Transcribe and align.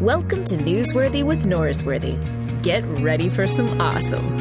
Welcome 0.00 0.44
to 0.44 0.56
Newsworthy 0.56 1.22
with 1.22 1.44
Norsworthy. 1.44 2.62
Get 2.62 2.82
ready 3.02 3.28
for 3.28 3.46
some 3.46 3.78
awesome. 3.82 4.38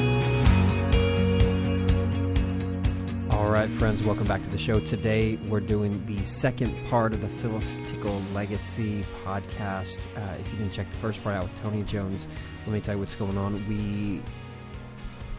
All 3.30 3.50
right, 3.50 3.70
friends, 3.72 4.02
welcome 4.02 4.26
back 4.26 4.42
to 4.44 4.50
the 4.50 4.58
show. 4.58 4.80
Today 4.80 5.36
we're 5.50 5.60
doing 5.60 6.02
the 6.06 6.24
second 6.24 6.74
part 6.88 7.12
of 7.12 7.20
the 7.20 7.28
Phyllis 7.28 7.78
Tickle 7.88 8.22
Legacy 8.34 9.04
podcast. 9.26 10.08
Uh, 10.16 10.38
if 10.40 10.50
you 10.54 10.60
didn't 10.60 10.72
check 10.72 10.90
the 10.90 10.98
first 11.00 11.22
part 11.26 11.36
out 11.36 11.44
with 11.44 11.62
Tony 11.62 11.84
Jones, 11.84 12.30
let 12.66 12.72
me 12.72 12.80
tell 12.80 12.96
you 12.96 13.02
what's 13.02 13.16
going 13.16 13.38
on. 13.38 13.56
We 13.68 14.22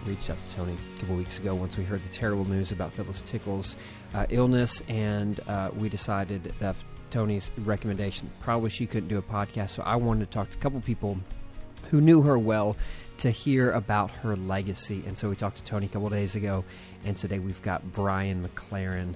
reached 0.04 0.28
out 0.28 0.36
to 0.50 0.54
Tony 0.54 0.76
a 0.96 1.00
couple 1.00 1.16
weeks 1.16 1.38
ago 1.38 1.54
once 1.54 1.78
we 1.78 1.84
heard 1.84 2.04
the 2.04 2.12
terrible 2.12 2.44
news 2.44 2.72
about 2.72 2.92
Phyllis 2.92 3.22
Tickle's 3.22 3.74
uh, 4.12 4.26
illness, 4.28 4.82
and 4.86 5.40
uh, 5.48 5.70
we 5.74 5.88
decided 5.88 6.52
that 6.58 6.76
Tony's 7.10 7.50
recommendation 7.58 8.30
probably 8.40 8.70
she 8.70 8.86
couldn't 8.86 9.08
do 9.08 9.18
a 9.18 9.22
podcast, 9.22 9.70
so 9.70 9.82
I 9.82 9.96
wanted 9.96 10.30
to 10.30 10.34
talk 10.34 10.50
to 10.50 10.58
a 10.58 10.60
couple 10.60 10.80
people 10.80 11.18
who 11.90 12.00
knew 12.00 12.22
her 12.22 12.38
well 12.38 12.76
to 13.18 13.30
hear 13.30 13.72
about 13.72 14.10
her 14.10 14.36
legacy. 14.36 15.02
And 15.06 15.16
so 15.18 15.28
we 15.28 15.36
talked 15.36 15.58
to 15.58 15.64
Tony 15.64 15.86
a 15.86 15.88
couple 15.88 16.08
days 16.08 16.34
ago, 16.34 16.64
and 17.04 17.16
today 17.16 17.38
we've 17.38 17.60
got 17.62 17.92
Brian 17.92 18.48
McLaren. 18.48 19.14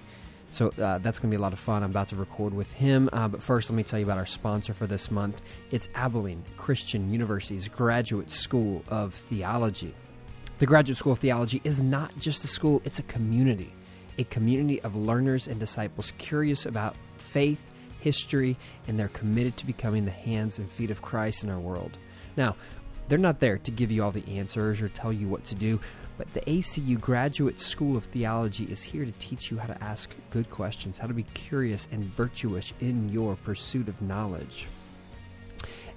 So 0.50 0.68
uh, 0.68 0.98
that's 0.98 1.18
going 1.18 1.30
to 1.30 1.36
be 1.36 1.36
a 1.36 1.40
lot 1.40 1.52
of 1.52 1.58
fun. 1.58 1.82
I'm 1.82 1.90
about 1.90 2.08
to 2.08 2.16
record 2.16 2.54
with 2.54 2.72
him. 2.72 3.08
Uh, 3.12 3.26
but 3.28 3.42
first, 3.42 3.70
let 3.70 3.76
me 3.76 3.82
tell 3.82 3.98
you 3.98 4.04
about 4.04 4.18
our 4.18 4.26
sponsor 4.26 4.72
for 4.72 4.86
this 4.86 5.10
month. 5.10 5.42
It's 5.70 5.88
Abilene 5.94 6.44
Christian 6.56 7.10
University's 7.10 7.66
Graduate 7.66 8.30
School 8.30 8.84
of 8.88 9.14
Theology. 9.14 9.94
The 10.58 10.66
Graduate 10.66 10.96
School 10.96 11.12
of 11.12 11.18
Theology 11.18 11.60
is 11.64 11.82
not 11.82 12.16
just 12.18 12.44
a 12.44 12.46
school, 12.46 12.80
it's 12.84 13.00
a 13.00 13.02
community. 13.04 13.72
A 14.18 14.24
community 14.24 14.80
of 14.82 14.94
learners 14.94 15.48
and 15.48 15.58
disciples 15.58 16.12
curious 16.18 16.66
about 16.66 16.94
faith, 17.18 17.64
history, 18.04 18.56
and 18.86 18.98
they're 18.98 19.08
committed 19.08 19.56
to 19.56 19.66
becoming 19.66 20.04
the 20.04 20.10
hands 20.10 20.58
and 20.58 20.70
feet 20.70 20.90
of 20.90 21.00
Christ 21.00 21.42
in 21.42 21.50
our 21.50 21.58
world. 21.58 21.96
Now, 22.36 22.54
they're 23.08 23.18
not 23.18 23.40
there 23.40 23.58
to 23.58 23.70
give 23.70 23.90
you 23.90 24.04
all 24.04 24.12
the 24.12 24.38
answers 24.38 24.82
or 24.82 24.88
tell 24.90 25.12
you 25.12 25.26
what 25.26 25.44
to 25.44 25.54
do, 25.54 25.80
but 26.18 26.32
the 26.34 26.40
ACU 26.42 27.00
Graduate 27.00 27.60
School 27.60 27.96
of 27.96 28.04
Theology 28.04 28.64
is 28.64 28.82
here 28.82 29.04
to 29.04 29.12
teach 29.12 29.50
you 29.50 29.58
how 29.58 29.66
to 29.66 29.82
ask 29.82 30.14
good 30.30 30.50
questions, 30.50 30.98
how 30.98 31.06
to 31.06 31.14
be 31.14 31.24
curious 31.34 31.88
and 31.90 32.04
virtuous 32.04 32.72
in 32.80 33.08
your 33.08 33.36
pursuit 33.36 33.88
of 33.88 34.00
knowledge. 34.00 34.68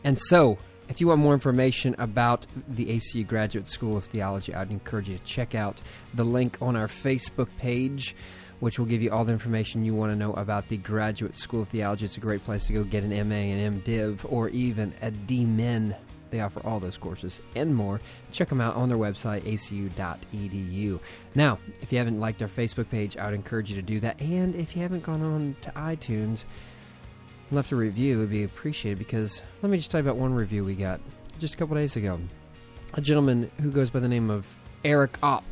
And 0.04 0.20
so, 0.20 0.58
if 0.90 1.02
you 1.02 1.08
want 1.08 1.20
more 1.20 1.34
information 1.34 1.96
about 2.00 2.48
the 2.70 2.86
ACU 2.86 3.28
Graduate 3.28 3.68
School 3.68 3.98
of 3.98 4.06
Theology, 4.06 4.54
I'd 4.54 4.72
encourage 4.72 5.10
you 5.10 5.18
to 5.18 5.24
check 5.24 5.54
out 5.54 5.82
the 6.14 6.24
link 6.24 6.58
on 6.62 6.76
our 6.76 6.88
Facebook 6.88 7.50
page, 7.58 8.16
which 8.60 8.80
will 8.80 8.86
give 8.86 9.02
you 9.02 9.12
all 9.12 9.26
the 9.26 9.32
information 9.32 9.86
you 9.86 9.94
want 9.94 10.12
to 10.12 10.16
know 10.16 10.34
about 10.34 10.68
the 10.68 10.78
Graduate 10.78 11.38
School 11.38 11.62
of 11.62 11.70
Theology. 11.70 12.06
It's 12.06 12.18
a 12.18 12.22
great 12.22 12.44
place 12.44 12.68
to 12.68 12.74
go 12.74 12.84
get 12.84 13.04
an 13.04 13.10
MA 13.30 13.36
and 13.36 13.84
MDiv 13.84 14.32
or 14.32 14.50
even 14.50 14.94
a 15.02 15.12
DMin. 15.12 15.96
They 16.30 16.42
offer 16.42 16.62
all 16.66 16.80
those 16.80 16.98
courses 16.98 17.42
and 17.56 17.74
more. 17.74 18.02
Check 18.32 18.50
them 18.50 18.60
out 18.60 18.76
on 18.76 18.90
their 18.90 18.98
website, 18.98 19.44
acu.edu. 19.44 21.00
Now, 21.36 21.60
if 21.82 21.92
you 21.92 21.98
haven't 21.98 22.20
liked 22.20 22.42
our 22.42 22.50
Facebook 22.50 22.90
page, 22.90 23.16
I 23.16 23.26
would 23.26 23.34
encourage 23.34 23.70
you 23.70 23.76
to 23.78 23.82
do 23.82 24.00
that. 24.02 24.20
And 24.20 24.56
if 24.56 24.76
you 24.76 24.82
haven't 24.82 25.04
gone 25.04 25.22
on 25.22 25.56
to 25.62 25.72
iTunes, 25.72 26.44
left 27.52 27.72
a 27.72 27.76
review 27.76 28.20
would 28.20 28.30
be 28.30 28.44
appreciated 28.44 28.98
because 28.98 29.42
let 29.62 29.70
me 29.72 29.78
just 29.78 29.90
tell 29.90 30.02
you 30.02 30.08
about 30.08 30.18
one 30.20 30.34
review 30.34 30.66
we 30.66 30.76
got 30.76 31.00
just 31.40 31.54
a 31.54 31.58
couple 31.58 31.76
days 31.76 31.96
ago. 31.96 32.20
A 32.96 33.02
gentleman 33.02 33.50
who 33.62 33.72
goes 33.72 33.90
by 33.90 34.00
the 34.00 34.08
name 34.08 34.30
of 34.30 34.48
Eric 34.84 35.18
Opp, 35.24 35.46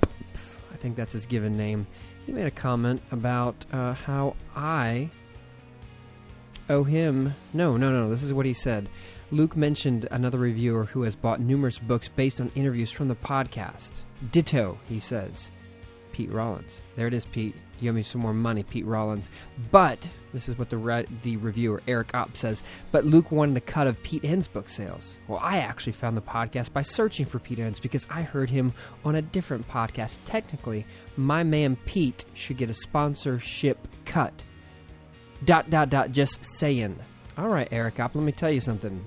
I 0.74 0.78
think 0.78 0.96
that's 0.96 1.14
his 1.14 1.26
given 1.26 1.56
name, 1.56 1.88
he 2.26 2.32
made 2.32 2.48
a 2.48 2.52
comment 2.52 3.02
about 3.12 3.56
uh, 3.72 3.94
how 3.94 4.36
I 4.56 5.10
owe 6.70 6.84
him. 6.84 7.34
No, 7.54 7.78
no, 7.78 7.92
no, 7.92 8.10
this 8.10 8.24
is 8.24 8.34
what 8.34 8.46
he 8.46 8.54
said. 8.54 8.90
Luke 9.32 9.56
mentioned 9.56 10.08
another 10.12 10.38
reviewer 10.38 10.86
who 10.86 11.02
has 11.04 11.16
bought 11.16 11.40
numerous 11.40 11.78
books 11.78 12.08
based 12.08 12.40
on 12.40 12.52
interviews 12.56 12.92
from 12.92 13.08
the 13.08 13.16
podcast. 13.16 14.02
Ditto, 14.32 14.80
he 14.88 15.00
says. 15.00 15.52
Pete 16.12 16.32
Rollins. 16.32 16.82
There 16.96 17.08
it 17.08 17.14
is, 17.14 17.26
Pete. 17.26 17.56
You 17.80 17.90
owe 17.92 17.94
me 17.94 18.04
some 18.04 18.22
more 18.22 18.34
money, 18.34 18.64
Pete 18.64 18.86
Rollins. 18.86 19.30
But 19.72 20.08
this 20.34 20.48
is 20.48 20.58
what 20.58 20.70
the 20.70 20.78
re- 20.78 21.06
the 21.24 21.38
reviewer 21.38 21.82
Eric 21.88 22.14
Opp 22.16 22.36
says. 22.38 22.64
But 22.92 23.06
Luke 23.06 23.32
wanted 23.32 23.58
a 23.58 23.62
cut 23.62 23.88
of 23.88 24.02
Pete 24.04 24.24
Enns 24.24 24.48
book 24.48 24.70
sales. 24.70 25.16
Well, 25.28 25.40
I 25.42 25.58
actually 25.58 25.94
found 25.94 26.16
the 26.18 26.22
podcast 26.22 26.74
by 26.74 26.82
searching 26.82 27.26
for 27.26 27.40
Pete 27.40 27.60
Enns 27.60 27.80
because 27.80 28.08
I 28.10 28.22
heard 28.22 28.50
him 28.50 28.74
on 29.04 29.16
a 29.16 29.22
different 29.22 29.68
podcast. 29.68 30.20
Technically, 30.26 30.86
my 31.18 31.44
man 31.44 31.76
Pete 31.86 32.26
should 32.34 32.58
get 32.58 32.70
a 32.70 32.74
sponsorship 32.74 33.88
cut. 34.06 34.34
Dot 35.44 35.70
dot 35.70 35.90
dot. 35.90 36.12
Just 36.12 36.44
saying. 36.44 36.98
All 37.38 37.50
right, 37.50 37.68
Eric 37.72 38.00
Opp. 38.00 38.16
Let 38.16 38.24
me 38.24 38.32
tell 38.32 38.52
you 38.52 38.62
something. 38.62 39.06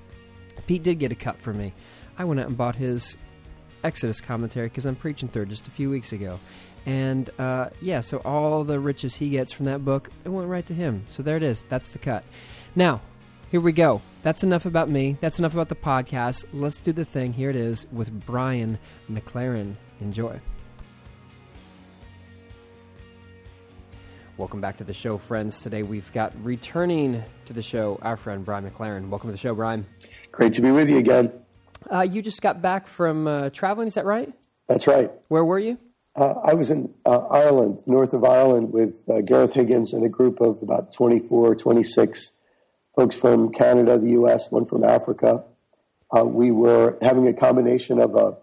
Pete 0.67 0.83
did 0.83 0.99
get 0.99 1.11
a 1.11 1.15
cut 1.15 1.41
for 1.41 1.53
me. 1.53 1.73
I 2.17 2.25
went 2.25 2.39
out 2.39 2.47
and 2.47 2.57
bought 2.57 2.75
his 2.75 3.17
Exodus 3.83 4.21
commentary 4.21 4.67
because 4.67 4.85
I'm 4.85 4.95
preaching 4.95 5.29
through 5.29 5.47
just 5.47 5.67
a 5.67 5.71
few 5.71 5.89
weeks 5.89 6.11
ago. 6.11 6.39
And 6.85 7.29
uh, 7.39 7.69
yeah, 7.81 8.01
so 8.01 8.17
all 8.19 8.63
the 8.63 8.79
riches 8.79 9.15
he 9.15 9.29
gets 9.29 9.51
from 9.51 9.65
that 9.65 9.85
book, 9.85 10.09
it 10.25 10.29
went 10.29 10.47
right 10.47 10.65
to 10.67 10.73
him. 10.73 11.05
So 11.09 11.23
there 11.23 11.37
it 11.37 11.43
is. 11.43 11.65
That's 11.69 11.89
the 11.91 11.99
cut. 11.99 12.23
Now, 12.75 13.01
here 13.51 13.61
we 13.61 13.71
go. 13.71 14.01
That's 14.21 14.43
enough 14.43 14.65
about 14.65 14.89
me. 14.89 15.17
That's 15.21 15.39
enough 15.39 15.53
about 15.53 15.69
the 15.69 15.75
podcast. 15.75 16.45
Let's 16.53 16.79
do 16.79 16.91
the 16.91 17.05
thing. 17.05 17.33
Here 17.33 17.49
it 17.49 17.55
is 17.55 17.85
with 17.91 18.11
Brian 18.25 18.77
McLaren. 19.09 19.75
Enjoy. 20.01 20.39
Welcome 24.37 24.61
back 24.61 24.77
to 24.77 24.85
the 24.85 24.93
show, 24.93 25.17
friends. 25.17 25.59
Today 25.59 25.83
we've 25.83 26.11
got 26.13 26.33
returning 26.45 27.21
to 27.45 27.53
the 27.53 27.61
show 27.61 27.99
our 28.01 28.15
friend 28.15 28.45
Brian 28.45 28.69
McLaren. 28.69 29.09
Welcome 29.09 29.29
to 29.29 29.33
the 29.33 29.37
show, 29.37 29.53
Brian. 29.53 29.85
Great 30.31 30.53
to 30.53 30.61
be 30.61 30.71
with 30.71 30.89
you 30.89 30.97
again. 30.97 31.31
Uh, 31.91 32.01
you 32.01 32.21
just 32.21 32.41
got 32.41 32.61
back 32.61 32.87
from 32.87 33.27
uh, 33.27 33.49
traveling, 33.49 33.87
is 33.87 33.95
that 33.95 34.05
right? 34.05 34.31
That's 34.67 34.87
right. 34.87 35.11
Where 35.27 35.43
were 35.43 35.59
you? 35.59 35.77
Uh, 36.15 36.33
I 36.43 36.53
was 36.53 36.69
in 36.69 36.93
uh, 37.05 37.19
Ireland, 37.29 37.83
north 37.85 38.13
of 38.13 38.23
Ireland, 38.23 38.73
with 38.73 39.03
uh, 39.09 39.21
Gareth 39.21 39.53
Higgins 39.53 39.93
and 39.93 40.03
a 40.05 40.09
group 40.09 40.41
of 40.41 40.61
about 40.61 40.91
24, 40.93 41.55
26 41.55 42.31
folks 42.95 43.15
from 43.15 43.51
Canada, 43.51 43.97
the 43.97 44.11
U.S., 44.11 44.51
one 44.51 44.65
from 44.65 44.83
Africa. 44.83 45.43
Uh, 46.15 46.25
we 46.25 46.51
were 46.51 46.97
having 47.01 47.27
a 47.27 47.33
combination 47.33 47.99
of 47.99 48.15
a 48.15 48.35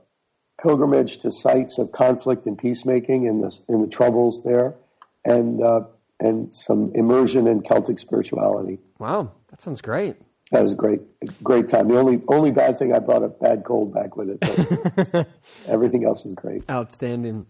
pilgrimage 0.62 1.18
to 1.18 1.30
sites 1.30 1.78
of 1.78 1.92
conflict 1.92 2.46
and 2.46 2.56
peacemaking 2.56 3.26
in 3.26 3.40
the, 3.40 3.58
in 3.68 3.82
the 3.82 3.88
troubles 3.88 4.42
there, 4.44 4.74
and 5.24 5.60
and 6.20 6.50
some 6.52 6.92
immersion 6.94 7.46
in 7.46 7.60
Celtic 7.60 7.98
spirituality. 7.98 8.78
Wow, 8.98 9.32
that 9.50 9.60
sounds 9.60 9.80
great. 9.80 10.16
That 10.52 10.62
was 10.62 10.74
great, 10.74 11.00
great 11.42 11.68
time. 11.68 11.88
The 11.88 11.98
only 11.98 12.22
only 12.28 12.52
bad 12.52 12.78
thing 12.78 12.92
I 12.94 13.00
brought 13.00 13.24
a 13.24 13.28
bad 13.28 13.64
cold 13.64 13.92
back 13.92 14.16
with 14.16 14.38
it. 14.40 15.26
everything 15.66 16.04
else 16.04 16.24
was 16.24 16.34
great. 16.34 16.62
Outstanding. 16.70 17.46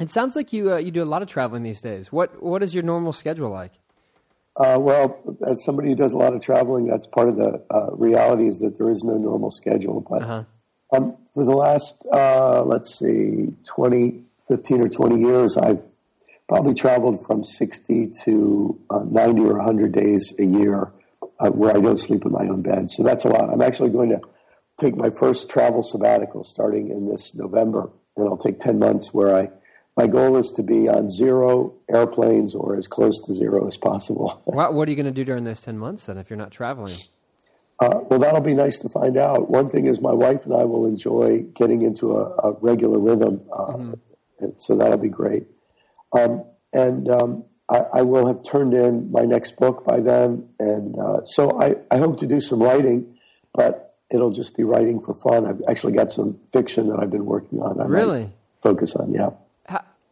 It 0.00 0.10
sounds 0.10 0.36
like 0.36 0.52
you 0.52 0.72
uh, 0.72 0.76
you 0.76 0.90
do 0.90 1.02
a 1.02 1.04
lot 1.04 1.22
of 1.22 1.28
traveling 1.28 1.62
these 1.62 1.80
days. 1.80 2.12
What 2.12 2.42
what 2.42 2.62
is 2.62 2.74
your 2.74 2.82
normal 2.82 3.12
schedule 3.12 3.50
like? 3.50 3.72
Uh, 4.56 4.76
well, 4.80 5.20
as 5.46 5.62
somebody 5.64 5.90
who 5.90 5.94
does 5.94 6.12
a 6.12 6.16
lot 6.16 6.34
of 6.34 6.40
traveling, 6.40 6.86
that's 6.86 7.06
part 7.06 7.28
of 7.28 7.36
the 7.36 7.62
uh, 7.70 7.90
reality 7.92 8.48
is 8.48 8.58
that 8.58 8.76
there 8.76 8.90
is 8.90 9.04
no 9.04 9.16
normal 9.16 9.50
schedule. 9.52 10.04
But 10.08 10.22
Uh-huh. 10.22 10.44
um, 10.92 11.16
for 11.32 11.44
the 11.44 11.52
last, 11.52 12.04
uh, 12.12 12.64
let's 12.64 12.98
see, 12.98 13.54
20, 13.66 14.24
15 14.48 14.80
or 14.80 14.88
20 14.88 15.20
years, 15.20 15.56
I've 15.56 15.86
probably 16.48 16.74
traveled 16.74 17.24
from 17.24 17.44
60 17.44 18.10
to 18.24 18.80
uh, 18.90 19.04
90 19.08 19.42
or 19.42 19.58
100 19.58 19.92
days 19.92 20.32
a 20.40 20.44
year 20.44 20.92
uh, 21.38 21.50
where 21.50 21.76
I 21.76 21.78
don't 21.78 21.96
sleep 21.96 22.24
in 22.24 22.32
my 22.32 22.48
own 22.48 22.62
bed. 22.62 22.90
So 22.90 23.04
that's 23.04 23.24
a 23.24 23.28
lot. 23.28 23.50
I'm 23.50 23.62
actually 23.62 23.90
going 23.90 24.08
to 24.08 24.20
take 24.80 24.96
my 24.96 25.10
first 25.10 25.48
travel 25.48 25.82
sabbatical 25.82 26.42
starting 26.42 26.90
in 26.90 27.06
this 27.06 27.32
November, 27.32 27.90
and 28.16 28.28
I'll 28.28 28.36
take 28.36 28.58
10 28.58 28.80
months 28.80 29.14
where 29.14 29.36
I 29.36 29.50
my 29.98 30.06
goal 30.06 30.36
is 30.36 30.52
to 30.52 30.62
be 30.62 30.88
on 30.88 31.08
zero 31.08 31.74
airplanes 31.92 32.54
or 32.54 32.76
as 32.76 32.86
close 32.86 33.18
to 33.26 33.34
zero 33.34 33.66
as 33.66 33.76
possible. 33.76 34.40
What, 34.58 34.72
what 34.72 34.86
are 34.86 34.90
you 34.92 34.96
going 34.96 35.06
to 35.06 35.12
do 35.12 35.24
during 35.24 35.42
those 35.42 35.60
10 35.60 35.76
months 35.76 36.06
then 36.06 36.18
if 36.18 36.30
you're 36.30 36.36
not 36.36 36.52
traveling? 36.52 36.96
Uh, 37.80 38.00
well, 38.08 38.20
that'll 38.20 38.40
be 38.40 38.54
nice 38.54 38.78
to 38.78 38.88
find 38.88 39.16
out. 39.16 39.50
One 39.50 39.68
thing 39.68 39.86
is, 39.86 40.00
my 40.00 40.12
wife 40.12 40.44
and 40.44 40.54
I 40.54 40.64
will 40.64 40.86
enjoy 40.86 41.42
getting 41.54 41.82
into 41.82 42.16
a, 42.16 42.24
a 42.46 42.52
regular 42.60 42.98
rhythm, 42.98 43.40
uh, 43.52 43.94
and 44.40 44.58
so 44.58 44.76
that'll 44.76 44.98
be 44.98 45.08
great. 45.08 45.46
Um, 46.12 46.44
and 46.72 47.08
um, 47.08 47.44
I, 47.68 47.78
I, 48.00 48.02
will 48.02 48.26
have 48.26 48.42
turned 48.44 48.74
in 48.74 49.12
my 49.12 49.22
next 49.22 49.56
book 49.56 49.84
by 49.84 50.00
then, 50.00 50.48
and 50.58 50.98
uh, 50.98 51.24
so 51.24 51.60
I, 51.60 51.76
I 51.90 51.98
hope 51.98 52.18
to 52.18 52.26
do 52.26 52.40
some 52.40 52.62
writing, 52.62 53.16
but 53.54 53.96
it'll 54.10 54.32
just 54.32 54.56
be 54.56 54.64
writing 54.64 55.00
for 55.00 55.14
fun. 55.14 55.46
I've 55.46 55.62
actually 55.68 55.92
got 55.92 56.10
some 56.10 56.38
fiction 56.52 56.88
that 56.88 56.98
I've 56.98 57.10
been 57.10 57.26
working 57.26 57.60
on. 57.60 57.80
I 57.80 57.84
Really? 57.84 58.32
focus 58.60 58.96
on, 58.96 59.12
yeah. 59.12 59.30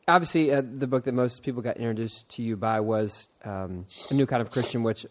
Obviously, 0.08 0.53
uh, 0.53 0.62
the 0.64 0.87
book 0.87 1.05
that 1.05 1.14
most 1.14 1.43
people 1.43 1.62
got 1.62 1.79
introduced 1.79 2.29
to 2.29 2.43
you 2.43 2.56
by 2.56 2.79
was 2.79 3.29
um, 3.44 3.87
A 4.08 4.14
New 4.14 4.25
Kind 4.26 4.41
of 4.41 4.50
Christian, 4.53 4.85
which 4.85 5.05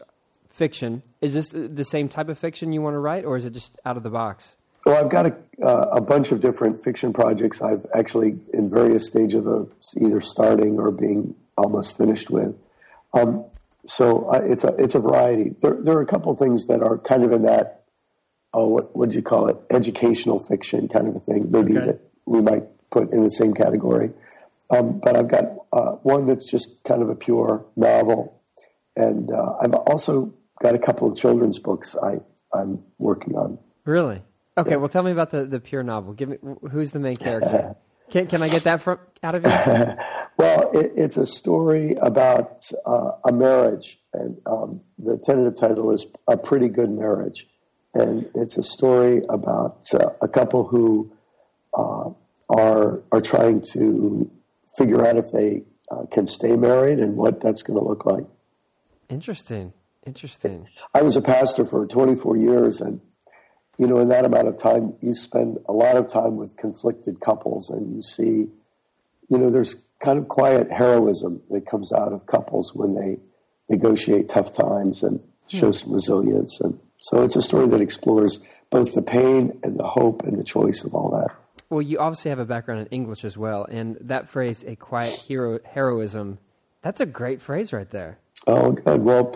fiction. 0.52 1.04
Is 1.20 1.34
this 1.34 1.50
the 1.50 1.68
the 1.68 1.84
same 1.84 2.08
type 2.08 2.30
of 2.30 2.40
fiction 2.40 2.72
you 2.72 2.82
want 2.82 2.94
to 2.94 3.00
write, 3.00 3.26
or 3.26 3.36
is 3.36 3.44
it 3.44 3.52
just 3.52 3.78
out 3.86 3.98
of 3.98 4.04
the 4.04 4.10
box? 4.10 4.56
Well, 4.86 5.04
I've 5.04 5.10
got 5.10 5.26
a, 5.26 5.36
uh, 5.62 5.90
a 5.94 6.02
bunch 6.02 6.32
of 6.32 6.40
different 6.40 6.82
fiction 6.82 7.12
projects 7.12 7.62
I've 7.62 7.86
actually 7.94 8.38
in 8.54 8.70
various 8.70 9.06
stages 9.06 9.46
of 9.46 9.70
either 10.00 10.22
starting 10.22 10.80
or 10.80 10.92
being 10.92 11.36
almost 11.58 11.98
finished 11.98 12.30
with. 12.30 12.56
Um, 13.14 13.44
so 13.86 14.30
uh, 14.30 14.44
it's 14.46 14.64
a 14.64 14.74
it's 14.78 14.96
a 14.96 15.00
variety. 15.00 15.56
There, 15.62 15.74
there 15.74 15.98
are 15.98 16.02
a 16.02 16.06
couple 16.08 16.34
things 16.36 16.68
that 16.68 16.82
are 16.82 16.98
kind 17.00 17.24
of 17.24 17.34
in 17.34 17.42
that 17.42 17.84
oh, 18.54 18.68
what 18.70 18.96
would 18.96 19.14
you 19.14 19.22
call 19.22 19.50
it? 19.50 19.58
Educational 19.70 20.40
fiction 20.40 20.88
kind 20.88 21.10
of 21.10 21.18
a 21.18 21.20
thing. 21.20 21.52
Maybe 21.52 21.78
Okay. 21.78 21.88
that 21.88 22.00
we 22.26 22.40
might 22.40 22.64
put 22.92 23.12
in 23.12 23.24
the 23.24 23.30
same 23.30 23.54
category. 23.54 24.12
Um, 24.70 25.00
but 25.00 25.16
I've 25.16 25.28
got 25.28 25.46
uh, 25.72 25.92
one 26.02 26.26
that's 26.26 26.50
just 26.50 26.84
kind 26.84 27.02
of 27.02 27.10
a 27.10 27.16
pure 27.16 27.66
novel, 27.76 28.42
and 28.96 29.32
uh, 29.32 29.54
I've 29.62 29.74
also 29.74 30.34
got 30.62 30.74
a 30.74 30.80
couple 30.80 31.12
of 31.12 31.18
children's 31.18 31.60
books 31.60 31.96
I 32.02 32.20
I'm 32.54 32.84
working 32.98 33.36
on. 33.36 33.60
Really? 33.86 34.22
Okay. 34.58 34.78
Well, 34.78 34.90
tell 34.90 35.04
me 35.04 35.12
about 35.12 35.32
the, 35.32 35.46
the 35.46 35.60
pure 35.60 35.84
novel. 35.84 36.14
Give 36.14 36.30
me 36.30 36.38
who's 36.72 36.92
the 36.92 37.00
main 37.00 37.16
character. 37.16 37.76
Can 38.12 38.28
can 38.28 38.44
I 38.44 38.50
get 38.50 38.66
that 38.66 38.82
from 38.82 39.00
out 39.24 39.34
of 39.36 39.44
you? 39.44 39.96
Well, 40.38 40.70
it, 40.74 40.92
it's 40.98 41.16
a 41.16 41.26
story 41.26 41.96
about 42.02 42.70
uh, 42.86 43.12
a 43.24 43.32
marriage, 43.32 44.00
and 44.14 44.38
um, 44.46 44.82
the 45.00 45.18
tentative 45.18 45.56
title 45.56 45.92
is 45.92 46.06
"A 46.28 46.36
Pretty 46.36 46.68
Good 46.68 46.90
Marriage," 46.90 47.48
and 47.94 48.30
it's 48.36 48.58
a 48.58 48.64
story 48.64 49.22
about 49.30 49.86
uh, 49.94 50.10
a 50.22 50.28
couple 50.28 50.68
who 50.68 51.14
uh, 51.74 52.10
are 52.50 53.02
are 53.14 53.22
trying 53.22 53.62
to 53.72 54.30
figure 54.78 55.06
out 55.06 55.18
if 55.18 55.32
they 55.32 55.64
uh, 55.92 56.06
can 56.12 56.26
stay 56.26 56.56
married 56.56 57.00
and 57.00 57.16
what 57.16 57.42
that's 57.42 57.62
going 57.62 57.80
to 57.80 57.86
look 57.86 58.06
like. 58.06 58.26
Interesting. 59.10 59.74
Interesting. 60.06 60.68
I 60.94 61.02
was 61.02 61.16
a 61.16 61.22
pastor 61.22 61.66
for 61.66 61.88
24 61.88 62.38
years, 62.38 62.80
and 62.80 63.02
you 63.78 63.88
know, 63.88 63.98
in 64.00 64.10
that 64.10 64.24
amount 64.24 64.48
of 64.48 64.58
time, 64.58 64.96
you 65.02 65.14
spend 65.14 65.58
a 65.68 65.74
lot 65.74 65.98
of 65.98 66.08
time 66.08 66.38
with 66.38 66.56
conflicted 66.58 67.20
couples, 67.20 67.70
and 67.70 67.96
you 67.96 68.02
see, 68.02 68.48
you 69.30 69.38
know, 69.38 69.50
there's 69.50 69.76
kind 70.00 70.20
of 70.20 70.28
quiet 70.28 70.72
heroism 70.72 71.42
that 71.50 71.66
comes 71.66 71.92
out 71.92 72.14
of 72.14 72.28
couples 72.28 72.74
when 72.76 72.94
they 72.94 73.18
negotiate 73.68 74.30
tough 74.30 74.52
times 74.52 75.02
and 75.02 75.20
show 75.48 75.72
some 75.72 75.92
resilience. 75.92 76.60
And 76.62 76.80
so, 77.00 77.24
it's 77.24 77.36
a 77.36 77.42
story 77.42 77.68
that 77.68 77.82
explores 77.82 78.40
both 78.70 78.94
the 78.94 79.02
pain 79.02 79.60
and 79.64 79.78
the 79.78 79.88
hope 79.88 80.22
and 80.24 80.38
the 80.38 80.44
choice 80.44 80.84
of 80.84 80.94
all 80.94 81.10
that. 81.12 81.36
Well, 81.70 81.82
you 81.82 81.98
obviously 82.00 82.30
have 82.30 82.40
a 82.40 82.46
background 82.46 82.82
in 82.82 82.88
English 82.88 83.26
as 83.26 83.38
well, 83.38 83.66
and 83.66 83.98
that 84.02 84.30
phrase, 84.30 84.64
"a 84.68 84.76
quiet 84.76 85.14
hero 85.14 85.60
heroism," 85.64 86.38
that's 86.82 87.00
a 87.00 87.06
great 87.06 87.42
phrase 87.42 87.74
right 87.74 87.90
there. 87.90 88.20
Oh, 88.48 88.72
good. 88.72 89.04
Well, 89.04 89.36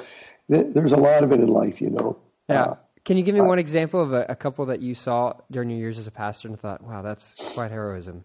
th- 0.51 0.67
there's 0.73 0.91
a 0.91 0.97
lot 0.97 1.23
of 1.23 1.31
it 1.31 1.39
in 1.39 1.47
life, 1.47 1.81
you 1.81 1.89
know. 1.89 2.17
Yeah. 2.47 2.61
Uh, 2.63 2.75
Can 3.05 3.17
you 3.17 3.23
give 3.23 3.33
me 3.33 3.41
one 3.41 3.57
example 3.59 4.01
of 4.01 4.13
a, 4.13 4.25
a 4.29 4.35
couple 4.35 4.65
that 4.67 4.81
you 4.81 4.93
saw 4.93 5.33
during 5.49 5.69
your 5.69 5.79
years 5.79 5.97
as 5.97 6.05
a 6.05 6.11
pastor 6.11 6.47
and 6.47 6.59
thought, 6.59 6.83
"Wow, 6.83 7.01
that's 7.01 7.33
quite 7.53 7.71
heroism"? 7.71 8.23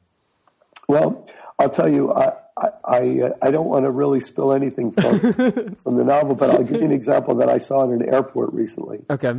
Well, 0.89 1.27
I'll 1.59 1.71
tell 1.71 1.89
you, 1.89 2.13
I 2.13 2.33
I, 2.57 2.69
I, 2.85 3.21
uh, 3.23 3.31
I 3.43 3.51
don't 3.51 3.67
want 3.67 3.85
to 3.85 3.91
really 3.91 4.21
spill 4.21 4.53
anything 4.53 4.93
from 4.93 5.19
from 5.83 5.97
the 5.97 6.05
novel, 6.05 6.35
but 6.35 6.51
I'll 6.51 6.63
give 6.63 6.81
you 6.81 6.85
an 6.87 6.93
example 6.93 7.35
that 7.37 7.49
I 7.49 7.59
saw 7.59 7.85
in 7.85 8.03
an 8.03 8.09
airport 8.15 8.53
recently. 8.53 9.01
Okay. 9.09 9.33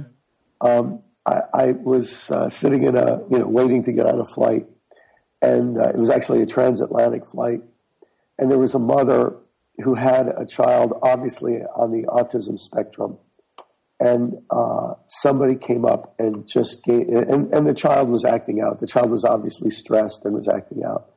I, 1.25 1.41
I 1.53 1.71
was 1.71 2.29
uh, 2.29 2.49
sitting 2.49 2.83
in 2.83 2.95
a 2.95 3.19
you 3.29 3.39
know 3.39 3.47
waiting 3.47 3.83
to 3.83 3.91
get 3.91 4.05
on 4.05 4.19
a 4.19 4.25
flight, 4.25 4.67
and 5.41 5.77
uh, 5.77 5.89
it 5.89 5.97
was 5.97 6.09
actually 6.09 6.41
a 6.41 6.45
transatlantic 6.45 7.25
flight, 7.25 7.61
and 8.37 8.51
there 8.51 8.59
was 8.59 8.73
a 8.73 8.79
mother 8.79 9.35
who 9.83 9.95
had 9.95 10.27
a 10.27 10.45
child 10.45 10.97
obviously 11.01 11.61
on 11.75 11.91
the 11.91 12.03
autism 12.07 12.59
spectrum, 12.59 13.17
and 13.99 14.35
uh, 14.49 14.93
somebody 15.07 15.55
came 15.55 15.85
up 15.85 16.15
and 16.19 16.47
just 16.47 16.83
gave, 16.83 17.07
and, 17.09 17.53
and 17.53 17.67
the 17.67 17.73
child 17.73 18.09
was 18.09 18.25
acting 18.25 18.61
out. 18.61 18.79
The 18.79 18.87
child 18.87 19.09
was 19.09 19.23
obviously 19.23 19.69
stressed 19.69 20.25
and 20.25 20.33
was 20.33 20.47
acting 20.47 20.83
out. 20.85 21.11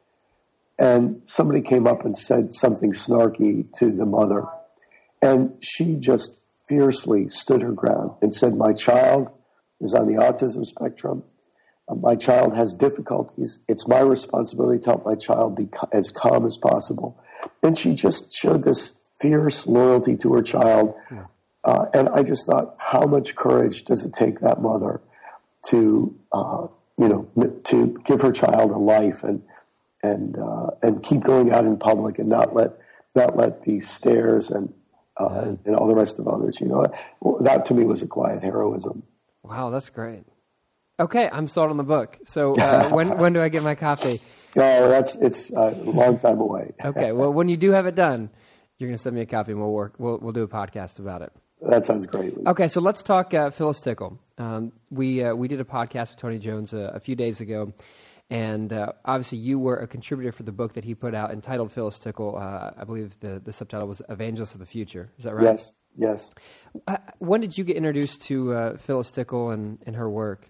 And 0.78 1.22
somebody 1.24 1.60
came 1.60 1.88
up 1.88 2.04
and 2.04 2.16
said 2.16 2.52
something 2.52 2.92
snarky 2.92 3.66
to 3.78 3.90
the 3.90 4.06
mother. 4.06 4.44
And 5.20 5.54
she 5.60 5.96
just 5.96 6.40
fiercely 6.68 7.28
stood 7.28 7.62
her 7.62 7.72
ground 7.72 8.12
and 8.22 8.32
said, 8.32 8.54
My 8.54 8.72
child 8.72 9.32
is 9.80 9.94
on 9.94 10.06
the 10.06 10.14
autism 10.14 10.64
spectrum. 10.66 11.22
Uh, 11.88 11.94
My 11.94 12.16
child 12.16 12.54
has 12.56 12.74
difficulties. 12.74 13.58
It's 13.68 13.86
my 13.88 14.00
responsibility 14.00 14.80
to 14.80 14.90
help 14.90 15.06
my 15.06 15.14
child 15.14 15.56
be 15.56 15.66
ca- 15.66 15.88
as 15.92 16.10
calm 16.10 16.44
as 16.46 16.56
possible. 16.56 17.22
And 17.62 17.76
she 17.78 17.94
just 17.94 18.32
showed 18.32 18.62
this 18.64 18.94
fierce 19.20 19.66
loyalty 19.66 20.16
to 20.18 20.34
her 20.34 20.42
child. 20.42 20.94
Uh, 21.64 21.86
and 21.92 22.08
I 22.10 22.22
just 22.22 22.46
thought, 22.46 22.76
how 22.78 23.04
much 23.06 23.34
courage 23.34 23.84
does 23.84 24.04
it 24.04 24.12
take 24.14 24.40
that 24.40 24.62
mother 24.62 25.00
to, 25.66 26.14
uh, 26.32 26.66
you 26.96 27.08
know, 27.08 27.28
to 27.64 27.98
give 28.04 28.22
her 28.22 28.32
child 28.32 28.70
a 28.70 28.78
life 28.78 29.22
and 29.24 29.42
and 30.02 30.38
uh, 30.38 30.70
and 30.82 31.02
keep 31.02 31.22
going 31.24 31.50
out 31.50 31.64
in 31.64 31.76
public 31.76 32.20
and 32.20 32.28
not 32.28 32.54
let 32.54 32.70
not 33.16 33.36
let 33.36 33.62
these 33.64 33.90
stares 33.90 34.50
and 34.52 34.72
uh, 35.18 35.40
and, 35.42 35.58
and 35.64 35.74
all 35.74 35.88
the 35.88 35.94
rest 35.96 36.20
of 36.20 36.28
others. 36.28 36.60
You 36.60 36.68
know, 36.68 36.86
that 37.40 37.66
to 37.66 37.74
me 37.74 37.84
was 37.84 38.02
a 38.02 38.06
quiet 38.06 38.42
heroism. 38.44 39.02
Wow, 39.42 39.70
that's 39.70 39.90
great. 39.90 40.24
Okay, 41.00 41.28
I'm 41.30 41.46
sold 41.48 41.70
on 41.70 41.76
the 41.76 41.84
book. 41.84 42.18
So 42.24 42.52
uh, 42.54 42.88
when 42.92 43.18
when 43.18 43.32
do 43.32 43.40
I 43.40 43.48
get 43.48 43.62
my 43.62 43.74
copy? 43.74 44.20
Oh, 44.56 44.88
that's 44.88 45.14
it's 45.16 45.50
a 45.50 45.70
long 45.70 46.18
time 46.18 46.40
away. 46.40 46.74
Okay, 46.84 47.12
well 47.12 47.32
when 47.32 47.48
you 47.48 47.56
do 47.56 47.70
have 47.72 47.86
it 47.86 47.94
done, 47.94 48.30
you're 48.78 48.88
going 48.88 48.96
to 48.96 49.02
send 49.02 49.14
me 49.14 49.22
a 49.22 49.26
copy 49.26 49.52
and 49.52 49.60
we'll 49.60 49.72
work. 49.72 49.94
We'll 49.98 50.18
we'll 50.18 50.32
do 50.32 50.42
a 50.42 50.48
podcast 50.48 50.98
about 50.98 51.22
it. 51.22 51.32
That 51.62 51.84
sounds 51.84 52.06
great. 52.06 52.34
Okay, 52.46 52.68
so 52.68 52.80
let's 52.80 53.02
talk 53.02 53.34
uh, 53.34 53.50
Phyllis 53.50 53.80
Tickle. 53.80 54.18
Um, 54.38 54.72
we 54.90 55.22
uh, 55.24 55.34
we 55.34 55.48
did 55.48 55.60
a 55.60 55.64
podcast 55.64 56.10
with 56.10 56.16
Tony 56.16 56.38
Jones 56.38 56.72
uh, 56.72 56.92
a 56.94 57.00
few 57.00 57.16
days 57.16 57.40
ago, 57.40 57.72
and 58.30 58.72
uh, 58.72 58.92
obviously 59.04 59.38
you 59.38 59.58
were 59.58 59.76
a 59.76 59.86
contributor 59.86 60.30
for 60.32 60.44
the 60.44 60.52
book 60.52 60.74
that 60.74 60.84
he 60.84 60.94
put 60.94 61.14
out 61.14 61.32
entitled 61.32 61.72
Phyllis 61.72 61.98
Tickle. 61.98 62.36
Uh, 62.36 62.70
I 62.76 62.84
believe 62.84 63.18
the 63.20 63.40
the 63.44 63.52
subtitle 63.52 63.88
was 63.88 64.02
Evangelist 64.08 64.54
of 64.54 64.60
the 64.60 64.66
Future. 64.66 65.10
Is 65.18 65.24
that 65.24 65.34
right? 65.34 65.44
Yes, 65.44 65.72
yes. 65.94 66.30
Uh, 66.86 66.98
when 67.18 67.40
did 67.40 67.56
you 67.56 67.64
get 67.64 67.76
introduced 67.76 68.22
to 68.22 68.52
uh, 68.52 68.76
Phyllis 68.76 69.10
Tickle 69.10 69.50
and, 69.50 69.78
and 69.86 69.96
her 69.96 70.08
work? 70.08 70.48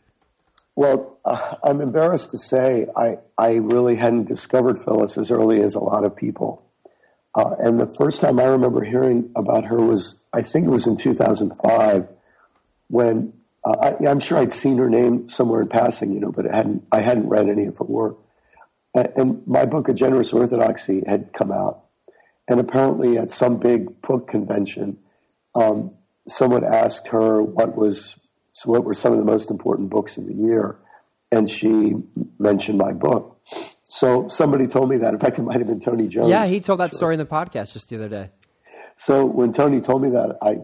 Well, 0.75 1.19
uh, 1.25 1.57
I'm 1.65 1.81
embarrassed 1.81 2.31
to 2.31 2.39
say 2.39 2.87
I, 2.95 3.19
I 3.37 3.55
really 3.55 3.97
hadn't 3.97 4.25
discovered 4.25 4.79
Phyllis 4.85 5.19
as 5.19 5.31
early 5.31 5.61
as 5.61 5.75
a 5.75 5.81
lot 5.81 6.05
of 6.05 6.15
people. 6.15 6.65
Uh, 7.35 7.55
and 7.59 7.81
the 7.81 7.93
first 7.99 8.21
time 8.21 8.39
I 8.39 8.45
remember 8.45 8.85
hearing 8.85 9.31
about 9.35 9.65
her 9.65 9.77
was, 9.77 10.21
I 10.33 10.43
think 10.43 10.67
it 10.67 10.71
was 10.71 10.87
in 10.87 10.97
2005, 10.97 12.09
when 12.89 13.33
uh, 13.65 13.77
I, 14.01 14.07
I'm 14.07 14.21
sure 14.21 14.39
I'd 14.39 14.53
seen 14.53 14.79
her 14.79 14.89
name 14.89 15.29
somewhere 15.29 15.61
in 15.61 15.69
passing, 15.69 16.13
you 16.13 16.21
know, 16.21 16.33
but 16.33 16.45
hadn't, 16.47 16.85
I 16.93 17.01
hadn't 17.01 17.29
read 17.29 17.49
any 17.49 17.67
of 17.67 17.77
her 17.79 17.85
work. 17.85 18.19
And, 18.95 19.13
and 19.17 19.47
my 19.47 19.67
book, 19.67 19.89
A 19.89 19.95
Generous 19.95 20.33
Orthodoxy, 20.33 21.03
had 21.07 21.33
come 21.33 21.53
out. 21.53 21.85
And 22.47 22.61
apparently, 22.61 23.19
at 23.19 23.31
some 23.31 23.59
big 23.59 24.01
book 24.01 24.29
convention, 24.29 24.99
um, 25.61 25.91
someone 26.27 26.65
asked 26.65 27.09
her 27.09 27.43
what 27.43 27.77
was 27.77 28.17
so 28.53 28.71
what 28.71 28.85
were 28.85 28.95
some 28.95 29.13
of 29.13 29.19
the 29.19 29.25
most 29.25 29.51
important 29.51 29.89
books 29.91 30.17
of 30.17 30.27
the 30.27 30.35
year, 30.35 30.77
and 31.31 31.49
she 31.49 31.95
mentioned 32.39 32.79
my 32.79 32.93
book. 32.93 33.41
So 33.85 34.29
somebody 34.29 34.67
told 34.67 34.91
me 34.91 34.99
that. 34.99 35.15
In 35.15 35.21
fact, 35.21 35.39
it 35.39 35.43
might 35.43 35.59
have 35.59 35.67
been 35.67 35.81
Tony 35.81 36.09
Jones. 36.09 36.29
Yeah, 36.31 36.45
he 36.47 36.61
told 36.61 36.81
that 36.81 36.93
story 36.93 37.15
in 37.15 37.19
the 37.19 37.27
podcast 37.27 37.73
just 37.73 37.89
the 37.89 37.97
other 37.97 38.09
day. 38.09 38.31
So 38.97 39.25
when 39.25 39.53
Tony 39.53 39.81
told 39.81 40.03
me 40.03 40.11
that, 40.11 40.37
I 40.43 40.59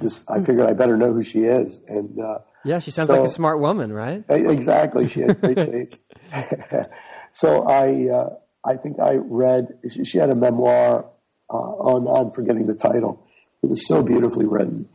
just 0.00 0.28
I 0.30 0.42
figured 0.42 0.66
I 0.66 0.72
better 0.72 0.96
know 0.96 1.12
who 1.12 1.22
she 1.22 1.40
is, 1.44 1.80
and 1.86 2.18
uh, 2.18 2.38
Yeah, 2.64 2.78
she 2.78 2.90
sounds 2.90 3.08
So- 3.08 3.20
like 3.20 3.28
a 3.28 3.32
smart 3.32 3.60
woman, 3.60 3.92
right? 3.92 4.24
Exactly, 4.28 5.06
she 5.08 5.20
had 5.20 5.40
great 5.40 5.56
taste. 5.72 6.02
so 7.30 7.62
I, 7.66 8.08
uh, 8.08 8.30
I 8.64 8.76
think 8.76 8.98
I 9.00 9.16
read. 9.16 9.68
She, 9.92 10.04
she 10.04 10.18
had 10.18 10.30
a 10.30 10.34
memoir 10.34 11.04
uh, 11.50 11.54
on. 11.56 12.08
I'm 12.08 12.32
forgetting 12.32 12.66
the 12.66 12.74
title. 12.74 13.23
It 13.64 13.70
was 13.70 13.86
so 13.86 14.02
beautifully 14.02 14.46
written, 14.46 14.88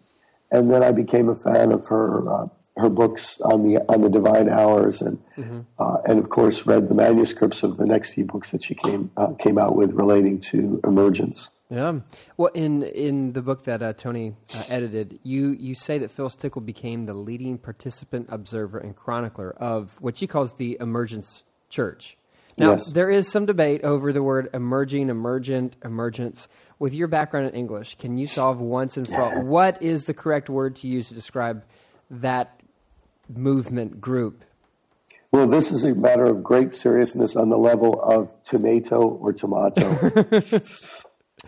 and 0.52 0.72
then 0.72 0.84
I 0.84 0.92
became 0.92 1.28
a 1.30 1.36
fan 1.36 1.72
of 1.72 1.88
her. 1.88 2.30
Uh, 2.30 2.48
her 2.78 2.90
books 2.90 3.42
on 3.42 3.64
the 3.64 3.82
on 3.92 4.04
the 4.04 4.10
divine 4.10 4.48
hours, 4.48 5.02
and 5.02 5.18
uh, 5.80 5.98
and 6.06 6.18
of 6.18 6.30
course 6.30 6.66
read 6.66 6.88
the 6.88 6.94
manuscripts 6.96 7.62
of 7.62 7.76
the 7.76 7.86
next 7.86 8.12
few 8.14 8.24
books 8.24 8.52
that 8.52 8.64
she 8.64 8.74
came 8.74 9.12
uh, 9.18 9.34
came 9.34 9.58
out 9.58 9.76
with 9.76 9.92
relating 9.92 10.40
to 10.40 10.80
emergence. 10.86 11.50
Yeah. 11.70 12.00
Well, 12.38 12.52
in 12.54 12.84
in 12.84 13.34
the 13.34 13.42
book 13.42 13.66
that 13.66 13.82
uh, 13.84 13.92
Tony 13.94 14.34
uh, 14.56 14.64
edited, 14.70 15.20
you 15.24 15.50
you 15.60 15.76
say 15.76 15.98
that 15.98 16.10
Phyllis 16.10 16.36
Tickle 16.36 16.62
became 16.62 17.06
the 17.06 17.14
leading 17.14 17.58
participant, 17.58 18.28
observer, 18.30 18.78
and 18.78 18.96
chronicler 18.96 19.52
of 19.58 19.98
what 20.00 20.16
she 20.18 20.26
calls 20.26 20.54
the 20.54 20.78
emergence 20.80 21.44
church. 21.70 22.16
Now, 22.58 22.72
Yes. 22.72 22.92
there 22.94 23.10
is 23.12 23.28
some 23.30 23.46
debate 23.46 23.84
over 23.84 24.14
the 24.14 24.24
word 24.24 24.50
emerging, 24.54 25.10
emergent, 25.10 25.76
emergence. 25.84 26.48
With 26.80 26.94
your 26.94 27.08
background 27.10 27.48
in 27.48 27.56
English, 27.56 27.98
can 28.00 28.18
you 28.18 28.26
solve 28.26 28.60
once 28.62 28.96
and 28.96 29.06
for 29.06 29.22
all 29.22 29.44
what 29.44 29.82
is 29.82 30.06
the 30.06 30.14
correct 30.14 30.50
word 30.50 30.78
to 30.78 30.88
use 30.88 31.10
to 31.10 31.14
describe 31.14 31.64
that 32.10 32.62
movement 33.28 34.00
group? 34.00 34.46
Well, 35.32 35.48
this 35.48 35.72
is 35.72 35.84
a 35.84 35.94
matter 35.94 36.24
of 36.26 36.42
great 36.44 36.74
seriousness 36.74 37.36
on 37.36 37.50
the 37.50 37.58
level 37.58 38.02
of 38.02 38.34
tomato 38.44 39.02
or 39.02 39.34
tomato. 39.34 39.86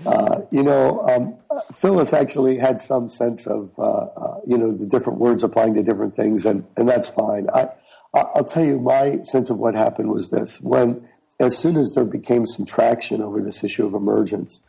uh, 0.06 0.42
you 0.52 0.62
know, 0.64 1.08
um, 1.10 1.38
Phyllis 1.76 2.14
actually 2.14 2.58
had 2.58 2.80
some 2.80 3.10
sense 3.10 3.48
of, 3.48 3.72
uh, 3.80 3.82
uh, 3.82 4.40
you 4.46 4.58
know, 4.58 4.72
the 4.72 4.86
different 4.86 5.18
words 5.20 5.44
applying 5.44 5.74
to 5.76 5.84
different 5.84 6.16
things, 6.16 6.46
and, 6.46 6.66
and 6.78 6.88
that's 6.88 7.08
fine. 7.08 7.48
I, 7.54 7.70
I- 8.14 8.28
I'll 8.36 8.44
tell 8.44 8.66
you, 8.66 8.80
my 8.80 9.22
sense 9.22 9.50
of 9.50 9.58
what 9.58 9.74
happened 9.74 10.12
was 10.12 10.30
this. 10.30 10.60
When, 10.62 11.08
as 11.40 11.58
soon 11.58 11.78
as 11.78 11.94
there 11.94 12.04
became 12.06 12.46
some 12.46 12.66
traction 12.66 13.22
over 13.22 13.42
this 13.42 13.64
issue 13.64 13.86
of 13.86 13.94
emergence, 13.94 14.60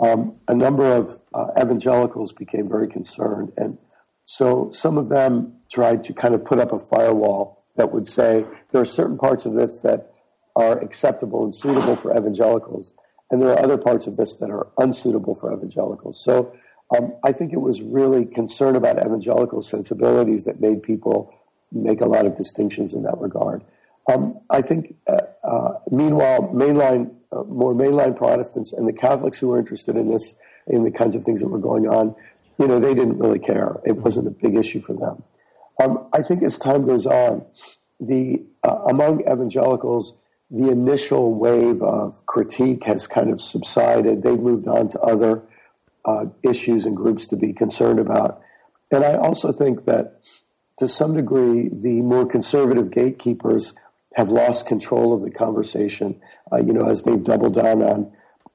um, 0.00 0.36
a 0.46 0.54
number 0.54 0.84
of 0.84 1.18
uh, 1.34 1.48
evangelicals 1.60 2.32
became 2.32 2.68
very 2.68 2.88
concerned. 2.88 3.52
And 3.56 3.78
so 4.24 4.70
some 4.70 4.98
of 4.98 5.08
them 5.08 5.54
tried 5.70 6.02
to 6.04 6.12
kind 6.12 6.34
of 6.34 6.44
put 6.44 6.58
up 6.58 6.72
a 6.72 6.78
firewall 6.78 7.64
that 7.76 7.92
would 7.92 8.06
say 8.06 8.44
there 8.70 8.80
are 8.80 8.84
certain 8.84 9.16
parts 9.16 9.46
of 9.46 9.54
this 9.54 9.80
that 9.80 10.12
are 10.56 10.78
acceptable 10.80 11.44
and 11.44 11.54
suitable 11.54 11.96
for 11.96 12.16
evangelicals, 12.16 12.92
and 13.30 13.40
there 13.40 13.50
are 13.50 13.62
other 13.62 13.78
parts 13.78 14.06
of 14.06 14.16
this 14.16 14.36
that 14.36 14.50
are 14.50 14.66
unsuitable 14.78 15.34
for 15.34 15.52
evangelicals. 15.52 16.22
So 16.24 16.52
um, 16.96 17.14
I 17.24 17.32
think 17.32 17.52
it 17.52 17.60
was 17.60 17.82
really 17.82 18.24
concern 18.24 18.74
about 18.74 18.98
evangelical 18.98 19.62
sensibilities 19.62 20.44
that 20.44 20.60
made 20.60 20.82
people 20.82 21.34
make 21.70 22.00
a 22.00 22.06
lot 22.06 22.26
of 22.26 22.34
distinctions 22.34 22.94
in 22.94 23.02
that 23.02 23.18
regard. 23.18 23.62
Um, 24.10 24.40
I 24.48 24.62
think, 24.62 24.94
uh, 25.06 25.20
uh, 25.44 25.74
meanwhile, 25.90 26.50
mainline, 26.54 27.14
uh, 27.32 27.42
more 27.44 27.74
mainline 27.74 28.16
Protestants 28.16 28.72
and 28.72 28.88
the 28.88 28.92
Catholics 28.92 29.38
who 29.38 29.48
were 29.48 29.58
interested 29.58 29.96
in 29.96 30.08
this, 30.08 30.34
in 30.66 30.84
the 30.84 30.90
kinds 30.90 31.14
of 31.14 31.24
things 31.24 31.40
that 31.40 31.48
were 31.48 31.58
going 31.58 31.86
on, 31.86 32.14
you 32.58 32.66
know, 32.66 32.80
they 32.80 32.94
didn't 32.94 33.18
really 33.18 33.38
care. 33.38 33.76
It 33.84 33.92
wasn't 33.92 34.26
a 34.26 34.30
big 34.30 34.56
issue 34.56 34.80
for 34.80 34.94
them. 34.94 35.22
Um, 35.82 36.08
I 36.12 36.22
think 36.22 36.42
as 36.42 36.58
time 36.58 36.84
goes 36.84 37.06
on, 37.06 37.44
the 38.00 38.44
uh, 38.64 38.78
among 38.86 39.20
evangelicals, 39.22 40.14
the 40.50 40.70
initial 40.70 41.34
wave 41.34 41.82
of 41.82 42.24
critique 42.26 42.84
has 42.84 43.06
kind 43.06 43.30
of 43.30 43.40
subsided. 43.40 44.22
They've 44.22 44.38
moved 44.38 44.66
on 44.66 44.88
to 44.88 45.00
other 45.00 45.42
uh, 46.04 46.26
issues 46.42 46.86
and 46.86 46.96
groups 46.96 47.26
to 47.28 47.36
be 47.36 47.52
concerned 47.52 47.98
about. 47.98 48.40
And 48.90 49.04
I 49.04 49.14
also 49.14 49.52
think 49.52 49.84
that 49.84 50.20
to 50.78 50.88
some 50.88 51.14
degree, 51.14 51.68
the 51.68 52.00
more 52.00 52.24
conservative 52.24 52.90
gatekeepers 52.90 53.74
have 54.14 54.30
lost 54.30 54.66
control 54.66 55.12
of 55.12 55.22
the 55.22 55.30
conversation. 55.30 56.20
Uh, 56.52 56.58
you 56.58 56.72
know, 56.72 56.88
as 56.88 57.02
they've 57.02 57.22
doubled 57.22 57.54
down 57.54 57.82
on 57.82 58.12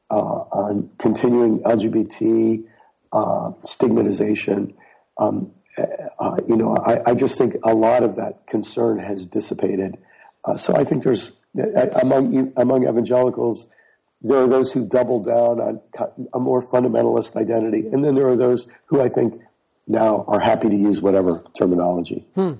uh, 0.10 0.46
on 0.52 0.90
continuing 1.00 1.60
LGBT 1.62 2.64
uh, 3.12 3.52
stigmatization. 3.64 4.74
Um, 5.18 5.52
uh, 6.20 6.38
you 6.48 6.56
know, 6.56 6.76
I, 6.78 7.12
I, 7.12 7.16
just 7.16 7.38
think 7.38 7.56
a 7.64 7.74
lot 7.74 8.04
of 8.04 8.16
that 8.18 8.46
concern 8.46 9.00
has 9.00 9.26
dissipated. 9.26 9.98
So 10.58 10.76
I 10.76 10.84
think 10.84 11.04
there's 11.04 11.32
among 11.56 12.54
among 12.58 12.88
evangelicals, 12.88 13.66
there 14.22 14.38
are 14.38 14.48
those 14.48 14.72
who 14.72 14.88
double 14.88 15.20
down 15.20 15.60
on 15.60 15.82
a 16.34 16.40
more 16.40 16.62
fundamentalist 16.62 17.36
identity, 17.36 17.88
and 17.88 18.04
then 18.04 18.14
there 18.14 18.28
are 18.28 18.38
those 18.38 18.68
who 18.86 19.02
I 19.02 19.10
think 19.10 19.42
now 19.88 20.26
are 20.28 20.40
happy 20.40 20.70
to 20.70 20.76
use 20.76 21.02
whatever 21.02 21.44
terminology. 21.58 22.26
Hmm. 22.36 22.54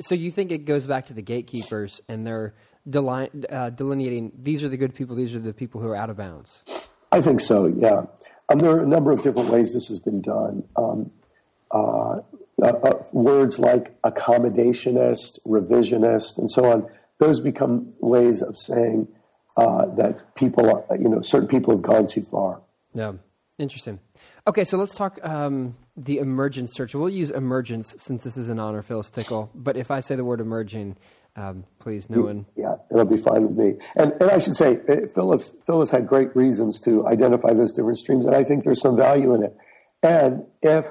So 0.00 0.14
you 0.14 0.30
think 0.30 0.50
it 0.50 0.64
goes 0.64 0.86
back 0.86 1.06
to 1.06 1.12
the 1.12 1.22
gatekeepers 1.22 2.00
and 2.08 2.26
they're 2.26 2.54
deli- 2.88 3.30
uh, 3.50 3.70
delineating 3.70 4.32
these 4.40 4.64
are 4.64 4.68
the 4.68 4.76
good 4.76 4.94
people, 4.94 5.16
these 5.16 5.34
are 5.34 5.40
the 5.40 5.52
people 5.52 5.80
who 5.80 5.88
are 5.88 5.96
out 5.96 6.10
of 6.10 6.16
bounds? 6.16 6.62
I 7.12 7.20
think 7.20 7.40
so, 7.40 7.66
yeah. 7.66 8.04
Um, 8.48 8.58
there 8.58 8.70
are 8.70 8.82
a 8.82 8.86
number 8.86 9.12
of 9.12 9.22
different 9.22 9.50
ways 9.50 9.72
this 9.72 9.88
has 9.88 9.98
been 9.98 10.20
done. 10.20 10.64
Um, 10.76 11.10
uh, 11.70 12.20
uh, 12.62 12.66
uh 12.66 13.02
words 13.12 13.58
like 13.58 14.00
accommodationist, 14.02 15.38
revisionist, 15.46 16.38
and 16.38 16.50
so 16.50 16.64
on, 16.64 16.86
those 17.18 17.40
become 17.40 17.92
ways 18.00 18.42
of 18.42 18.56
saying 18.56 19.08
uh, 19.56 19.86
that 19.96 20.34
people, 20.34 20.70
are, 20.70 20.96
you 20.96 21.08
know, 21.08 21.20
certain 21.20 21.48
people 21.48 21.74
have 21.74 21.82
gone 21.82 22.06
too 22.06 22.22
far. 22.22 22.62
Yeah, 22.94 23.14
interesting. 23.58 23.98
Okay, 24.46 24.64
so 24.64 24.78
let's 24.78 24.94
talk 24.94 25.18
um, 25.22 25.76
the 25.96 26.18
emergence 26.18 26.74
church. 26.74 26.94
We'll 26.94 27.10
use 27.10 27.30
emergence 27.30 27.94
since 27.98 28.24
this 28.24 28.36
is 28.36 28.48
an 28.48 28.58
honor 28.58 28.82
Phyllis 28.82 29.10
Tickle. 29.10 29.50
But 29.54 29.76
if 29.76 29.90
I 29.90 30.00
say 30.00 30.14
the 30.14 30.24
word 30.24 30.40
emerging, 30.40 30.96
um, 31.38 31.64
please, 31.78 32.10
no 32.10 32.22
one. 32.22 32.46
Yeah, 32.56 32.76
it'll 32.90 33.04
be 33.04 33.16
fine 33.16 33.46
with 33.46 33.56
me. 33.56 33.78
And, 33.94 34.12
and 34.20 34.28
I 34.28 34.38
should 34.38 34.56
say, 34.56 34.80
uh, 34.88 35.06
Phyllis, 35.06 35.52
Phyllis 35.66 35.92
had 35.92 36.08
great 36.08 36.34
reasons 36.34 36.80
to 36.80 37.06
identify 37.06 37.52
those 37.52 37.72
different 37.72 37.98
streams, 37.98 38.26
and 38.26 38.34
I 38.34 38.42
think 38.42 38.64
there's 38.64 38.80
some 38.80 38.96
value 38.96 39.32
in 39.34 39.44
it. 39.44 39.56
And 40.02 40.46
if 40.62 40.86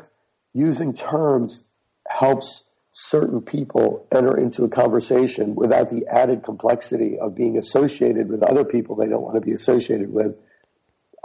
using 0.53 0.93
terms 0.93 1.63
helps 2.07 2.63
certain 2.91 3.41
people 3.41 4.07
enter 4.09 4.37
into 4.37 4.63
a 4.63 4.69
conversation 4.69 5.53
without 5.53 5.89
the 5.89 6.07
added 6.07 6.43
complexity 6.43 7.19
of 7.19 7.35
being 7.35 7.57
associated 7.57 8.29
with 8.29 8.41
other 8.41 8.63
people 8.63 8.95
they 8.95 9.07
don't 9.07 9.21
want 9.21 9.35
to 9.35 9.41
be 9.41 9.51
associated 9.51 10.13
with, 10.13 10.33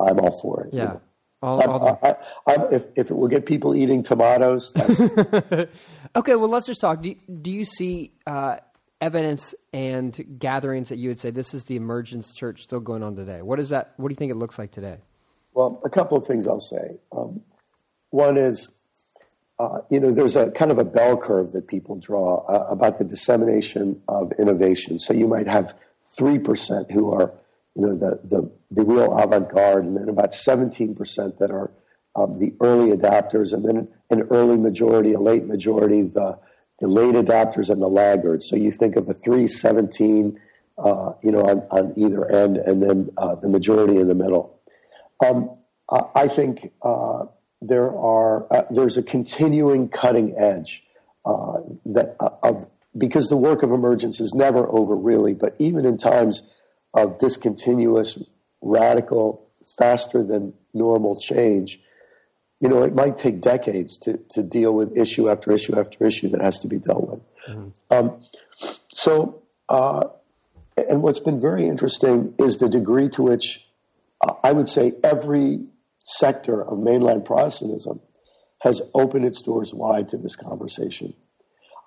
I'm 0.01 0.19
all 0.19 0.37
for 0.41 0.65
it. 0.65 0.75
Yeah. 0.75 0.83
You 0.83 0.89
know? 0.89 1.01
All, 1.45 1.71
all 1.71 1.99
I, 2.03 2.17
I, 2.47 2.67
if, 2.73 2.85
if 2.97 3.11
it 3.11 3.15
will 3.15 3.29
get 3.29 3.47
people 3.47 3.75
eating 3.75 4.03
tomatoes. 4.03 4.73
okay, 6.17 6.35
well, 6.35 6.49
let's 6.49 6.67
just 6.67 6.81
talk. 6.81 7.03
Do, 7.03 7.15
do 7.41 7.51
you 7.51 7.65
see 7.65 8.13
uh, 8.27 8.57
evidence 9.03 9.55
and 9.73 10.39
gatherings 10.39 10.89
that 10.89 10.97
you 10.97 11.09
would 11.09 11.19
say 11.19 11.31
this 11.31 11.53
is 11.53 11.65
the 11.65 11.75
emergence 11.77 12.33
church 12.33 12.63
still 12.63 12.81
going 12.81 13.03
on 13.03 13.17
today? 13.17 13.43
What 13.43 13.59
is 13.59 13.69
that? 13.71 13.93
What 13.97 14.09
do 14.09 14.13
you 14.13 14.17
think 14.17 14.31
it 14.31 14.37
looks 14.37 14.59
like 14.59 14.71
today? 14.71 14.99
Well, 15.53 15.83
a 15.85 15.91
couple 15.91 16.17
of 16.17 16.25
things 16.25 16.47
I'll 16.47 16.61
say. 16.61 16.97
Um, 17.11 17.43
one 18.11 18.39
is, 18.39 18.73
uh, 19.59 19.81
you 19.91 19.99
know, 20.01 20.13
there's 20.13 20.37
a 20.37 20.51
kind 20.53 20.71
of 20.71 20.79
a 20.79 20.85
bell 20.85 21.17
curve 21.17 21.53
that 21.53 21.67
people 21.67 21.97
draw 21.97 22.45
uh, 22.47 22.69
about 22.71 22.99
the 22.99 23.05
dissemination 23.05 24.01
of 24.09 24.33
innovation. 24.39 24.99
So 24.99 25.13
you 25.13 25.27
might 25.27 25.49
have 25.49 25.75
3% 26.19 26.91
who 26.93 27.13
are 27.13 27.35
you 27.75 27.83
know, 27.83 27.95
the, 27.95 28.21
the, 28.23 28.51
the 28.71 28.85
real 28.85 29.19
avant-garde, 29.19 29.85
and 29.85 29.97
then 29.97 30.09
about 30.09 30.31
17% 30.33 31.39
that 31.39 31.51
are 31.51 31.71
um, 32.15 32.39
the 32.39 32.55
early 32.61 32.95
adapters, 32.97 33.53
and 33.53 33.65
then 33.65 33.89
an 34.11 34.23
early 34.31 34.59
majority, 34.59 35.15
a 35.15 35.19
late 35.19 35.47
majority, 35.47 36.03
the, 36.03 36.39
the 36.83 36.89
late 36.89 37.15
adopters 37.15 37.71
and 37.71 37.81
the 37.81 37.89
laggards. 37.89 38.49
So 38.51 38.57
you 38.57 38.73
think 38.73 38.97
of 38.97 39.09
a 39.09 39.15
317, 39.15 40.39
uh, 40.77 41.13
you 41.23 41.31
know, 41.31 41.43
on, 41.43 41.61
on 41.71 41.93
either 41.97 42.29
end, 42.29 42.57
and 42.57 42.83
then 42.83 43.11
uh, 43.17 43.37
the 43.37 43.49
majority 43.49 43.99
in 43.99 44.09
the 44.09 44.17
middle. 44.17 44.61
Um, 45.25 45.55
I 45.89 46.27
think 46.27 46.73
uh, 46.83 47.27
there 47.61 47.97
are 47.97 48.53
uh, 48.53 48.65
there's 48.71 48.97
a 48.97 49.03
continuing 49.03 49.91
cutting 49.91 50.35
edge 50.37 50.83
uh, 51.25 51.61
that 51.87 52.17
uh, 52.19 52.31
of, 52.43 52.67
because 52.99 53.29
the 53.29 53.37
work 53.37 53.63
of 53.63 53.71
emergence 53.71 54.21
is 54.21 54.35
never 54.35 54.67
over, 54.69 54.97
really. 54.97 55.35
But 55.35 55.55
even 55.61 55.85
in 55.85 55.99
times 55.99 56.43
of 56.95 57.19
discontinuous, 57.19 58.19
radical, 58.61 59.47
faster 59.79 60.25
than 60.25 60.55
normal 60.75 61.21
change, 61.21 61.79
you 62.63 62.69
know, 62.69 62.85
it 62.85 62.95
might 62.95 63.17
take 63.17 63.41
decades 63.41 63.99
to, 63.99 64.19
to 64.31 64.43
deal 64.43 64.73
with 64.73 64.97
issue 64.97 65.29
after 65.29 65.51
issue 65.51 65.77
after 65.77 66.07
issue 66.07 66.29
that 66.29 66.41
has 66.41 66.61
to 66.61 66.69
be 66.69 66.79
dealt 66.79 67.09
with. 67.09 67.21
Mm-hmm. 67.49 67.69
Um, 67.91 68.25
so, 68.95 69.43
uh, 69.69 70.05
and 70.77 71.03
what's 71.03 71.19
been 71.19 71.41
very 71.41 71.67
interesting 71.67 72.35
is 72.39 72.59
the 72.59 72.69
degree 72.69 73.09
to 73.11 73.23
which 73.23 73.67
uh, 74.21 74.35
I 74.45 74.53
would 74.53 74.69
say 74.69 74.93
every 75.03 75.65
sector 76.05 76.63
of 76.63 76.79
mainline 76.79 77.25
Protestantism 77.25 78.01
has 78.61 78.81
opened 78.95 79.25
its 79.25 79.43
doors 79.43 79.75
wide 79.75 80.09
to 80.11 80.17
this 80.17 80.37
conversation. 80.37 81.15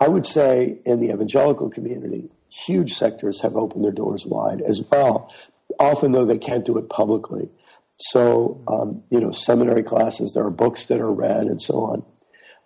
I 0.01 0.09
would 0.09 0.25
say 0.25 0.79
in 0.85 0.99
the 0.99 1.11
evangelical 1.13 1.69
community, 1.69 2.29
huge 2.49 2.95
sectors 2.95 3.39
have 3.41 3.55
opened 3.55 3.85
their 3.85 3.93
doors 3.93 4.25
wide 4.25 4.61
as 4.61 4.81
well, 4.91 5.33
often 5.79 6.11
though 6.11 6.25
they 6.25 6.37
can't 6.37 6.65
do 6.65 6.77
it 6.77 6.89
publicly. 6.89 7.49
So, 7.97 8.61
um, 8.67 9.03
you 9.09 9.19
know, 9.19 9.31
seminary 9.31 9.83
classes, 9.83 10.33
there 10.33 10.43
are 10.45 10.51
books 10.51 10.87
that 10.87 10.99
are 10.99 11.11
read 11.11 11.47
and 11.47 11.61
so 11.61 11.85
on. 11.85 12.05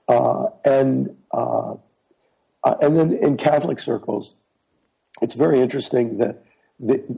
Uh, 0.08 0.50
and, 0.66 1.16
uh, 1.32 1.76
uh, 2.64 2.76
and 2.82 2.98
then 2.98 3.14
in 3.14 3.38
Catholic 3.38 3.80
circles, 3.80 4.34
it's 5.22 5.36
very 5.36 5.60
interesting 5.60 6.18
that 6.18 6.44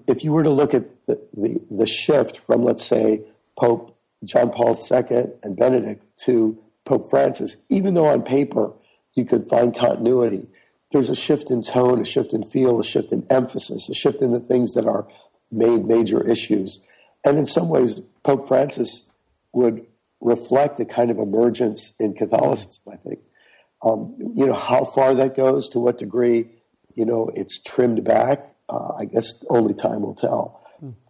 if 0.08 0.24
you 0.24 0.34
were 0.34 0.44
to 0.44 0.50
look 0.50 0.74
at 0.74 0.86
the, 1.06 1.22
the, 1.34 1.62
the 1.70 1.86
shift 1.86 2.38
from, 2.38 2.64
let's 2.64 2.84
say, 2.84 3.22
Pope 3.58 3.98
John 4.24 4.52
Paul 4.52 4.78
II 4.92 5.28
and 5.44 5.56
Benedict 5.56 6.04
to 6.26 6.62
Pope 6.86 7.10
Francis, 7.10 7.58
even 7.70 7.94
though 7.94 8.08
on 8.08 8.24
paper 8.24 8.74
you 9.14 9.26
could 9.26 9.48
find 9.48 9.76
continuity, 9.76 10.48
there's 10.92 11.10
a 11.10 11.16
shift 11.16 11.52
in 11.52 11.62
tone, 11.62 12.02
a 12.02 12.06
shift 12.06 12.34
in 12.34 12.44
feel, 12.44 12.80
a 12.80 12.84
shift 12.84 13.12
in 13.12 13.26
emphasis, 13.30 13.90
a 13.90 13.94
shift 13.94 14.22
in 14.22 14.32
the 14.32 14.40
things 14.40 14.74
that 14.74 14.86
are 14.86 15.08
made 15.52 15.86
major 15.86 16.26
issues. 16.30 16.82
And 17.24 17.38
in 17.38 17.46
some 17.46 17.70
ways, 17.70 18.00
Pope 18.24 18.48
Francis 18.48 19.04
would 19.54 19.86
reflect 20.20 20.80
a 20.80 20.86
kind 20.86 21.12
of 21.12 21.18
emergence 21.18 21.94
in 22.00 22.14
Catholicism, 22.14 22.84
I 22.92 22.96
think. 22.96 23.20
Um, 23.84 24.16
you 24.36 24.46
know, 24.46 24.54
how 24.54 24.86
far 24.86 25.16
that 25.16 25.36
goes, 25.36 25.70
to 25.70 25.80
what 25.80 25.98
degree, 25.98 26.50
you 26.96 27.06
know, 27.06 27.32
it's 27.36 27.60
trimmed 27.60 28.04
back, 28.04 28.54
uh, 28.70 28.94
I 28.98 29.06
guess 29.06 29.34
only 29.50 29.74
time 29.74 30.04
will 30.04 30.14
tell. 30.14 30.62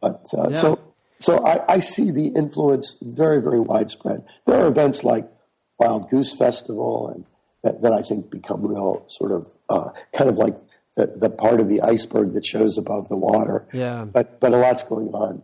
But 0.01 0.25
uh, 0.34 0.50
yeah. 0.50 0.58
so, 0.58 0.94
so 1.20 1.46
I, 1.46 1.75
I, 1.75 1.80
see 1.80 2.12
the 2.12 2.27
influence 2.27 2.98
very, 3.01 3.41
very 3.41 3.60
widespread. 3.60 4.24
There 4.46 4.56
are 4.58 4.68
events 4.68 5.03
like 5.03 5.30
Wild 5.77 6.10
Goose 6.10 6.34
Festival 6.34 7.10
and 7.13 7.25
that, 7.63 7.82
that 7.82 7.94
I 7.94 8.01
think 8.01 8.30
become 8.30 8.65
real 8.65 9.06
sort 9.08 9.32
of 9.32 9.48
uh, 9.70 9.91
kind 10.13 10.30
of 10.30 10.38
like 10.38 10.58
the, 10.96 11.08
the 11.15 11.30
part 11.30 11.60
of 11.60 11.70
the 11.70 11.82
iceberg 11.82 12.34
that 12.34 12.46
shows 12.46 12.77
above 12.77 13.08
the 13.08 13.15
water. 13.15 13.68
Yeah. 13.72 14.06
But 14.06 14.39
but 14.39 14.53
a 14.53 14.58
lot's 14.58 14.84
going 14.84 15.10
on 15.10 15.44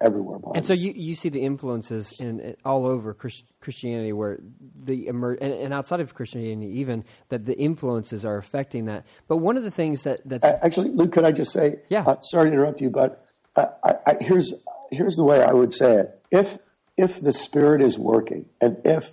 everywhere. 0.00 0.38
And 0.54 0.66
so 0.66 0.72
you, 0.72 0.92
you 0.94 1.14
see 1.14 1.28
the 1.28 1.40
influences 1.40 2.12
in, 2.18 2.40
in 2.40 2.56
all 2.64 2.86
over 2.86 3.14
Christ, 3.14 3.44
Christianity, 3.60 4.12
where 4.12 4.38
the 4.84 5.08
emer- 5.08 5.38
and, 5.40 5.52
and, 5.52 5.72
outside 5.72 6.00
of 6.00 6.14
Christianity, 6.14 6.80
even 6.80 7.04
that 7.28 7.46
the 7.46 7.56
influences 7.56 8.24
are 8.24 8.36
affecting 8.36 8.86
that. 8.86 9.04
But 9.28 9.36
one 9.36 9.56
of 9.56 9.62
the 9.62 9.70
things 9.70 10.02
that 10.02 10.20
that's 10.24 10.44
actually, 10.44 10.90
Luke, 10.90 11.12
could 11.12 11.24
I 11.24 11.32
just 11.32 11.52
say? 11.52 11.80
Yeah. 11.88 12.04
Uh, 12.06 12.20
sorry 12.20 12.50
to 12.50 12.54
interrupt 12.54 12.80
you, 12.80 12.90
but 12.90 13.24
I, 13.56 13.94
I, 14.06 14.16
here's 14.20 14.52
here's 14.90 15.16
the 15.16 15.24
way 15.24 15.42
I 15.42 15.52
would 15.52 15.72
say 15.72 15.94
it. 15.94 16.22
If 16.30 16.58
if 16.96 17.20
the 17.20 17.32
Spirit 17.32 17.80
is 17.80 17.98
working, 17.98 18.46
and 18.60 18.78
if 18.84 19.12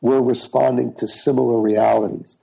we're 0.00 0.22
responding 0.22 0.94
to 0.94 1.06
similar 1.06 1.60
realities, 1.60 2.38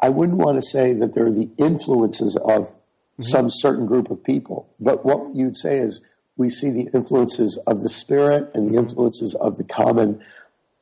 I 0.00 0.08
wouldn't 0.08 0.38
want 0.38 0.62
to 0.62 0.66
say 0.66 0.92
that 0.94 1.14
they're 1.14 1.32
the 1.32 1.50
influences 1.58 2.36
of 2.36 2.68
mm-hmm. 2.68 3.22
some 3.22 3.50
certain 3.50 3.86
group 3.86 4.10
of 4.10 4.22
people, 4.22 4.68
but 4.78 5.04
what 5.04 5.34
you'd 5.34 5.56
say 5.56 5.78
is 5.78 6.00
we 6.36 6.48
see 6.48 6.70
the 6.70 6.88
influences 6.94 7.58
of 7.66 7.82
the 7.82 7.88
spirit 7.88 8.50
and 8.54 8.72
the 8.72 8.78
influences 8.78 9.34
of 9.34 9.58
the 9.58 9.64
common 9.64 10.22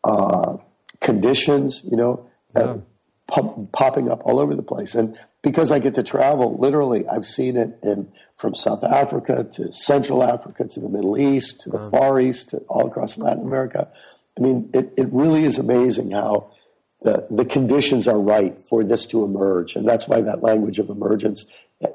uh, 0.04 0.56
conditions, 1.00 1.82
you 1.90 1.96
know, 1.96 2.30
yeah. 2.56 2.76
pop, 3.26 3.72
popping 3.72 4.10
up 4.10 4.22
all 4.24 4.38
over 4.38 4.54
the 4.54 4.62
place. 4.62 4.94
And 4.94 5.18
because 5.42 5.70
I 5.70 5.78
get 5.78 5.94
to 5.94 6.02
travel, 6.02 6.58
literally, 6.58 7.06
I've 7.08 7.24
seen 7.24 7.56
it 7.56 7.78
in 7.82 8.12
from 8.36 8.54
South 8.54 8.82
Africa 8.84 9.46
to 9.52 9.72
Central 9.72 10.22
Africa 10.22 10.64
to 10.66 10.80
the 10.80 10.88
Middle 10.88 11.18
East 11.18 11.60
to 11.62 11.70
the. 11.70 11.90
Far 11.90 12.20
East 12.20 12.50
to 12.50 12.58
all 12.68 12.86
across 12.86 13.18
Latin 13.18 13.42
America. 13.42 13.88
I 14.38 14.40
mean, 14.40 14.70
it, 14.72 14.94
it 14.96 15.08
really 15.12 15.44
is 15.44 15.58
amazing 15.58 16.12
how 16.12 16.52
the, 17.02 17.26
the 17.30 17.44
conditions 17.44 18.08
are 18.08 18.18
right 18.18 18.56
for 18.64 18.84
this 18.84 19.06
to 19.08 19.24
emerge. 19.24 19.76
And 19.76 19.86
that's 19.86 20.08
why 20.08 20.20
that 20.22 20.42
language 20.42 20.78
of 20.78 20.88
emergence, 20.88 21.44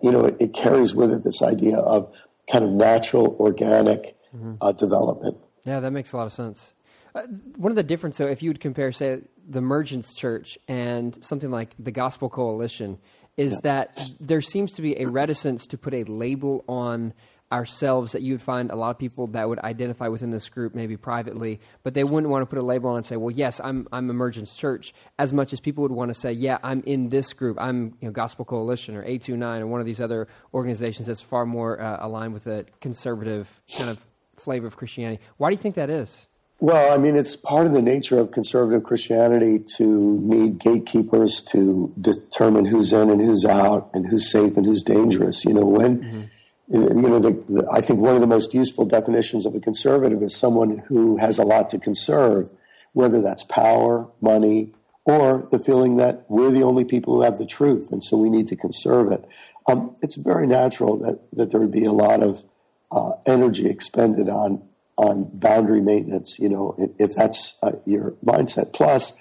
you 0.03 0.11
know, 0.11 0.25
it, 0.25 0.37
it 0.39 0.53
carries 0.53 0.93
with 0.93 1.11
it 1.11 1.23
this 1.23 1.41
idea 1.41 1.77
of 1.77 2.11
kind 2.51 2.63
of 2.63 2.71
natural, 2.71 3.35
organic 3.39 4.15
mm-hmm. 4.35 4.55
uh, 4.61 4.71
development. 4.71 5.37
Yeah, 5.65 5.79
that 5.79 5.91
makes 5.91 6.13
a 6.13 6.17
lot 6.17 6.25
of 6.25 6.31
sense. 6.31 6.73
Uh, 7.13 7.21
one 7.55 7.71
of 7.71 7.75
the 7.75 7.83
differences, 7.83 8.17
so 8.17 8.27
if 8.27 8.43
you 8.43 8.49
would 8.49 8.59
compare, 8.59 8.91
say, 8.91 9.21
the 9.47 9.59
Emergence 9.59 10.13
Church 10.13 10.57
and 10.67 11.17
something 11.23 11.49
like 11.49 11.73
the 11.79 11.91
Gospel 11.91 12.29
Coalition, 12.29 12.97
is 13.37 13.53
yeah. 13.53 13.59
that 13.63 14.09
there 14.19 14.41
seems 14.41 14.73
to 14.73 14.81
be 14.81 14.99
a 15.01 15.05
reticence 15.05 15.67
to 15.67 15.77
put 15.77 15.93
a 15.93 16.03
label 16.05 16.63
on 16.67 17.13
ourselves 17.51 18.13
that 18.13 18.21
you 18.21 18.33
would 18.33 18.41
find 18.41 18.71
a 18.71 18.75
lot 18.75 18.89
of 18.89 18.97
people 18.97 19.27
that 19.27 19.47
would 19.47 19.59
identify 19.59 20.07
within 20.07 20.31
this 20.31 20.49
group 20.49 20.73
maybe 20.73 20.97
privately 20.97 21.59
but 21.83 21.93
they 21.93 22.03
wouldn't 22.03 22.31
want 22.31 22.41
to 22.41 22.45
put 22.47 22.57
a 22.57 22.61
label 22.61 22.89
on 22.89 22.97
and 22.97 23.05
say 23.05 23.15
well 23.15 23.29
yes 23.29 23.61
i'm 23.63 23.87
i'm 23.91 24.09
emergence 24.09 24.55
church 24.55 24.93
as 25.19 25.31
much 25.31 25.53
as 25.53 25.59
people 25.59 25.83
would 25.83 25.91
want 25.91 26.09
to 26.09 26.19
say 26.19 26.31
yeah 26.31 26.57
i'm 26.63 26.81
in 26.87 27.09
this 27.09 27.33
group 27.33 27.55
i'm 27.59 27.95
you 28.01 28.07
know 28.07 28.11
gospel 28.11 28.45
coalition 28.45 28.95
or 28.95 29.03
a29 29.03 29.59
or 29.59 29.67
one 29.67 29.79
of 29.79 29.85
these 29.85 30.01
other 30.01 30.27
organizations 30.53 31.07
that's 31.07 31.21
far 31.21 31.45
more 31.45 31.79
uh, 31.79 31.97
aligned 31.99 32.33
with 32.33 32.47
a 32.47 32.65
conservative 32.81 33.61
kind 33.77 33.91
of 33.91 33.99
flavor 34.37 34.65
of 34.65 34.75
christianity 34.75 35.21
why 35.37 35.49
do 35.49 35.53
you 35.53 35.61
think 35.61 35.75
that 35.75 35.89
is 35.89 36.25
well, 36.61 36.93
I 36.93 36.97
mean, 36.97 37.17
it's 37.17 37.35
part 37.35 37.65
of 37.65 37.73
the 37.73 37.81
nature 37.81 38.17
of 38.17 38.31
conservative 38.31 38.83
Christianity 38.83 39.59
to 39.75 40.19
need 40.21 40.57
gatekeepers 40.57 41.43
to 41.51 41.93
determine 41.99 42.65
who's 42.65 42.93
in 42.93 43.09
and 43.09 43.19
who's 43.19 43.43
out 43.43 43.89
and 43.93 44.07
who's 44.07 44.31
safe 44.31 44.55
and 44.55 44.65
who's 44.65 44.81
dangerous. 44.81 45.43
You 45.43 45.53
know, 45.53 45.65
when, 45.65 45.99
mm-hmm. 45.99 46.21
You 46.67 46.79
know, 46.79 47.19
the, 47.19 47.31
the, 47.47 47.67
I 47.71 47.81
think 47.81 47.99
one 47.99 48.15
of 48.15 48.21
the 48.21 48.27
most 48.27 48.53
useful 48.53 48.85
definitions 48.85 49.45
of 49.45 49.55
a 49.55 49.59
conservative 49.59 50.23
is 50.23 50.35
someone 50.35 50.79
who 50.87 51.17
has 51.17 51.37
a 51.37 51.43
lot 51.43 51.69
to 51.69 51.79
conserve, 51.79 52.49
whether 52.93 53.21
that's 53.21 53.43
power, 53.43 54.09
money, 54.21 54.73
or 55.03 55.47
the 55.51 55.59
feeling 55.59 55.97
that 55.97 56.25
we're 56.27 56.51
the 56.51 56.63
only 56.63 56.83
people 56.83 57.13
who 57.13 57.21
have 57.21 57.37
the 57.37 57.45
truth, 57.45 57.91
and 57.91 58.03
so 58.03 58.17
we 58.17 58.29
need 58.29 58.47
to 58.47 58.55
conserve 58.55 59.11
it. 59.11 59.23
Um, 59.67 59.95
it's 60.01 60.15
very 60.15 60.47
natural 60.47 60.97
that, 60.97 61.19
that 61.33 61.51
there 61.51 61.59
would 61.59 61.71
be 61.71 61.85
a 61.85 61.91
lot 61.91 62.23
of 62.23 62.43
uh, 62.91 63.13
energy 63.25 63.67
expended 63.67 64.29
on 64.29 64.63
on 64.97 65.29
boundary 65.33 65.81
maintenance, 65.81 66.39
you 66.39 66.47
know, 66.47 66.73
if 66.97 67.13
that's 67.13 67.55
uh, 67.61 67.73
your 67.85 68.11
mindset. 68.23 68.71
Plus, 68.71 69.11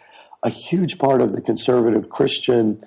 a 0.44 0.48
huge 0.48 0.98
part 0.98 1.20
of 1.20 1.32
the 1.32 1.40
conservative 1.40 2.08
Christian 2.08 2.84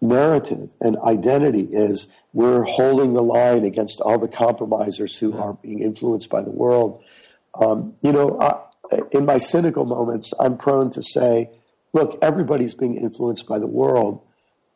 narrative 0.00 0.70
and 0.80 0.96
identity 0.98 1.62
is 1.62 2.06
we're 2.32 2.64
holding 2.64 3.14
the 3.14 3.22
line 3.22 3.64
against 3.64 4.00
all 4.00 4.18
the 4.18 4.28
compromisers 4.28 5.16
who 5.16 5.36
are 5.36 5.54
being 5.54 5.80
influenced 5.80 6.28
by 6.28 6.42
the 6.42 6.50
world. 6.50 7.02
Um, 7.54 7.94
you 8.02 8.12
know, 8.12 8.38
I, 8.40 9.00
in 9.10 9.26
my 9.26 9.38
cynical 9.38 9.84
moments, 9.84 10.32
I'm 10.38 10.56
prone 10.56 10.90
to 10.90 11.02
say, 11.02 11.50
look, 11.92 12.18
everybody's 12.22 12.74
being 12.74 12.96
influenced 12.96 13.46
by 13.46 13.58
the 13.58 13.66
world 13.66 14.22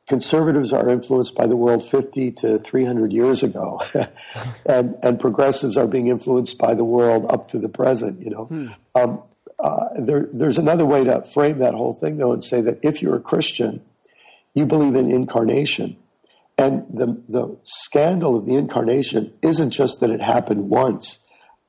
conservatives 0.08 0.72
are 0.72 0.88
influenced 0.88 1.34
by 1.34 1.46
the 1.46 1.56
world 1.56 1.88
50 1.88 2.32
to 2.32 2.58
300 2.58 3.12
years 3.12 3.42
ago, 3.42 3.80
and, 4.66 4.96
and 5.02 5.20
progressives 5.20 5.76
are 5.76 5.86
being 5.86 6.08
influenced 6.08 6.58
by 6.58 6.74
the 6.74 6.84
world 6.84 7.26
up 7.30 7.48
to 7.48 7.58
the 7.58 7.68
present. 7.68 8.20
You 8.20 8.30
know, 8.30 8.44
hmm. 8.44 8.68
um, 8.94 9.22
uh, 9.58 9.88
there, 9.98 10.28
there's 10.32 10.58
another 10.58 10.84
way 10.84 11.04
to 11.04 11.22
frame 11.22 11.58
that 11.58 11.74
whole 11.74 11.94
thing 11.94 12.18
though, 12.18 12.32
and 12.32 12.42
say 12.42 12.60
that 12.62 12.80
if 12.82 13.00
you're 13.00 13.16
a 13.16 13.20
Christian, 13.20 13.82
you 14.54 14.66
believe 14.66 14.94
in 14.94 15.10
incarnation, 15.10 15.96
and 16.58 16.84
the 16.92 17.22
the 17.28 17.56
scandal 17.64 18.36
of 18.36 18.46
the 18.46 18.56
incarnation 18.56 19.32
isn't 19.42 19.70
just 19.70 20.00
that 20.00 20.10
it 20.10 20.20
happened 20.20 20.68
once, 20.68 21.18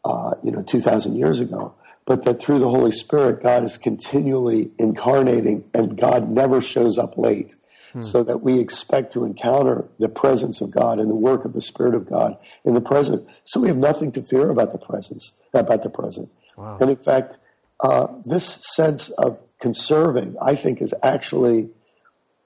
uh, 0.04 0.36
you 0.44 0.52
know, 0.52 0.62
2,000 0.62 1.16
years 1.16 1.40
ago. 1.40 1.74
But 2.06 2.24
that 2.24 2.40
through 2.40 2.60
the 2.60 2.70
Holy 2.70 2.92
Spirit, 2.92 3.42
God 3.42 3.64
is 3.64 3.78
continually 3.78 4.72
incarnating, 4.78 5.64
and 5.74 5.98
God 5.98 6.30
never 6.30 6.60
shows 6.62 6.98
up 6.98 7.18
late 7.18 7.56
Hmm. 7.94 8.02
so 8.02 8.24
that 8.24 8.42
we 8.42 8.60
expect 8.60 9.14
to 9.14 9.24
encounter 9.24 9.86
the 10.00 10.10
presence 10.10 10.62
of 10.62 10.72
God 10.72 10.98
and 10.98 11.12
the 11.12 11.16
work 11.16 11.46
of 11.46 11.54
the 11.54 11.62
Spirit 11.62 11.94
of 11.94 12.08
God 12.10 12.38
in 12.66 12.74
the 12.74 12.82
present. 12.82 13.28
So 13.44 13.60
we 13.60 13.68
have 13.68 13.78
nothing 13.78 14.12
to 14.14 14.24
fear 14.24 14.50
about 14.50 14.72
the 14.72 14.80
presence, 14.80 15.34
about 15.54 15.84
the 15.84 15.92
present. 15.92 16.30
Wow. 16.58 16.80
And 16.82 16.90
in 16.90 16.96
fact, 16.96 17.38
uh, 17.82 18.08
this 18.26 18.60
sense 18.74 19.10
of 19.10 19.40
conserving, 19.60 20.36
I 20.42 20.56
think, 20.56 20.82
is 20.82 20.94
actually 21.04 21.70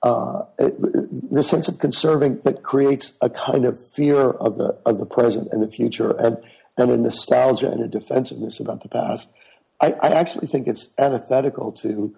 uh, 0.04 0.44
the 0.58 1.44
sense 1.44 1.68
of 1.68 1.80
conserving 1.80 2.40
that 2.42 2.64
creates 2.64 3.14
a 3.22 3.30
kind 3.30 3.66
of 3.66 3.78
fear 3.92 4.30
of 4.30 4.58
the 4.58 4.78
of 4.86 5.00
the 5.00 5.06
present 5.06 5.50
and 5.52 5.62
the 5.62 5.70
future, 5.70 6.12
and 6.12 6.38
and 6.78 6.92
a 6.92 6.98
nostalgia 6.98 7.72
and 7.72 7.84
a 7.84 7.88
defensiveness 7.88 8.60
about 8.60 8.84
the 8.84 8.90
past. 8.90 9.32
I, 9.82 9.94
I 9.94 10.10
actually 10.10 10.48
think 10.48 10.68
it's 10.68 10.90
antithetical 10.98 11.72
to 11.74 12.16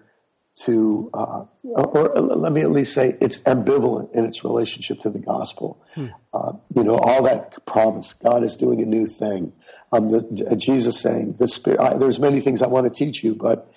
to, 0.56 1.10
uh, 1.14 1.44
or, 1.62 2.08
let 2.20 2.52
me 2.52 2.60
at 2.60 2.70
least 2.70 2.92
say, 2.92 3.16
it's 3.20 3.38
ambivalent 3.38 4.14
in 4.14 4.26
its 4.26 4.44
relationship 4.44 5.00
to 5.00 5.10
the 5.10 5.18
gospel. 5.18 5.82
Hmm. 5.94 6.06
Uh, 6.34 6.52
you 6.74 6.84
know, 6.84 6.96
all 6.96 7.22
that 7.22 7.64
promise, 7.66 8.12
God 8.12 8.42
is 8.42 8.56
doing 8.56 8.82
a 8.82 8.84
new 8.84 9.06
thing. 9.06 9.52
Um, 9.92 10.10
the, 10.10 10.48
uh, 10.50 10.54
Jesus 10.56 11.00
saying, 11.00 11.36
"The 11.38 11.48
Spirit." 11.48 11.80
I, 11.80 11.96
there's 11.96 12.18
many 12.18 12.40
things 12.40 12.62
I 12.62 12.66
want 12.66 12.86
to 12.86 12.92
teach 12.92 13.24
you, 13.24 13.34
but 13.34 13.72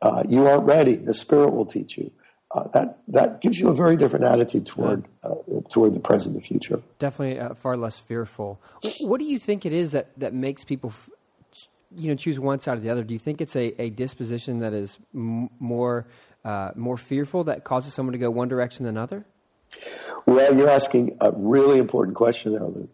uh, 0.00 0.24
you 0.28 0.46
aren't 0.46 0.64
ready. 0.64 0.96
The 0.96 1.14
Spirit 1.14 1.52
will 1.52 1.66
teach 1.66 1.96
you. 1.96 2.10
Uh, 2.54 2.68
that 2.68 2.98
that 3.08 3.40
gives 3.40 3.58
you 3.58 3.68
a 3.68 3.74
very 3.74 3.96
different 3.96 4.26
attitude 4.26 4.66
toward 4.66 5.04
uh, 5.24 5.34
toward 5.70 5.94
the 5.94 6.00
present 6.00 6.34
and 6.34 6.42
the 6.42 6.46
future. 6.46 6.82
Definitely 6.98 7.54
far 7.56 7.78
less 7.78 7.98
fearful. 7.98 8.60
What 9.00 9.20
do 9.20 9.24
you 9.24 9.38
think 9.38 9.64
it 9.64 9.72
is 9.72 9.92
that 9.92 10.10
that 10.18 10.34
makes 10.34 10.62
people? 10.62 10.90
F- 10.90 11.08
you 11.96 12.08
know 12.08 12.14
choose 12.14 12.38
one 12.40 12.58
side 12.58 12.78
or 12.78 12.80
the 12.80 12.90
other, 12.90 13.04
do 13.04 13.12
you 13.12 13.18
think 13.18 13.40
it's 13.40 13.56
a, 13.56 13.74
a 13.80 13.90
disposition 13.90 14.60
that 14.60 14.72
is 14.72 14.98
m- 15.14 15.50
more 15.58 16.06
uh, 16.44 16.70
more 16.74 16.96
fearful 16.96 17.44
that 17.44 17.64
causes 17.64 17.94
someone 17.94 18.12
to 18.12 18.18
go 18.18 18.30
one 18.30 18.48
direction 18.48 18.84
than 18.84 18.96
another? 18.96 19.24
Well, 20.26 20.56
you're 20.56 20.70
asking 20.70 21.16
a 21.20 21.32
really 21.32 21.78
important 21.78 22.16
question 22.16 22.52
there, 22.52 22.64
Luke. 22.64 22.92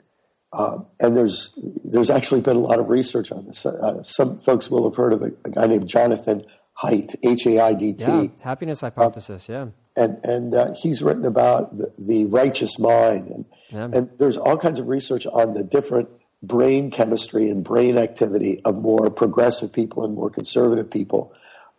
Uh, 0.53 0.79
and 0.99 1.17
there's 1.17 1.53
there's 1.85 2.11
actually 2.11 2.41
been 2.41 2.57
a 2.57 2.61
lot 2.61 2.79
of 2.79 2.89
research 2.89 3.31
on 3.31 3.47
this. 3.47 3.67
Uh, 3.67 4.03
some 4.03 4.39
folks 4.39 4.71
will 4.71 4.89
have 4.89 4.97
heard 4.97 5.13
of 5.13 5.23
a, 5.23 5.31
a 5.45 5.51
guy 5.51 5.67
named 5.67 5.89
Jonathan 5.89 6.45
Haidt, 6.83 7.17
H 7.23 7.47
A 7.47 7.61
I 7.61 7.75
D 7.75 7.93
T. 7.93 8.05
Yeah, 8.05 8.27
happiness 8.41 8.81
hypothesis. 8.81 9.49
yeah, 9.49 9.69
and 9.97 10.19
and 10.25 10.55
uh, 10.55 10.73
he's 10.75 11.03
written 11.03 11.25
about 11.25 11.77
the, 11.77 11.93
the 11.99 12.25
righteous 12.27 12.79
mind, 12.79 13.29
and 13.29 13.45
yeah. 13.71 13.89
and 13.93 14.11
there's 14.19 14.37
all 14.37 14.57
kinds 14.57 14.79
of 14.79 14.89
research 14.89 15.27
on 15.27 15.55
the 15.55 15.65
different 15.65 16.09
brain 16.43 16.91
chemistry 16.91 17.51
and 17.51 17.65
brain 17.65 17.99
activity 17.99 18.61
of 18.65 18.77
more 18.77 19.11
progressive 19.11 19.73
people 19.73 20.05
and 20.05 20.15
more 20.15 20.31
conservative 20.31 20.89
people. 20.89 21.33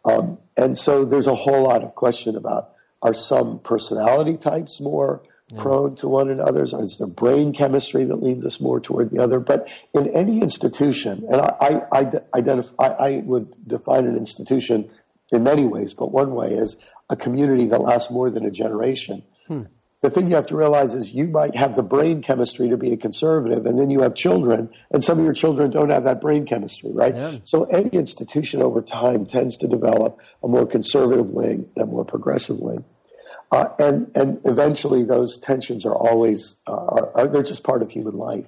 Um, 0.04 0.38
and 0.58 0.78
so 0.78 1.06
there's 1.06 1.28
a 1.28 1.36
whole 1.36 1.64
lot 1.64 1.84
of 1.84 1.96
question 1.96 2.36
about 2.36 2.72
are 3.02 3.14
some 3.14 3.60
personality 3.60 4.36
types 4.36 4.82
more 4.82 5.24
yeah. 5.52 5.62
prone 5.62 5.96
to 5.96 6.08
one 6.08 6.30
another? 6.30 6.64
Is 6.64 6.98
there 6.98 7.08
brain 7.08 7.54
chemistry 7.54 8.06
that 8.06 8.18
leads 8.18 8.46
us 8.46 8.60
more 8.60 8.80
toward 8.80 9.12
the 9.12 9.22
other? 9.22 9.40
But 9.40 9.68
in 9.94 10.08
any 10.10 10.42
institution, 10.42 11.26
and 11.30 11.42
I, 11.42 11.56
I, 11.92 12.00
I, 12.00 12.12
identify, 12.36 12.88
I 12.88 13.18
would 13.26 13.68
define 13.68 14.06
an 14.06 14.18
institution 14.18 14.90
in 15.32 15.44
many 15.44 15.66
ways, 15.66 15.94
but 15.94 16.12
one 16.12 16.34
way 16.34 16.54
is 16.54 16.78
a 17.10 17.16
community 17.16 17.66
that 17.68 17.82
lasts 17.82 18.12
more 18.12 18.30
than 18.30 18.46
a 18.46 18.52
generation. 18.52 19.24
Hmm 19.48 19.64
the 20.02 20.10
thing 20.10 20.30
you 20.30 20.36
have 20.36 20.48
to 20.48 20.56
realize 20.56 20.94
is 20.94 21.14
you 21.14 21.28
might 21.28 21.58
have 21.58 21.76
the 21.76 21.84
brain 21.84 22.22
chemistry 22.22 22.70
to 22.70 22.78
be 22.78 22.94
a 22.94 22.98
conservative, 22.98 23.66
and 23.66 23.78
then 23.78 23.90
you 23.90 24.02
have 24.02 24.16
children, 24.16 24.70
and 24.92 25.04
some 25.04 25.20
of 25.20 25.26
your 25.26 25.34
children 25.34 25.70
don't 25.72 25.90
have 25.90 26.06
that 26.06 26.22
brain 26.22 26.46
chemistry, 26.46 26.92
right? 26.94 27.14
Yeah. 27.14 27.38
So 27.44 27.66
any 27.66 27.90
institution 27.90 28.62
over 28.62 28.82
time 28.82 29.26
tends 29.26 29.58
to 29.58 29.68
develop 29.68 30.18
a 30.42 30.48
more 30.48 30.66
conservative 30.66 31.30
wing 31.32 31.70
and 31.76 31.84
a 31.84 31.86
more 31.86 32.06
progressive 32.06 32.60
wing. 32.60 32.86
Uh, 33.52 33.70
and 33.80 34.12
and 34.16 34.40
eventually 34.46 35.04
those 35.04 35.40
tensions 35.40 35.86
are 35.86 35.96
always 35.96 36.58
uh, 36.68 36.74
are, 36.74 37.18
are, 37.18 37.28
they're 37.28 37.44
just 37.44 37.64
part 37.64 37.82
of 37.82 37.90
human 37.90 38.16
life. 38.16 38.46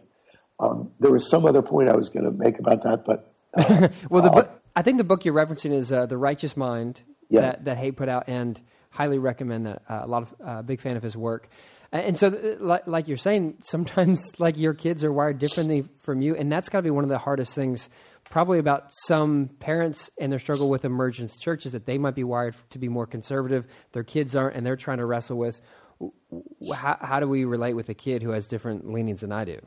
Um, 0.59 0.91
there 0.99 1.11
was 1.11 1.27
some 1.27 1.45
other 1.45 1.63
point 1.63 1.89
I 1.89 1.95
was 1.95 2.09
going 2.09 2.25
to 2.25 2.31
make 2.31 2.59
about 2.59 2.83
that, 2.83 3.03
but 3.03 3.33
uh, 3.55 3.87
well, 4.09 4.21
the 4.21 4.29
book, 4.29 4.61
I 4.75 4.83
think 4.83 4.99
the 4.99 5.03
book 5.03 5.25
you're 5.25 5.33
referencing 5.33 5.71
is 5.71 5.91
uh, 5.91 6.05
the 6.05 6.17
Righteous 6.17 6.55
Mind 6.55 7.01
yeah. 7.29 7.41
that 7.41 7.65
that 7.65 7.77
Haidt 7.77 7.95
put 7.95 8.09
out, 8.09 8.25
and 8.27 8.59
highly 8.91 9.17
recommend 9.17 9.65
that. 9.65 9.81
Uh, 9.89 10.01
a 10.03 10.07
lot 10.07 10.23
of 10.23 10.35
uh, 10.45 10.61
big 10.61 10.79
fan 10.79 10.97
of 10.97 11.03
his 11.03 11.17
work. 11.17 11.49
And 11.93 12.17
so, 12.17 12.27
uh, 12.27 12.63
like, 12.63 12.87
like, 12.87 13.07
you're 13.09 13.17
saying, 13.17 13.57
sometimes 13.61 14.31
like 14.39 14.57
your 14.57 14.73
kids 14.73 15.03
are 15.03 15.11
wired 15.11 15.39
differently 15.39 15.83
from 16.01 16.21
you, 16.21 16.35
and 16.35 16.51
that's 16.51 16.69
got 16.69 16.79
to 16.79 16.83
be 16.83 16.91
one 16.91 17.03
of 17.03 17.09
the 17.09 17.17
hardest 17.17 17.53
things 17.53 17.89
probably 18.31 18.57
about 18.57 18.91
some 18.91 19.49
parents 19.59 20.09
and 20.19 20.31
their 20.31 20.39
struggle 20.39 20.69
with 20.69 20.85
emergence 20.85 21.39
churches 21.39 21.73
that 21.73 21.85
they 21.85 21.97
might 21.97 22.15
be 22.15 22.23
wired 22.23 22.55
to 22.71 22.79
be 22.79 22.87
more 22.87 23.05
conservative. 23.05 23.67
Their 23.91 24.03
kids 24.03 24.35
aren't, 24.35 24.55
and 24.55 24.65
they're 24.65 24.75
trying 24.75 24.97
to 24.97 25.05
wrestle 25.05 25.37
with 25.37 25.61
how, 26.73 26.97
how 26.99 27.19
do 27.19 27.27
we 27.27 27.45
relate 27.45 27.73
with 27.73 27.89
a 27.89 27.93
kid 27.93 28.23
who 28.23 28.31
has 28.31 28.47
different 28.47 28.91
leanings 28.91 29.21
than 29.21 29.31
I 29.31 29.45
do? 29.45 29.59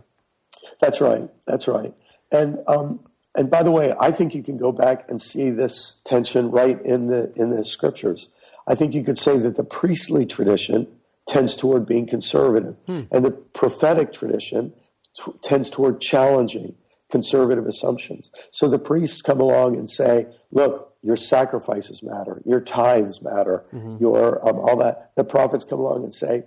That's 0.81 1.01
right. 1.01 1.29
That's 1.47 1.69
right. 1.69 1.95
And 2.33 2.59
um, 2.67 3.01
and 3.37 3.51
by 3.51 3.63
the 3.63 3.71
way, 3.71 3.95
I 4.01 4.11
think 4.11 4.35
you 4.35 4.43
can 4.43 4.57
go 4.57 4.73
back 4.73 5.09
and 5.09 5.21
see 5.21 5.51
this 5.51 5.99
tension 6.05 6.51
right 6.51 6.81
in 6.85 7.09
the 7.09 7.33
in 7.37 7.51
the 7.51 7.65
scriptures. 7.65 8.29
I 8.67 8.75
think 8.75 8.95
you 8.95 9.05
could 9.05 9.19
say 9.19 9.37
that 9.39 9.57
the 9.57 9.65
priestly 9.65 10.25
tradition 10.25 10.87
tends 11.29 11.55
toward 11.55 11.87
being 11.87 12.07
conservative, 12.07 12.77
hmm. 12.87 13.03
and 13.11 13.25
the 13.25 13.31
prophetic 13.31 14.13
tradition 14.13 14.73
t- 15.17 15.33
tends 15.43 15.71
toward 15.71 16.01
challenging 16.01 16.75
conservative 17.15 17.65
assumptions. 17.69 18.33
So 18.51 18.69
the 18.69 18.79
priests 18.91 19.23
come 19.23 19.41
along 19.41 19.77
and 19.77 19.89
say, 19.89 20.27
"Look, 20.51 20.93
your 21.01 21.17
sacrifices 21.17 22.03
matter, 22.03 22.43
your 22.45 22.61
tithes 22.61 23.23
matter, 23.23 23.65
mm-hmm. 23.73 23.99
your 24.01 24.47
um, 24.49 24.59
all 24.59 24.77
that." 24.79 25.13
The 25.15 25.23
prophets 25.23 25.65
come 25.65 25.79
along 25.79 26.03
and 26.03 26.13
say, 26.13 26.43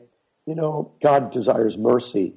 "You 0.46 0.56
know, 0.56 0.92
God 1.02 1.32
desires 1.32 1.78
mercy, 1.78 2.34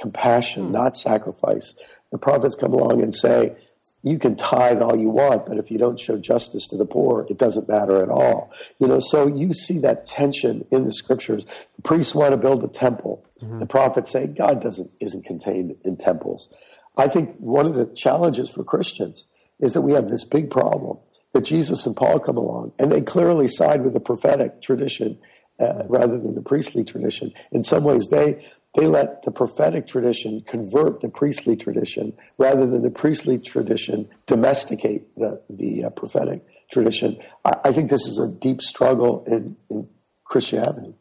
compassion, 0.00 0.66
hmm. 0.66 0.72
not 0.72 0.94
sacrifice." 0.94 1.74
The 2.12 2.18
prophets 2.18 2.54
come 2.54 2.72
along 2.72 3.02
and 3.02 3.12
say, 3.12 3.56
you 4.04 4.18
can 4.18 4.34
tithe 4.36 4.82
all 4.82 4.98
you 4.98 5.08
want, 5.08 5.46
but 5.46 5.58
if 5.58 5.70
you 5.70 5.78
don't 5.78 5.98
show 5.98 6.18
justice 6.18 6.66
to 6.68 6.76
the 6.76 6.84
poor, 6.84 7.24
it 7.30 7.38
doesn't 7.38 7.68
matter 7.68 8.02
at 8.02 8.08
all. 8.10 8.50
You 8.80 8.88
know, 8.88 9.00
so 9.00 9.28
you 9.28 9.52
see 9.54 9.78
that 9.78 10.04
tension 10.04 10.66
in 10.72 10.84
the 10.84 10.92
scriptures. 10.92 11.46
The 11.76 11.82
priests 11.82 12.14
want 12.14 12.32
to 12.32 12.36
build 12.36 12.64
a 12.64 12.68
temple. 12.68 13.24
Mm-hmm. 13.40 13.60
The 13.60 13.66
prophets 13.66 14.10
say 14.10 14.26
God 14.26 14.60
doesn't 14.60 14.90
isn't 15.00 15.24
contained 15.24 15.76
in 15.84 15.96
temples. 15.96 16.48
I 16.96 17.08
think 17.08 17.36
one 17.38 17.66
of 17.66 17.74
the 17.74 17.86
challenges 17.86 18.50
for 18.50 18.64
Christians 18.64 19.26
is 19.60 19.72
that 19.72 19.82
we 19.82 19.92
have 19.92 20.08
this 20.08 20.24
big 20.24 20.50
problem 20.50 20.98
that 21.32 21.42
Jesus 21.42 21.86
and 21.86 21.96
Paul 21.96 22.18
come 22.18 22.36
along, 22.36 22.72
and 22.78 22.92
they 22.92 23.00
clearly 23.00 23.48
side 23.48 23.82
with 23.82 23.94
the 23.94 24.00
prophetic 24.00 24.60
tradition 24.60 25.18
uh, 25.58 25.84
rather 25.88 26.18
than 26.18 26.34
the 26.34 26.42
priestly 26.42 26.84
tradition. 26.84 27.32
In 27.50 27.62
some 27.62 27.84
ways, 27.84 28.08
they 28.08 28.44
they 28.74 28.86
let 28.86 29.22
the 29.22 29.30
prophetic 29.30 29.86
tradition 29.86 30.40
convert 30.40 31.00
the 31.00 31.08
priestly 31.08 31.56
tradition 31.56 32.14
rather 32.38 32.66
than 32.66 32.82
the 32.82 32.90
priestly 32.90 33.38
tradition 33.38 34.08
domesticate 34.26 35.14
the, 35.16 35.42
the 35.50 35.84
uh, 35.84 35.90
prophetic 35.90 36.42
tradition. 36.70 37.18
I, 37.44 37.56
I, 37.64 37.72
think 37.72 37.90
this 37.90 38.06
is 38.06 38.18
a 38.18 38.28
deep 38.28 38.62
struggle 38.62 39.24
in, 39.26 39.56
in 39.68 39.90
Christianity. 40.24 40.94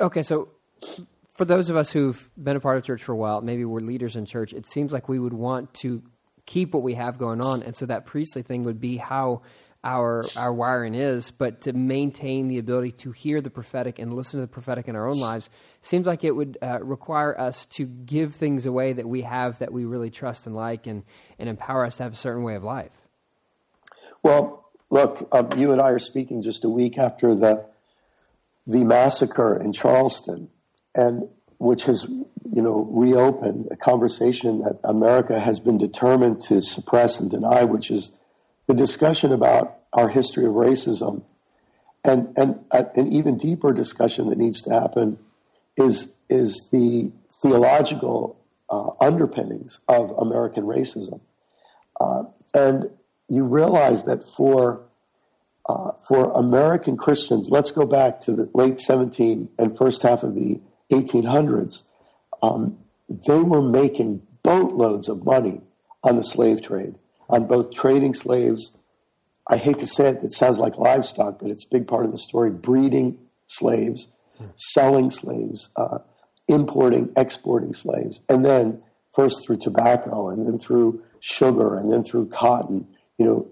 Okay, 0.00 0.22
so 0.22 0.48
for 1.42 1.46
those 1.46 1.70
of 1.70 1.76
us 1.76 1.90
who've 1.90 2.30
been 2.40 2.54
a 2.54 2.60
part 2.60 2.76
of 2.76 2.84
church 2.84 3.02
for 3.02 3.10
a 3.10 3.16
while, 3.16 3.40
maybe 3.40 3.64
we're 3.64 3.80
leaders 3.80 4.14
in 4.14 4.24
church, 4.24 4.52
it 4.52 4.64
seems 4.64 4.92
like 4.92 5.08
we 5.08 5.18
would 5.18 5.32
want 5.32 5.74
to 5.74 6.00
keep 6.46 6.72
what 6.72 6.84
we 6.84 6.94
have 6.94 7.18
going 7.18 7.40
on. 7.40 7.64
And 7.64 7.74
so 7.74 7.84
that 7.86 8.06
priestly 8.06 8.42
thing 8.42 8.62
would 8.62 8.80
be 8.80 8.96
how 8.96 9.42
our 9.82 10.24
our 10.36 10.52
wiring 10.52 10.94
is, 10.94 11.32
but 11.32 11.62
to 11.62 11.72
maintain 11.72 12.46
the 12.46 12.58
ability 12.58 12.92
to 12.92 13.10
hear 13.10 13.40
the 13.40 13.50
prophetic 13.50 13.98
and 13.98 14.14
listen 14.14 14.38
to 14.38 14.42
the 14.42 14.52
prophetic 14.52 14.86
in 14.86 14.94
our 14.94 15.08
own 15.08 15.18
lives 15.18 15.50
seems 15.80 16.06
like 16.06 16.22
it 16.22 16.30
would 16.30 16.58
uh, 16.62 16.78
require 16.80 17.36
us 17.36 17.66
to 17.66 17.86
give 17.86 18.36
things 18.36 18.64
away 18.64 18.92
that 18.92 19.08
we 19.08 19.22
have 19.22 19.58
that 19.58 19.72
we 19.72 19.84
really 19.84 20.10
trust 20.10 20.46
and 20.46 20.54
like, 20.54 20.86
and 20.86 21.02
and 21.40 21.48
empower 21.48 21.84
us 21.84 21.96
to 21.96 22.04
have 22.04 22.12
a 22.12 22.14
certain 22.14 22.44
way 22.44 22.54
of 22.54 22.62
life. 22.62 22.92
Well, 24.22 24.70
look, 24.90 25.28
um, 25.32 25.58
you 25.58 25.72
and 25.72 25.80
I 25.80 25.90
are 25.90 25.98
speaking 25.98 26.40
just 26.40 26.62
a 26.62 26.68
week 26.68 26.98
after 26.98 27.34
the 27.34 27.66
the 28.64 28.84
massacre 28.84 29.60
in 29.60 29.72
Charleston, 29.72 30.51
and 30.94 31.28
which 31.58 31.84
has 31.84 32.04
you 32.04 32.60
know 32.60 32.88
reopened 32.90 33.68
a 33.70 33.76
conversation 33.76 34.62
that 34.62 34.78
America 34.84 35.38
has 35.38 35.60
been 35.60 35.78
determined 35.78 36.40
to 36.42 36.60
suppress 36.60 37.20
and 37.20 37.30
deny, 37.30 37.64
which 37.64 37.90
is 37.90 38.12
the 38.66 38.74
discussion 38.74 39.32
about 39.32 39.78
our 39.92 40.08
history 40.08 40.44
of 40.44 40.52
racism, 40.52 41.22
and 42.04 42.32
and 42.36 42.64
uh, 42.70 42.84
an 42.96 43.12
even 43.12 43.36
deeper 43.36 43.72
discussion 43.72 44.28
that 44.28 44.38
needs 44.38 44.60
to 44.62 44.70
happen 44.70 45.18
is 45.76 46.08
is 46.28 46.68
the 46.72 47.10
theological 47.30 48.38
uh, 48.68 48.90
underpinnings 49.00 49.80
of 49.88 50.10
American 50.18 50.64
racism, 50.64 51.20
uh, 52.00 52.24
and 52.54 52.90
you 53.28 53.44
realize 53.44 54.04
that 54.04 54.28
for 54.28 54.82
uh, 55.66 55.92
for 56.06 56.32
American 56.32 56.96
Christians, 56.96 57.48
let's 57.50 57.70
go 57.70 57.86
back 57.86 58.20
to 58.22 58.34
the 58.34 58.50
late 58.52 58.80
17 58.80 59.48
and 59.58 59.78
first 59.78 60.02
half 60.02 60.24
of 60.24 60.34
the 60.34 60.60
1800s. 60.92 61.82
Um, 62.42 62.78
they 63.08 63.40
were 63.40 63.62
making 63.62 64.22
boatloads 64.42 65.08
of 65.08 65.24
money 65.24 65.60
on 66.02 66.16
the 66.16 66.22
slave 66.22 66.62
trade 66.62 66.94
on 67.28 67.46
both 67.46 67.72
trading 67.72 68.14
slaves. 68.14 68.72
I 69.48 69.56
hate 69.56 69.78
to 69.80 69.86
say 69.86 70.08
it, 70.08 70.22
it 70.22 70.32
sounds 70.32 70.58
like 70.58 70.78
livestock, 70.78 71.38
but 71.40 71.50
it's 71.50 71.64
a 71.64 71.68
big 71.68 71.86
part 71.86 72.04
of 72.04 72.12
the 72.12 72.18
story 72.18 72.50
breeding 72.50 73.18
slaves, 73.46 74.08
selling 74.56 75.10
slaves, 75.10 75.68
uh, 75.76 75.98
importing, 76.48 77.10
exporting 77.16 77.74
slaves, 77.74 78.20
and 78.28 78.44
then 78.44 78.82
first 79.14 79.44
through 79.44 79.58
tobacco 79.58 80.28
and 80.28 80.46
then 80.46 80.58
through 80.58 81.02
sugar 81.20 81.76
and 81.76 81.92
then 81.92 82.02
through 82.02 82.26
cotton. 82.26 82.86
You 83.18 83.26
know, 83.26 83.48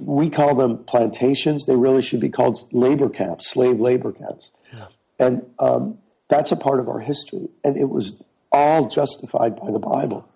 we 0.00 0.30
call 0.30 0.54
them 0.54 0.84
plantations. 0.84 1.64
They 1.66 1.76
really 1.76 2.02
should 2.02 2.20
be 2.20 2.28
called 2.28 2.58
labor 2.72 3.08
camps, 3.08 3.50
slave 3.50 3.80
labor 3.80 4.12
camps. 4.12 4.50
Yeah. 4.72 4.86
And 5.18 5.46
um, 5.58 5.98
that's 6.28 6.52
a 6.52 6.56
part 6.56 6.80
of 6.80 6.88
our 6.88 7.00
history. 7.00 7.48
And 7.62 7.76
it 7.76 7.88
was 7.88 8.22
all 8.50 8.88
justified 8.88 9.56
by 9.56 9.70
the 9.70 9.78
Bible. 9.78 10.28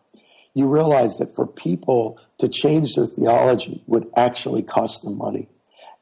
You 0.55 0.67
realize 0.67 1.19
that 1.19 1.35
for 1.35 1.47
people 1.47 2.19
to 2.39 2.49
change 2.49 2.95
their 2.95 3.07
theology 3.07 3.83
would 3.87 4.11
actually 4.17 4.63
cost 4.63 5.03
them 5.03 5.17
money. 5.17 5.49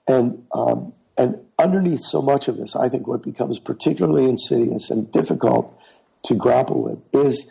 And, 0.08 0.44
um, 0.52 0.92
and 1.18 1.38
underneath 1.58 2.00
so 2.00 2.22
much 2.22 2.48
of 2.48 2.56
this, 2.56 2.74
I 2.76 2.88
think 2.88 3.06
what 3.06 3.22
becomes 3.22 3.58
particularly 3.58 4.28
insidious 4.28 4.90
and 4.90 5.10
difficult 5.10 5.78
to 6.24 6.34
grapple 6.34 6.82
with 6.82 6.98
is 7.14 7.46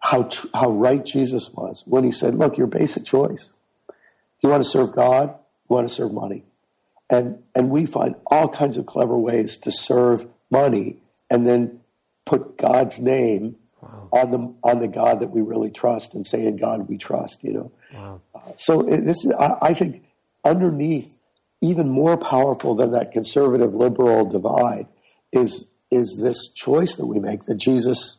how, 0.00 0.24
tr- 0.24 0.46
how 0.54 0.70
right 0.70 1.04
Jesus 1.04 1.50
was 1.50 1.82
when 1.86 2.04
he 2.04 2.12
said, 2.12 2.34
Look, 2.34 2.56
your 2.56 2.66
basic 2.66 3.04
choice. 3.04 3.52
You 4.42 4.50
want 4.50 4.62
to 4.62 4.68
serve 4.68 4.92
God, 4.92 5.30
you 5.68 5.74
want 5.74 5.88
to 5.88 5.94
serve 5.94 6.12
money. 6.12 6.44
And, 7.10 7.42
and 7.54 7.70
we 7.70 7.86
find 7.86 8.14
all 8.26 8.48
kinds 8.48 8.76
of 8.76 8.86
clever 8.86 9.16
ways 9.16 9.58
to 9.58 9.70
serve 9.70 10.26
money 10.50 10.98
and 11.30 11.46
then 11.46 11.80
put 12.24 12.56
God's 12.58 13.00
name 13.00 13.56
wow. 13.80 14.08
on 14.12 14.30
the 14.30 14.54
on 14.62 14.80
the 14.80 14.88
God 14.88 15.20
that 15.20 15.30
we 15.30 15.40
really 15.40 15.70
trust 15.70 16.14
and 16.14 16.26
say 16.26 16.46
in 16.46 16.56
God 16.56 16.88
we 16.88 16.98
trust. 16.98 17.42
You 17.44 17.52
know, 17.52 17.72
wow. 17.94 18.20
uh, 18.34 18.52
so 18.56 18.80
it, 18.82 19.04
this 19.04 19.24
is, 19.24 19.32
I, 19.32 19.56
I, 19.62 19.74
think 19.74 20.04
underneath, 20.44 21.16
even 21.60 21.88
more 21.88 22.16
powerful 22.16 22.74
than 22.74 22.92
that 22.92 23.12
conservative 23.12 23.74
liberal 23.74 24.24
divide 24.24 24.86
is 25.32 25.64
is 25.90 26.18
this 26.20 26.48
choice 26.48 26.96
that 26.96 27.06
we 27.06 27.18
make 27.18 27.42
that 27.44 27.56
Jesus 27.56 28.18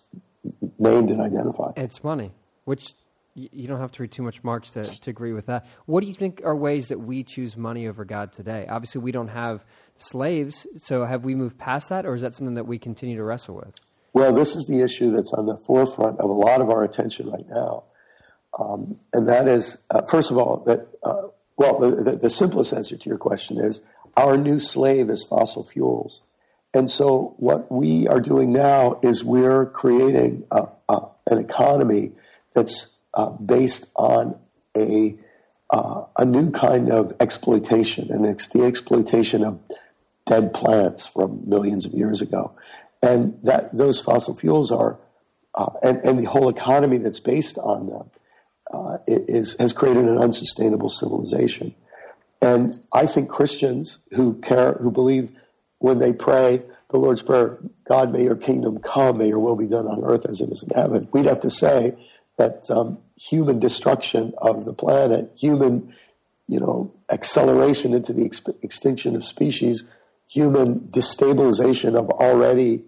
named 0.79 1.11
and 1.11 1.21
identified. 1.21 1.73
It's 1.77 2.03
money, 2.03 2.31
which 2.65 2.93
you 3.35 3.67
don't 3.67 3.79
have 3.79 3.91
to 3.93 4.01
read 4.01 4.11
too 4.11 4.23
much 4.23 4.43
Marx 4.43 4.71
to, 4.71 4.83
to 4.83 5.09
agree 5.09 5.33
with 5.33 5.45
that. 5.45 5.65
What 5.85 6.01
do 6.01 6.07
you 6.07 6.13
think 6.13 6.41
are 6.43 6.55
ways 6.55 6.89
that 6.89 6.99
we 6.99 7.23
choose 7.23 7.55
money 7.55 7.87
over 7.87 8.05
God 8.05 8.33
today? 8.33 8.65
Obviously, 8.67 9.01
we 9.01 9.11
don't 9.11 9.29
have 9.29 9.63
slaves, 10.01 10.65
so 10.81 11.05
have 11.05 11.23
we 11.23 11.35
moved 11.35 11.57
past 11.57 11.89
that, 11.89 12.05
or 12.05 12.13
is 12.15 12.21
that 12.21 12.35
something 12.35 12.55
that 12.55 12.67
we 12.67 12.77
continue 12.77 13.17
to 13.17 13.23
wrestle 13.23 13.55
with? 13.55 13.75
Well, 14.13 14.33
this 14.33 14.55
is 14.55 14.65
the 14.65 14.81
issue 14.81 15.11
that's 15.11 15.33
on 15.33 15.45
the 15.45 15.57
forefront 15.57 16.19
of 16.19 16.29
a 16.29 16.33
lot 16.33 16.61
of 16.61 16.69
our 16.69 16.83
attention 16.83 17.29
right 17.29 17.47
now. 17.47 17.83
Um, 18.57 18.99
and 19.13 19.27
that 19.29 19.47
is, 19.47 19.77
uh, 19.91 20.01
first 20.03 20.31
of 20.31 20.37
all, 20.37 20.63
that, 20.65 20.87
uh, 21.03 21.27
well, 21.57 21.79
the, 21.79 22.17
the, 22.17 22.29
simplest 22.29 22.73
answer 22.73 22.97
to 22.97 23.09
your 23.09 23.17
question 23.17 23.59
is 23.59 23.81
our 24.17 24.37
new 24.37 24.59
slave 24.59 25.09
is 25.09 25.23
fossil 25.23 25.63
fuels. 25.63 26.21
And 26.73 26.89
so, 26.89 27.35
what 27.37 27.71
we 27.71 28.07
are 28.07 28.19
doing 28.19 28.51
now 28.51 28.99
is 29.03 29.23
we're 29.23 29.67
creating 29.67 30.45
a, 30.51 30.67
a, 30.87 31.01
an 31.27 31.37
economy 31.37 32.11
that's 32.53 32.95
uh, 33.13 33.29
based 33.29 33.87
on 33.95 34.39
a, 34.75 35.15
uh, 35.69 36.03
a 36.17 36.25
new 36.25 36.51
kind 36.51 36.91
of 36.91 37.13
exploitation, 37.19 38.11
and 38.11 38.25
it's 38.25 38.47
the 38.47 38.63
exploitation 38.63 39.43
of 39.43 39.59
dead 40.29 40.53
plants 40.53 41.07
from 41.07 41.41
millions 41.45 41.85
of 41.85 41.93
years 41.93 42.21
ago 42.21 42.53
and 43.01 43.37
that 43.43 43.75
those 43.75 43.99
fossil 43.99 44.35
fuels 44.35 44.71
are, 44.71 44.97
uh, 45.55 45.71
and, 45.81 45.97
and, 46.05 46.19
the 46.19 46.25
whole 46.25 46.47
economy 46.47 46.97
that's 46.97 47.19
based 47.19 47.57
on 47.57 47.87
them 47.87 48.09
uh, 48.71 48.97
is, 49.07 49.55
has 49.59 49.73
created 49.73 50.05
an 50.05 50.17
unsustainable 50.17 50.89
civilization. 50.89 51.73
And 52.41 52.79
I 52.93 53.05
think 53.05 53.29
Christians 53.29 53.99
who 54.11 54.35
care, 54.35 54.73
who 54.73 54.91
believe 54.91 55.31
when 55.79 55.97
they 55.97 56.13
pray 56.13 56.61
the 56.89 56.97
Lord's 56.97 57.23
Prayer, 57.23 57.57
God, 57.87 58.11
may 58.11 58.23
your 58.23 58.35
kingdom 58.35 58.79
come, 58.79 59.17
may 59.17 59.27
your 59.29 59.39
will 59.39 59.55
be 59.55 59.67
done 59.67 59.87
on 59.87 60.03
earth 60.03 60.25
as 60.27 60.39
it 60.39 60.49
is 60.49 60.63
in 60.63 60.69
heaven, 60.69 61.07
we'd 61.11 61.25
have 61.25 61.41
to 61.41 61.49
say 61.49 61.95
that 62.37 62.69
um, 62.69 62.99
human 63.17 63.59
destruction 63.59 64.33
of 64.37 64.65
the 64.65 64.73
planet, 64.73 65.31
human, 65.37 65.93
you 66.47 66.59
know, 66.59 66.93
acceleration 67.09 67.93
into 67.93 68.13
the 68.13 68.25
ex- 68.25 68.41
extinction 68.61 69.15
of 69.15 69.25
species, 69.25 69.83
human 70.29 70.79
destabilization 70.91 71.95
of 71.95 72.09
already 72.09 72.83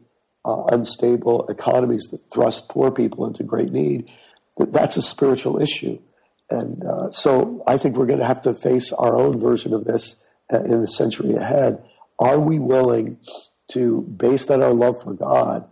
uh, 0.46 0.64
unstable 0.72 1.48
economies 1.48 2.08
that 2.12 2.22
thrust 2.34 2.70
poor 2.70 2.92
people 2.92 3.26
into 3.26 3.44
great 3.44 3.72
need, 3.72 4.10
that's 4.58 4.98
a 4.98 5.02
spiritual 5.02 5.62
issue. 5.62 6.00
and 6.50 6.84
uh, 6.84 7.12
so 7.12 7.64
I 7.66 7.78
think 7.78 7.96
we're 7.96 8.06
going 8.06 8.20
to 8.20 8.26
have 8.26 8.42
to 8.42 8.54
face 8.54 8.92
our 8.94 9.18
own 9.18 9.40
version 9.40 9.74
of 9.74 9.86
this 9.86 10.16
uh, 10.54 10.64
in 10.64 10.82
the 10.82 10.88
century 10.88 11.34
ahead. 11.36 11.84
Are 12.20 12.40
we 12.40 12.60
willing 12.60 13.18
to, 13.72 14.02
based 14.02 14.52
on 14.52 14.62
our 14.62 14.74
love 14.74 15.02
for 15.02 15.14
God, 15.14 15.68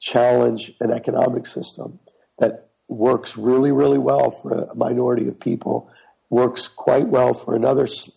challenge 0.00 0.72
an 0.80 0.90
economic 0.90 1.46
system 1.46 1.98
that 2.38 2.70
works 2.88 3.36
really, 3.36 3.72
really 3.72 3.98
well 3.98 4.30
for 4.30 4.52
a 4.52 4.74
minority 4.74 5.28
of 5.28 5.38
people, 5.38 5.90
works 6.30 6.68
quite 6.68 7.08
well 7.08 7.34
for 7.34 7.54
another 7.54 7.84
s- 7.84 8.10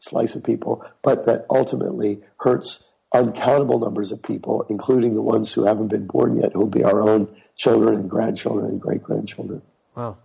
slice 0.00 0.34
of 0.34 0.42
people, 0.42 0.84
but 1.02 1.26
that 1.26 1.46
ultimately 1.50 2.20
hurts 2.38 2.84
uncountable 3.14 3.78
numbers 3.78 4.12
of 4.12 4.22
people, 4.22 4.66
including 4.68 5.14
the 5.14 5.22
ones 5.22 5.52
who 5.52 5.64
haven't 5.64 5.88
been 5.88 6.06
born 6.06 6.38
yet, 6.40 6.52
who 6.52 6.60
will 6.60 6.66
be 6.66 6.84
our 6.84 7.00
own 7.00 7.28
children 7.56 7.94
and 7.96 8.10
grandchildren 8.10 8.66
and 8.66 8.80
great 8.80 9.02
grandchildren. 9.02 9.62
Wow. 9.96 10.18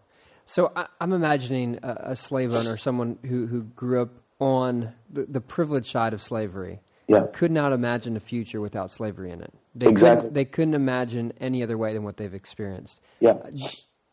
So 0.45 0.71
I, 0.76 0.82
am 0.82 0.88
I'm 0.99 1.13
imagining 1.13 1.80
a, 1.84 2.12
a, 2.12 2.15
slave 2.15 2.54
owner, 2.54 2.76
someone 2.78 3.17
who, 3.23 3.47
who 3.47 3.63
grew 3.63 4.02
up 4.02 4.10
on 4.39 4.93
the, 5.10 5.26
the 5.26 5.41
privileged 5.41 5.91
side 5.91 6.13
of 6.13 6.21
slavery, 6.21 6.80
yeah. 7.08 7.28
could 7.32 7.52
not 7.52 7.71
imagine 7.71 8.17
a 8.17 8.19
future 8.19 8.60
without 8.60 8.91
slavery 8.91 9.32
in 9.32 9.41
it. 9.41 9.54
They 9.73 9.88
exactly. 9.88 10.23
Couldn't, 10.23 10.34
they 10.34 10.45
couldn't 10.45 10.73
imagine 10.73 11.34
any 11.39 11.63
other 11.63 11.78
way 11.78 11.93
than 11.93 12.04
what 12.04 12.17
they've 12.17 12.34
experienced. 12.34 12.99
Yeah. 13.19 13.38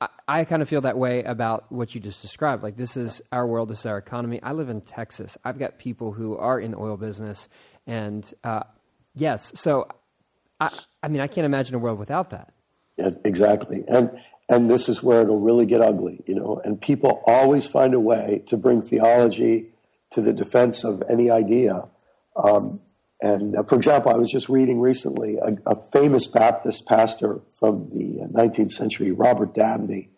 I, 0.00 0.08
I 0.26 0.44
kind 0.44 0.62
of 0.62 0.68
feel 0.68 0.80
that 0.82 0.96
way 0.96 1.22
about 1.24 1.70
what 1.70 1.94
you 1.94 2.00
just 2.00 2.22
described. 2.22 2.62
Like 2.62 2.76
this 2.76 2.96
is 2.96 3.20
our 3.32 3.46
world, 3.46 3.68
this 3.68 3.80
is 3.80 3.86
our 3.86 3.98
economy. 3.98 4.40
I 4.42 4.52
live 4.52 4.68
in 4.68 4.80
Texas. 4.80 5.36
I've 5.44 5.58
got 5.58 5.78
people 5.78 6.12
who 6.12 6.36
are 6.36 6.58
in 6.58 6.74
oil 6.74 6.96
business, 6.96 7.48
and 7.86 8.32
uh, 8.44 8.62
yes, 9.14 9.52
so 9.54 9.88
I, 10.60 10.70
I 11.02 11.08
mean, 11.08 11.20
I 11.20 11.26
can't 11.26 11.44
imagine 11.44 11.74
a 11.74 11.78
world 11.78 11.98
without 11.98 12.30
that. 12.30 12.52
Yeah, 12.96 13.10
exactly, 13.24 13.84
and 13.88 14.10
and 14.48 14.68
this 14.68 14.88
is 14.88 15.02
where 15.02 15.22
it'll 15.22 15.40
really 15.40 15.64
get 15.64 15.80
ugly, 15.80 16.22
you 16.26 16.34
know. 16.34 16.60
And 16.64 16.80
people 16.80 17.22
always 17.26 17.66
find 17.66 17.94
a 17.94 18.00
way 18.00 18.42
to 18.48 18.56
bring 18.56 18.82
theology 18.82 19.68
to 20.10 20.20
the 20.20 20.32
defense 20.32 20.84
of 20.84 21.02
any 21.08 21.30
idea. 21.30 21.84
Um, 22.36 22.80
and 23.22 23.56
uh, 23.56 23.62
for 23.62 23.76
example, 23.76 24.12
I 24.12 24.16
was 24.16 24.30
just 24.30 24.48
reading 24.48 24.80
recently 24.80 25.36
a, 25.36 25.56
a, 25.70 25.76
famous 25.92 26.26
Baptist 26.26 26.86
pastor 26.86 27.40
from 27.58 27.90
the 27.90 28.26
19th 28.32 28.66
uh, 28.66 28.68
century, 28.68 29.12
Robert 29.12 29.54
Dabney, 29.54 30.10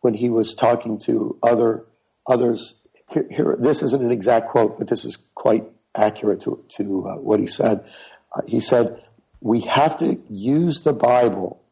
when 0.00 0.14
he 0.14 0.28
was 0.28 0.54
talking 0.54 0.98
to 1.00 1.38
other 1.42 1.86
others. 2.26 2.74
Here, 3.10 3.26
here 3.30 3.56
this 3.58 3.82
isn't 3.82 4.02
an 4.02 4.10
exact 4.10 4.50
quote, 4.50 4.78
but 4.78 4.88
this 4.88 5.04
is 5.04 5.16
quite 5.34 5.64
accurate 5.98 6.40
to, 6.42 6.64
to 6.76 7.08
uh, 7.08 7.14
what 7.16 7.40
he 7.40 7.46
said. 7.46 7.84
Uh, 8.34 8.42
he 8.46 8.60
said, 8.60 9.02
"We 9.40 9.60
have 9.62 9.96
to 9.98 10.22
use 10.28 10.82
the 10.82 10.92
Bible 10.92 11.62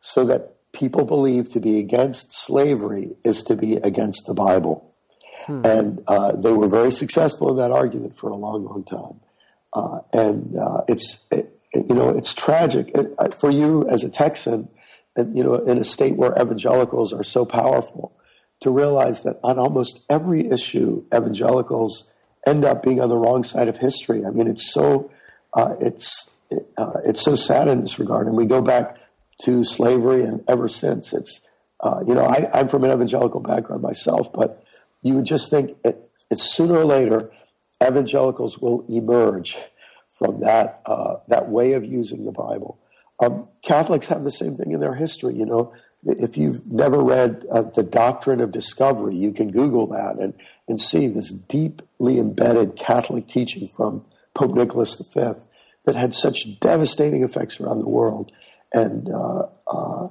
so 0.00 0.24
that 0.24 0.54
people 0.72 1.04
believe 1.04 1.48
to 1.50 1.60
be 1.60 1.78
against 1.78 2.32
slavery 2.32 3.16
is 3.24 3.42
to 3.44 3.56
be 3.56 3.76
against 3.76 4.26
the 4.26 4.34
Bible." 4.34 4.94
Hmm. 5.46 5.62
And 5.64 6.02
uh, 6.06 6.32
they 6.32 6.52
were 6.52 6.68
very 6.68 6.90
successful 6.90 7.50
in 7.50 7.56
that 7.56 7.70
argument 7.70 8.18
for 8.18 8.30
a 8.30 8.36
long, 8.36 8.64
long 8.64 8.84
time. 8.84 9.20
Uh, 9.72 10.00
and 10.12 10.56
uh, 10.58 10.82
it's 10.88 11.26
it, 11.30 11.58
you 11.74 11.94
know 11.94 12.08
it's 12.08 12.32
tragic 12.32 12.88
it, 12.94 13.14
uh, 13.18 13.28
for 13.38 13.50
you 13.50 13.86
as 13.88 14.02
a 14.02 14.08
Texan, 14.08 14.68
and 15.14 15.36
you 15.36 15.44
know 15.44 15.56
in 15.56 15.78
a 15.78 15.84
state 15.84 16.16
where 16.16 16.32
evangelicals 16.32 17.12
are 17.12 17.22
so 17.22 17.44
powerful, 17.44 18.16
to 18.60 18.70
realize 18.70 19.22
that 19.22 19.38
on 19.44 19.58
almost 19.58 20.00
every 20.08 20.48
issue, 20.50 21.04
evangelicals 21.14 22.04
end 22.46 22.64
up 22.64 22.82
being 22.82 23.00
on 23.00 23.08
the 23.08 23.16
wrong 23.16 23.42
side 23.42 23.68
of 23.68 23.76
history. 23.76 24.24
I 24.24 24.30
mean, 24.30 24.48
it's 24.48 24.72
so 24.72 25.10
uh, 25.54 25.74
it's 25.80 26.28
uh, 26.76 27.00
it's 27.04 27.22
so 27.22 27.36
sad 27.36 27.68
in 27.68 27.80
this 27.82 27.98
regard, 27.98 28.26
and 28.26 28.36
we 28.36 28.46
go 28.46 28.62
back 28.62 28.96
to 29.42 29.64
slavery, 29.64 30.22
and 30.22 30.42
ever 30.48 30.68
since 30.68 31.12
it's 31.12 31.40
uh, 31.80 32.02
you 32.06 32.14
know 32.14 32.24
I, 32.24 32.48
I'm 32.52 32.68
from 32.68 32.84
an 32.84 32.90
evangelical 32.90 33.40
background 33.40 33.82
myself, 33.82 34.32
but 34.32 34.64
you 35.02 35.14
would 35.14 35.24
just 35.24 35.50
think 35.50 35.76
it, 35.84 36.10
it's 36.30 36.42
sooner 36.42 36.76
or 36.78 36.84
later 36.84 37.30
evangelicals 37.82 38.58
will 38.58 38.84
emerge 38.88 39.56
from 40.18 40.40
that 40.40 40.80
uh, 40.86 41.16
that 41.28 41.48
way 41.48 41.72
of 41.72 41.84
using 41.84 42.24
the 42.24 42.32
Bible. 42.32 42.78
Um, 43.20 43.48
Catholics 43.62 44.08
have 44.08 44.24
the 44.24 44.30
same 44.30 44.56
thing 44.56 44.72
in 44.72 44.80
their 44.80 44.94
history. 44.94 45.34
You 45.34 45.46
know, 45.46 45.72
if 46.04 46.36
you've 46.36 46.70
never 46.70 47.02
read 47.02 47.44
uh, 47.50 47.62
the 47.62 47.82
Doctrine 47.82 48.40
of 48.40 48.52
Discovery, 48.52 49.16
you 49.16 49.32
can 49.32 49.50
Google 49.50 49.86
that 49.88 50.16
and 50.18 50.34
and 50.68 50.80
see 50.80 51.08
this 51.08 51.32
deeply 51.32 52.18
embedded 52.18 52.76
Catholic 52.76 53.26
teaching 53.26 53.68
from 53.68 54.04
Pope 54.34 54.54
Nicholas 54.54 54.94
V 54.96 55.32
that 55.84 55.96
had 55.96 56.14
such 56.14 56.60
devastating 56.60 57.24
effects 57.24 57.60
around 57.60 57.78
the 57.78 57.88
world, 57.88 58.30
and 58.72 59.08
uh, 59.08 59.46
uh, 59.66 60.08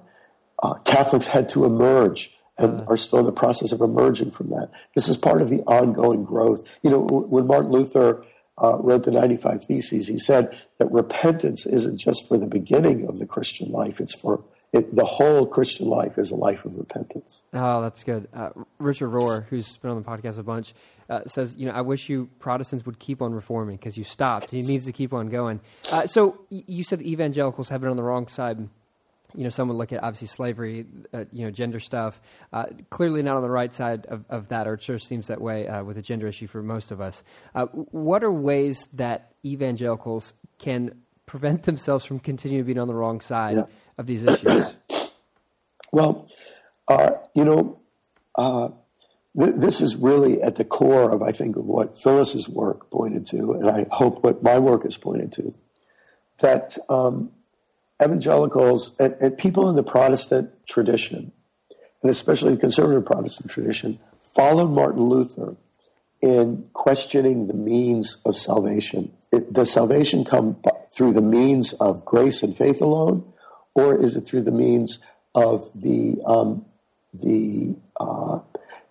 uh 0.62 0.74
Catholics 0.86 1.28
had 1.28 1.50
to 1.50 1.65
emerge 1.65 2.32
and 2.58 2.84
are 2.88 2.98
still 2.98 3.20
in 3.20 3.26
the 3.26 3.32
process 3.32 3.72
of 3.72 3.82
emerging 3.82 4.32
from 4.32 4.50
that. 4.50 4.72
This 4.96 5.08
is 5.08 5.15
part 5.15 5.41
of 5.41 5.50
the 5.50 5.62
ongoing 5.62 6.24
growth. 6.24 6.63
You 6.82 6.89
know, 6.89 7.02
when 7.02 7.46
Martin 7.46 7.72
Luther 7.72 8.26
uh, 8.58 8.78
wrote 8.80 9.04
the 9.04 9.12
95 9.12 9.65
Theses, 9.65 10.08
he 10.08 10.17
said 10.17 10.58
that 10.80 10.91
repentance 10.91 11.65
isn't 11.65 12.00
just 12.00 12.28
for 12.28 12.38
the 12.38 12.48
beginning 12.48 13.08
of 13.08 13.20
the 13.20 13.28
Christian 13.28 13.72
life, 13.72 14.00
it's 14.00 14.15
for 14.15 14.43
it, 14.73 14.93
the 14.93 15.06
whole 15.06 15.45
Christian 15.45 15.88
life 15.88 16.17
is 16.17 16.32
a 16.32 16.36
life 16.36 16.65
of 16.65 16.75
repentance. 16.77 17.41
Oh, 17.53 17.82
that's 17.82 18.03
good. 18.03 18.27
Uh, 18.34 18.49
Richard 18.80 19.10
Rohr, 19.10 19.45
who's 19.47 19.77
been 19.77 19.91
on 19.91 20.01
the 20.01 20.08
podcast 20.08 20.38
a 20.38 20.43
bunch, 20.43 20.73
uh, 21.10 21.23
says, 21.25 21.56
you 21.58 21.67
know, 21.67 21.71
I 21.71 21.82
wish 21.82 22.10
you 22.10 22.30
Protestants 22.39 22.86
would 22.86 22.99
keep 22.99 23.21
on 23.21 23.34
reforming 23.34 23.77
because 23.77 23.97
you 23.97 24.03
stopped. 24.03 24.51
He 24.51 24.60
needs 24.60 24.86
to 24.86 24.91
keep 24.91 25.13
on 25.13 25.27
going. 25.27 25.62
Uh, 25.89 26.06
so 26.06 26.41
you 26.49 26.84
said 26.84 26.99
the 26.99 27.12
evangelicals 27.12 27.69
have 27.69 27.82
been 27.82 27.89
on 27.89 27.97
the 27.97 28.03
wrong 28.03 28.27
side 28.27 28.67
you 29.36 29.43
know, 29.43 29.49
some 29.49 29.67
would 29.67 29.75
look 29.75 29.91
at 29.91 30.03
obviously 30.03 30.27
slavery, 30.27 30.86
uh, 31.13 31.25
you 31.32 31.45
know, 31.45 31.51
gender 31.51 31.80
stuff. 31.80 32.19
Uh, 32.53 32.65
clearly 32.89 33.21
not 33.21 33.36
on 33.36 33.41
the 33.41 33.49
right 33.49 33.73
side 33.73 34.06
of, 34.08 34.25
of 34.30 34.47
that, 34.47 34.67
or 34.67 34.75
it 34.75 34.82
sure 34.82 34.97
seems 34.97 35.27
that 35.27 35.41
way 35.41 35.67
uh, 35.67 35.84
with 35.84 35.95
the 35.95 36.01
gender 36.01 36.27
issue 36.27 36.47
for 36.47 36.63
most 36.63 36.91
of 36.91 37.01
us. 37.01 37.23
Uh, 37.53 37.65
what 37.65 38.23
are 38.23 38.32
ways 38.32 38.88
that 38.93 39.34
evangelicals 39.45 40.34
can 40.60 40.91
prevent 41.25 41.63
themselves 41.63 42.06
from 42.06 42.19
continuing 42.19 42.65
being 42.65 42.80
on 42.80 42.88
the 42.88 42.95
wrong 42.95 43.19
side 43.21 43.58
yeah. 43.58 43.65
Of 43.98 44.08
these 44.08 44.24
issues? 44.24 44.74
Well, 45.90 46.28
uh, 46.88 47.12
you 47.34 47.46
know, 47.46 47.80
uh, 48.36 48.70
th- 49.40 49.56
this 49.56 49.82
is 49.82 49.96
really 49.96 50.42
at 50.42 50.56
the 50.56 50.66
core 50.66 51.10
of, 51.12 51.22
I 51.22 51.32
think, 51.32 51.56
of 51.56 51.66
what 51.66 52.00
Phyllis's 52.00 52.48
work 52.50 52.92
pointed 52.92 53.26
to, 53.28 53.54
and 53.54 53.70
I 53.70 53.88
hope 53.90 54.24
what 54.24 54.44
my 54.44 54.60
work 54.60 54.84
has 54.84 54.98
pointed 54.98 55.32
to. 55.34 55.54
That 56.40 56.78
um, 56.90 57.32
evangelicals 58.04 58.96
and, 59.00 59.16
and, 59.20 59.38
people 59.38 59.70
in 59.70 59.76
the 59.76 59.84
Protestant 59.84 60.52
tradition, 60.68 61.32
and 62.02 62.12
especially 62.12 62.54
the 62.54 62.60
conservative 62.60 63.06
Protestant 63.06 63.50
tradition, 63.50 64.00
followed 64.22 64.70
Martin 64.70 65.04
Luther 65.04 65.56
in 66.22 66.70
questioning 66.74 67.48
the 67.48 67.54
means 67.54 68.18
of 68.26 68.36
salvation. 68.36 69.14
It, 69.32 69.52
does 69.54 69.72
salvation 69.72 70.26
come 70.26 70.58
through 70.92 71.14
the 71.14 71.22
means 71.22 71.74
of 71.74 72.06
grace 72.06 72.44
and 72.44 72.56
faith 72.56 72.82
alone, 72.82 73.34
or 73.78 74.02
is 74.02 74.16
it 74.16 74.22
through 74.22 74.42
the 74.42 74.52
means 74.52 75.00
of 75.34 75.70
the 75.74 76.18
um, 76.26 76.66
the 77.13 77.76
uh, 78.00 78.40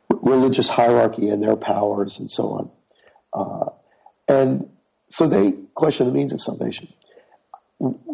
religious 0.08 0.68
hierarchy 0.68 1.28
and 1.28 1.42
their 1.42 1.56
powers 1.56 2.18
and 2.18 2.30
so 2.30 2.50
on? 2.50 2.70
Uh, 3.32 3.70
and 4.28 4.68
so 5.08 5.28
they 5.28 5.52
question 5.74 6.06
the 6.06 6.12
means 6.12 6.32
of 6.32 6.40
salvation 6.40 6.88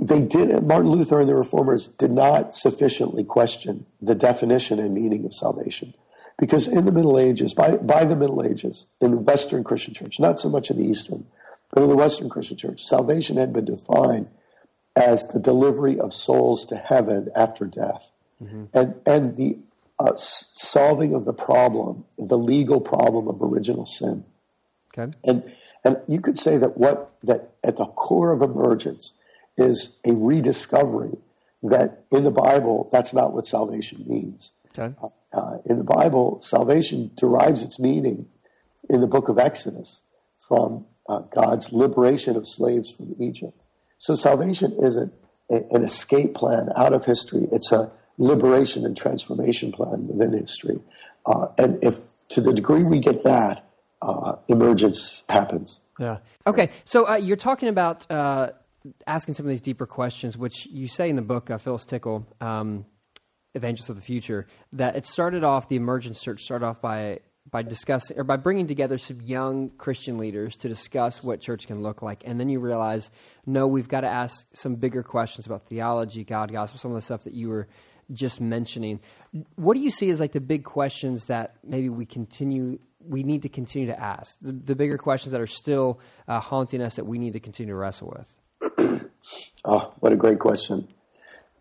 they 0.00 0.20
did 0.20 0.64
Martin 0.64 0.90
Luther 0.90 1.20
and 1.20 1.28
the 1.28 1.34
reformers 1.34 1.88
did 1.88 2.10
not 2.10 2.52
sufficiently 2.52 3.24
question 3.24 3.86
the 4.00 4.14
definition 4.14 4.78
and 4.78 4.92
meaning 4.92 5.24
of 5.24 5.34
salvation. 5.34 5.94
Because 6.38 6.66
in 6.66 6.84
the 6.84 6.90
Middle 6.90 7.18
Ages, 7.18 7.54
by, 7.54 7.76
by 7.76 8.04
the 8.04 8.16
Middle 8.16 8.42
Ages, 8.42 8.86
in 9.00 9.12
the 9.12 9.18
Western 9.18 9.62
Christian 9.62 9.94
church, 9.94 10.18
not 10.18 10.40
so 10.40 10.48
much 10.48 10.70
in 10.70 10.78
the 10.78 10.84
Eastern, 10.84 11.26
but 11.72 11.82
in 11.82 11.88
the 11.88 11.96
Western 11.96 12.28
Christian 12.28 12.56
church, 12.56 12.82
salvation 12.82 13.36
had 13.36 13.52
been 13.52 13.64
defined 13.64 14.28
as 14.94 15.26
the 15.28 15.40
delivery 15.40 15.98
of 15.98 16.12
souls 16.12 16.66
to 16.66 16.76
heaven 16.76 17.30
after 17.34 17.64
death. 17.64 18.10
Mm-hmm. 18.42 18.64
And, 18.74 18.94
and 19.06 19.36
the 19.36 19.58
uh, 19.98 20.16
solving 20.16 21.14
of 21.14 21.24
the 21.24 21.32
problem, 21.32 22.04
the 22.18 22.38
legal 22.38 22.80
problem 22.80 23.28
of 23.28 23.40
original 23.40 23.86
sin. 23.86 24.24
Okay. 24.96 25.12
And, 25.24 25.52
and 25.84 25.98
you 26.08 26.20
could 26.20 26.38
say 26.38 26.58
that 26.58 26.76
what 26.76 27.12
that 27.22 27.52
at 27.64 27.76
the 27.76 27.86
core 27.86 28.32
of 28.32 28.42
emergence 28.42 29.12
is 29.56 29.96
a 30.04 30.12
rediscovery 30.12 31.16
that 31.62 32.04
in 32.10 32.24
the 32.24 32.30
Bible, 32.30 32.88
that's 32.92 33.14
not 33.14 33.32
what 33.32 33.46
salvation 33.46 34.04
means. 34.06 34.52
Okay. 34.76 34.94
Uh, 35.02 35.08
uh, 35.32 35.58
in 35.64 35.78
the 35.78 35.84
Bible, 35.84 36.40
salvation 36.40 37.10
derives 37.16 37.62
its 37.62 37.78
meaning 37.78 38.26
in 38.88 39.00
the 39.00 39.06
book 39.06 39.28
of 39.28 39.38
Exodus 39.38 40.02
from 40.46 40.84
uh, 41.08 41.20
God's 41.20 41.72
liberation 41.72 42.36
of 42.36 42.46
slaves 42.46 42.90
from 42.90 43.14
Egypt. 43.18 43.64
So 44.02 44.16
salvation 44.16 44.76
isn't 44.82 45.12
an 45.48 45.84
escape 45.84 46.34
plan 46.34 46.70
out 46.74 46.92
of 46.92 47.04
history, 47.04 47.46
it's 47.52 47.70
a 47.70 47.92
liberation 48.18 48.84
and 48.84 48.96
transformation 48.96 49.70
plan 49.70 50.08
within 50.08 50.32
history. 50.32 50.80
Uh, 51.24 51.46
and 51.56 51.82
if 51.84 51.94
to 52.30 52.40
the 52.40 52.52
degree 52.52 52.82
we 52.82 52.98
get 52.98 53.22
that, 53.22 53.64
uh, 54.02 54.34
emergence 54.48 55.22
happens. 55.28 55.78
Yeah. 56.00 56.18
Okay. 56.48 56.70
So 56.84 57.08
uh, 57.08 57.14
you're 57.14 57.36
talking 57.36 57.68
about 57.68 58.04
asking 59.06 59.34
some 59.34 59.46
of 59.46 59.50
these 59.50 59.60
deeper 59.60 59.86
questions, 59.86 60.36
which 60.36 60.66
you 60.66 60.88
say 60.88 61.08
in 61.08 61.14
the 61.14 61.22
book, 61.22 61.48
uh, 61.48 61.58
Phyllis 61.58 61.84
Tickle, 61.84 62.26
um, 62.40 62.84
Evangelists 63.54 63.88
of 63.88 63.94
the 63.94 64.02
Future, 64.02 64.48
that 64.72 64.96
it 64.96 65.06
started 65.06 65.44
off, 65.44 65.68
the 65.68 65.76
Emergence 65.76 66.20
church 66.20 66.42
started 66.42 66.66
off 66.66 66.80
by 66.80 67.20
by 67.52 67.62
discussing 67.62 68.18
or 68.18 68.24
by 68.24 68.36
bringing 68.36 68.66
together 68.66 68.96
some 68.96 69.20
young 69.20 69.70
Christian 69.76 70.16
leaders 70.16 70.56
to 70.56 70.68
discuss 70.68 71.22
what 71.22 71.40
church 71.40 71.66
can 71.66 71.82
look 71.82 72.00
like. 72.00 72.22
And 72.24 72.40
then 72.40 72.48
you 72.48 72.58
realize, 72.58 73.10
no, 73.44 73.68
we've 73.68 73.88
got 73.88 74.00
to 74.00 74.08
ask 74.08 74.46
some 74.54 74.74
bigger 74.74 75.02
questions 75.02 75.46
about 75.46 75.68
theology, 75.68 76.24
God, 76.24 76.50
gospel, 76.50 76.78
some 76.78 76.90
of 76.90 76.94
the 76.96 77.02
stuff 77.02 77.24
that 77.24 77.34
you 77.34 77.50
were 77.50 77.68
just 78.10 78.40
mentioning. 78.40 79.00
What 79.56 79.74
do 79.74 79.80
you 79.80 79.90
see 79.90 80.08
as 80.08 80.18
like 80.18 80.32
the 80.32 80.40
big 80.40 80.64
questions 80.64 81.26
that 81.26 81.56
maybe 81.62 81.90
we 81.90 82.06
continue 82.06 82.80
we 83.06 83.22
need 83.22 83.42
to 83.42 83.48
continue 83.50 83.88
to 83.88 84.00
ask? 84.00 84.38
The, 84.40 84.52
the 84.52 84.74
bigger 84.74 84.96
questions 84.96 85.32
that 85.32 85.40
are 85.40 85.46
still 85.46 86.00
uh, 86.26 86.40
haunting 86.40 86.80
us 86.80 86.96
that 86.96 87.04
we 87.04 87.18
need 87.18 87.34
to 87.34 87.40
continue 87.40 87.74
to 87.74 87.76
wrestle 87.76 88.16
with. 88.16 89.18
oh, 89.64 89.92
what 90.00 90.12
a 90.12 90.16
great 90.16 90.38
question! 90.38 90.88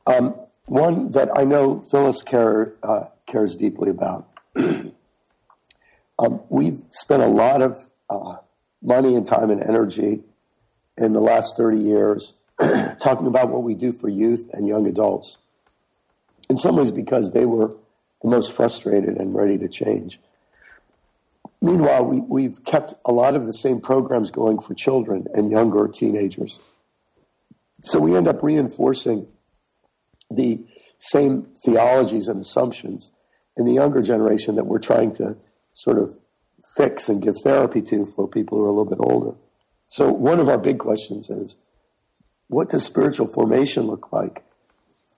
Um, 0.08 0.36
one 0.66 1.12
that 1.12 1.30
I 1.36 1.44
know 1.44 1.82
Phyllis 1.82 2.24
uh, 2.32 3.08
cares 3.26 3.58
deeply 3.58 3.90
about. 3.90 4.30
um, 6.22 6.42
we've 6.50 6.84
spent 6.92 7.24
a 7.24 7.28
lot 7.28 7.64
of 7.64 7.90
uh, 8.10 8.36
money 8.82 9.16
and 9.16 9.26
time 9.26 9.50
and 9.50 9.62
energy 9.62 10.22
in 10.96 11.14
the 11.14 11.20
last 11.20 11.58
30 11.58 11.80
years 11.80 12.34
talking 13.02 13.26
about 13.26 13.50
what 13.50 13.64
we 13.64 13.74
do 13.74 13.92
for 13.92 14.08
youth 14.08 14.50
and 14.54 14.68
young 14.68 14.86
adults 14.86 15.38
in 16.48 16.58
some 16.60 16.76
ways 16.76 16.92
because 16.92 17.32
they 17.32 17.46
were 17.46 17.76
the 18.22 18.30
most 18.30 18.52
frustrated 18.52 19.18
and 19.18 19.34
ready 19.34 19.58
to 19.58 19.68
change. 19.68 20.20
Meanwhile, 21.60 22.06
we, 22.06 22.22
we've 22.22 22.64
kept 22.66 22.94
a 23.04 23.12
lot 23.12 23.36
of 23.36 23.48
the 23.48 23.54
same 23.54 23.82
programs 23.82 24.30
going 24.30 24.60
for 24.60 24.76
children 24.76 25.26
and 25.34 25.52
younger 25.52 25.88
teenagers. 25.88 26.60
So 27.82 28.00
we 28.00 28.16
end 28.16 28.28
up 28.28 28.44
reinforcing 28.44 29.28
the 30.30 30.60
same 31.00 31.48
theologies 31.64 32.28
and 32.28 32.42
assumptions 32.42 33.10
in 33.58 33.66
the 33.66 33.74
younger 33.74 34.04
generation 34.04 34.56
that 34.56 34.68
we're 34.68 34.80
trying 34.80 35.14
to 35.14 35.36
sort 35.74 35.98
of 35.98 36.18
fix 36.76 37.10
and 37.10 37.22
give 37.22 37.36
therapy 37.44 37.82
to 37.82 38.06
for 38.06 38.28
people 38.28 38.58
who 38.58 38.66
are 38.66 38.70
a 38.70 38.72
little 38.72 38.86
bit 38.86 39.00
older. 39.00 39.36
So 39.88 40.12
one 40.12 40.40
of 40.40 40.48
our 40.48 40.58
big 40.58 40.80
questions 40.80 41.30
is, 41.30 41.58
what 42.48 42.70
does 42.70 42.84
spiritual 42.84 43.28
formation 43.28 43.88
look 43.88 44.12
like 44.12 44.44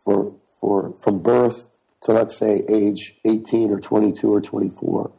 for 0.03 0.35
for 0.59 0.95
from 1.01 1.19
birth 1.19 1.67
to 2.03 2.13
let's 2.13 2.35
say 2.37 2.63
age 2.69 3.15
18 3.25 3.71
or 3.71 3.79
22 3.79 4.31
or 4.31 4.39
24 4.41 5.11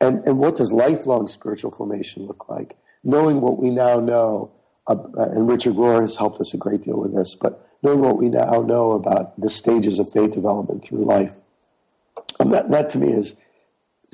and 0.00 0.22
and 0.26 0.38
what 0.38 0.56
does 0.56 0.72
lifelong 0.72 1.28
spiritual 1.28 1.70
formation 1.70 2.26
look 2.26 2.48
like? 2.48 2.76
Knowing 3.02 3.40
what 3.40 3.58
we 3.58 3.70
now 3.70 4.00
know 4.00 4.50
uh, 4.86 4.96
and 5.16 5.48
richard 5.48 5.74
rohr 5.74 6.02
has 6.02 6.16
helped 6.16 6.40
us 6.40 6.52
a 6.52 6.58
great 6.58 6.82
deal 6.82 7.00
with 7.00 7.14
this 7.14 7.34
but 7.34 7.66
knowing 7.82 8.00
what 8.00 8.18
we 8.18 8.28
now 8.28 8.62
know 8.62 8.92
about 8.92 9.38
the 9.40 9.50
stages 9.50 9.98
of 9.98 10.10
faith 10.12 10.32
development 10.32 10.84
through 10.84 11.04
life. 11.04 11.32
Um, 12.40 12.50
that, 12.50 12.70
that 12.70 12.90
to 12.90 12.98
me 12.98 13.12
is 13.12 13.34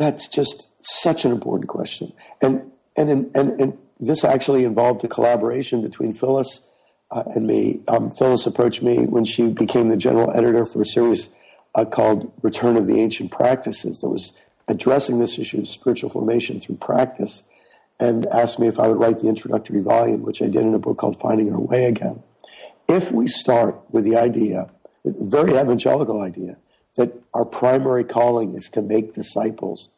that's 0.02 0.28
just 0.28 0.68
such 0.80 1.24
an 1.24 1.32
important 1.32 1.68
question 1.68 2.12
and 2.40 2.54
and 2.96 3.08
and, 3.34 3.60
and 3.60 3.78
this 4.00 4.24
actually 4.24 4.64
involved 4.64 5.04
a 5.04 5.08
collaboration 5.08 5.82
between 5.82 6.12
phyllis 6.12 6.60
uh, 7.12 7.24
and 7.34 7.46
me. 7.46 7.80
Um, 7.88 8.10
Phyllis 8.10 8.46
approached 8.46 8.82
me 8.82 9.04
when 9.04 9.24
she 9.24 9.48
became 9.48 9.88
the 9.88 9.96
general 9.96 10.30
editor 10.34 10.64
for 10.64 10.82
a 10.82 10.86
series 10.86 11.30
uh, 11.74 11.84
called 11.84 12.32
Return 12.42 12.76
of 12.76 12.86
the 12.86 12.98
Ancient 12.98 13.30
Practices 13.30 14.00
that 14.00 14.08
was 14.08 14.32
addressing 14.66 15.18
this 15.18 15.38
issue 15.38 15.58
of 15.58 15.68
spiritual 15.68 16.10
formation 16.10 16.60
through 16.60 16.76
practice 16.76 17.42
and 18.00 18.26
asked 18.26 18.58
me 18.58 18.66
if 18.66 18.80
I 18.80 18.88
would 18.88 18.98
write 18.98 19.20
the 19.20 19.28
introductory 19.28 19.80
volume, 19.80 20.22
which 20.22 20.42
I 20.42 20.46
did 20.46 20.62
in 20.62 20.74
a 20.74 20.78
book 20.78 20.98
called 20.98 21.20
Finding 21.20 21.52
Our 21.52 21.60
Way 21.60 21.84
Again. 21.84 22.22
If 22.88 23.12
we 23.12 23.26
start 23.26 23.80
with 23.90 24.04
the 24.04 24.16
idea, 24.16 24.70
very 25.04 25.52
evangelical 25.52 26.20
idea, 26.20 26.56
that 26.96 27.12
our 27.32 27.44
primary 27.44 28.04
calling 28.04 28.54
is 28.54 28.68
to 28.70 28.82
make 28.82 29.14
disciples, 29.14 29.88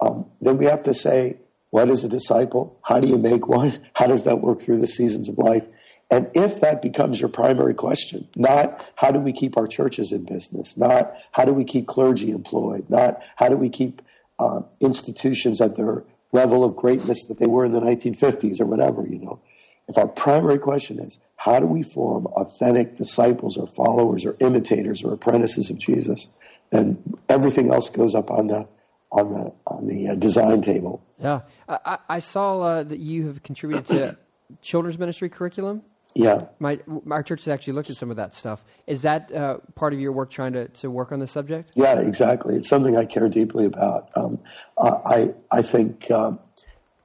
um, 0.00 0.26
then 0.40 0.58
we 0.58 0.66
have 0.66 0.82
to 0.84 0.94
say, 0.94 1.38
what 1.70 1.88
is 1.88 2.04
a 2.04 2.08
disciple? 2.08 2.78
How 2.82 3.00
do 3.00 3.08
you 3.08 3.18
make 3.18 3.48
one? 3.48 3.80
How 3.94 4.06
does 4.06 4.24
that 4.24 4.40
work 4.40 4.60
through 4.60 4.80
the 4.80 4.86
seasons 4.86 5.28
of 5.28 5.38
life? 5.38 5.66
And 6.10 6.30
if 6.34 6.60
that 6.60 6.82
becomes 6.82 7.20
your 7.20 7.28
primary 7.28 7.74
question, 7.74 8.28
not 8.36 8.86
how 8.94 9.10
do 9.10 9.18
we 9.18 9.32
keep 9.32 9.56
our 9.56 9.66
churches 9.66 10.12
in 10.12 10.24
business, 10.24 10.76
not 10.76 11.12
how 11.32 11.44
do 11.44 11.52
we 11.52 11.64
keep 11.64 11.88
clergy 11.88 12.30
employed, 12.30 12.88
not 12.88 13.20
how 13.34 13.48
do 13.48 13.56
we 13.56 13.68
keep 13.68 14.02
uh, 14.38 14.60
institutions 14.80 15.60
at 15.60 15.74
their 15.74 16.04
level 16.30 16.62
of 16.62 16.76
greatness 16.76 17.24
that 17.24 17.38
they 17.40 17.46
were 17.46 17.64
in 17.64 17.72
the 17.72 17.80
1950s 17.80 18.60
or 18.60 18.66
whatever, 18.66 19.04
you 19.04 19.18
know. 19.18 19.40
If 19.88 19.98
our 19.98 20.06
primary 20.06 20.58
question 20.58 21.00
is 21.00 21.18
how 21.36 21.58
do 21.58 21.66
we 21.66 21.82
form 21.82 22.26
authentic 22.26 22.96
disciples 22.96 23.56
or 23.56 23.66
followers 23.66 24.24
or 24.24 24.36
imitators 24.40 25.02
or 25.02 25.12
apprentices 25.12 25.70
of 25.70 25.78
Jesus, 25.78 26.28
then 26.70 27.02
everything 27.28 27.72
else 27.72 27.90
goes 27.90 28.14
up 28.14 28.30
on 28.30 28.46
the 28.46 28.68
on 29.16 29.32
the 29.32 29.52
on 29.66 29.86
the 29.86 30.08
uh, 30.08 30.14
design 30.14 30.62
table. 30.62 31.02
Yeah, 31.18 31.40
I, 31.68 31.98
I 32.08 32.18
saw 32.18 32.60
uh, 32.60 32.82
that 32.84 32.98
you 32.98 33.26
have 33.28 33.42
contributed 33.42 33.86
to 33.86 34.16
children's 34.62 34.98
ministry 34.98 35.28
curriculum. 35.28 35.82
Yeah. 36.14 36.46
My 36.58 36.80
our 37.10 37.22
church 37.22 37.44
has 37.44 37.48
actually 37.48 37.74
looked 37.74 37.90
at 37.90 37.96
some 37.96 38.10
of 38.10 38.16
that 38.16 38.34
stuff. 38.34 38.64
Is 38.86 39.02
that 39.02 39.32
uh, 39.32 39.58
part 39.74 39.92
of 39.92 40.00
your 40.00 40.12
work 40.12 40.30
trying 40.30 40.54
to, 40.54 40.68
to 40.68 40.90
work 40.90 41.12
on 41.12 41.18
the 41.18 41.26
subject? 41.26 41.72
Yeah, 41.74 41.98
exactly. 42.00 42.56
It's 42.56 42.68
something 42.68 42.96
I 42.96 43.04
care 43.04 43.28
deeply 43.28 43.66
about. 43.66 44.10
Um, 44.14 44.38
I 44.78 45.34
I 45.50 45.62
think 45.62 46.10
um, 46.10 46.38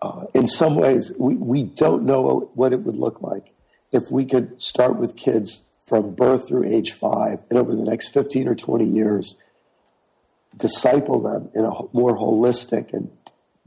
uh, 0.02 0.26
in 0.34 0.48
some 0.48 0.76
ways 0.76 1.12
we, 1.18 1.36
we 1.36 1.64
don't 1.64 2.04
know 2.04 2.50
what 2.54 2.74
it 2.74 2.82
would 2.82 2.96
look 2.96 3.22
like 3.22 3.54
if 3.92 4.10
we 4.10 4.26
could 4.26 4.60
start 4.60 4.98
with 4.98 5.16
kids 5.16 5.62
from 5.86 6.16
birth 6.16 6.48
through 6.48 6.66
age 6.66 6.94
five 6.94 7.44
and 7.50 7.60
over 7.60 7.76
the 7.76 7.84
next 7.84 8.10
15 8.10 8.48
or 8.48 8.56
20 8.56 8.86
years 8.86 9.36
disciple 10.58 11.22
them 11.22 11.50
in 11.54 11.66
a 11.66 11.72
more 11.94 12.18
holistic 12.18 12.94
and 12.94 13.12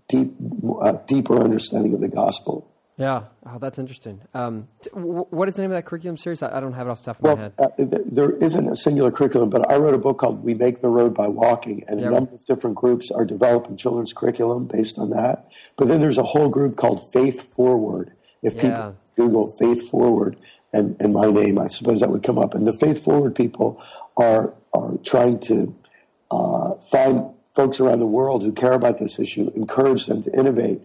deep, 0.08 0.34
uh, 0.80 0.92
deeper 1.06 1.42
understanding 1.42 1.94
of 1.94 2.00
the 2.00 2.08
gospel. 2.08 2.70
Yeah, 2.96 3.24
oh, 3.44 3.58
that's 3.58 3.80
interesting. 3.80 4.20
Um, 4.34 4.68
t- 4.80 4.90
w- 4.90 5.26
what 5.30 5.48
is 5.48 5.56
the 5.56 5.62
name 5.62 5.72
of 5.72 5.76
that 5.76 5.84
curriculum 5.84 6.16
series? 6.16 6.44
I, 6.44 6.56
I, 6.56 6.60
don't 6.60 6.74
have 6.74 6.86
it 6.86 6.90
off 6.90 7.00
the 7.00 7.06
top 7.06 7.16
of 7.16 7.22
well, 7.24 7.36
my 7.36 7.42
head. 7.42 7.52
Uh, 7.58 7.68
th- 7.76 8.02
there 8.06 8.30
isn't 8.30 8.68
a 8.68 8.76
singular 8.76 9.10
curriculum, 9.10 9.50
but 9.50 9.68
I 9.68 9.76
wrote 9.76 9.94
a 9.94 9.98
book 9.98 10.18
called 10.18 10.44
"We 10.44 10.54
Make 10.54 10.80
the 10.80 10.88
Road 10.88 11.12
by 11.12 11.26
Walking," 11.26 11.82
and 11.88 12.00
yeah. 12.00 12.06
a 12.06 12.10
number 12.10 12.34
of 12.34 12.44
different 12.44 12.76
groups 12.76 13.10
are 13.10 13.24
developing 13.24 13.76
children's 13.76 14.12
curriculum 14.12 14.66
based 14.66 14.96
on 14.96 15.10
that. 15.10 15.48
But 15.76 15.88
then 15.88 16.00
there's 16.00 16.18
a 16.18 16.22
whole 16.22 16.48
group 16.48 16.76
called 16.76 17.12
Faith 17.12 17.52
Forward. 17.54 18.12
If 18.42 18.54
people. 18.54 18.96
Google 19.16 19.48
Faith 19.48 19.88
Forward 19.88 20.36
and, 20.72 20.96
and 21.00 21.12
my 21.12 21.30
name, 21.30 21.58
I 21.58 21.68
suppose 21.68 22.00
that 22.00 22.10
would 22.10 22.22
come 22.22 22.38
up. 22.38 22.54
And 22.54 22.66
the 22.66 22.76
Faith 22.76 23.02
Forward 23.02 23.34
people 23.34 23.80
are 24.16 24.54
are 24.72 24.98
trying 25.04 25.38
to 25.38 25.74
uh, 26.34 26.74
find 26.90 27.30
folks 27.54 27.80
around 27.80 28.00
the 28.00 28.06
world 28.06 28.42
who 28.42 28.52
care 28.52 28.72
about 28.72 28.98
this 28.98 29.18
issue, 29.18 29.50
encourage 29.54 30.06
them 30.06 30.22
to 30.22 30.32
innovate 30.38 30.80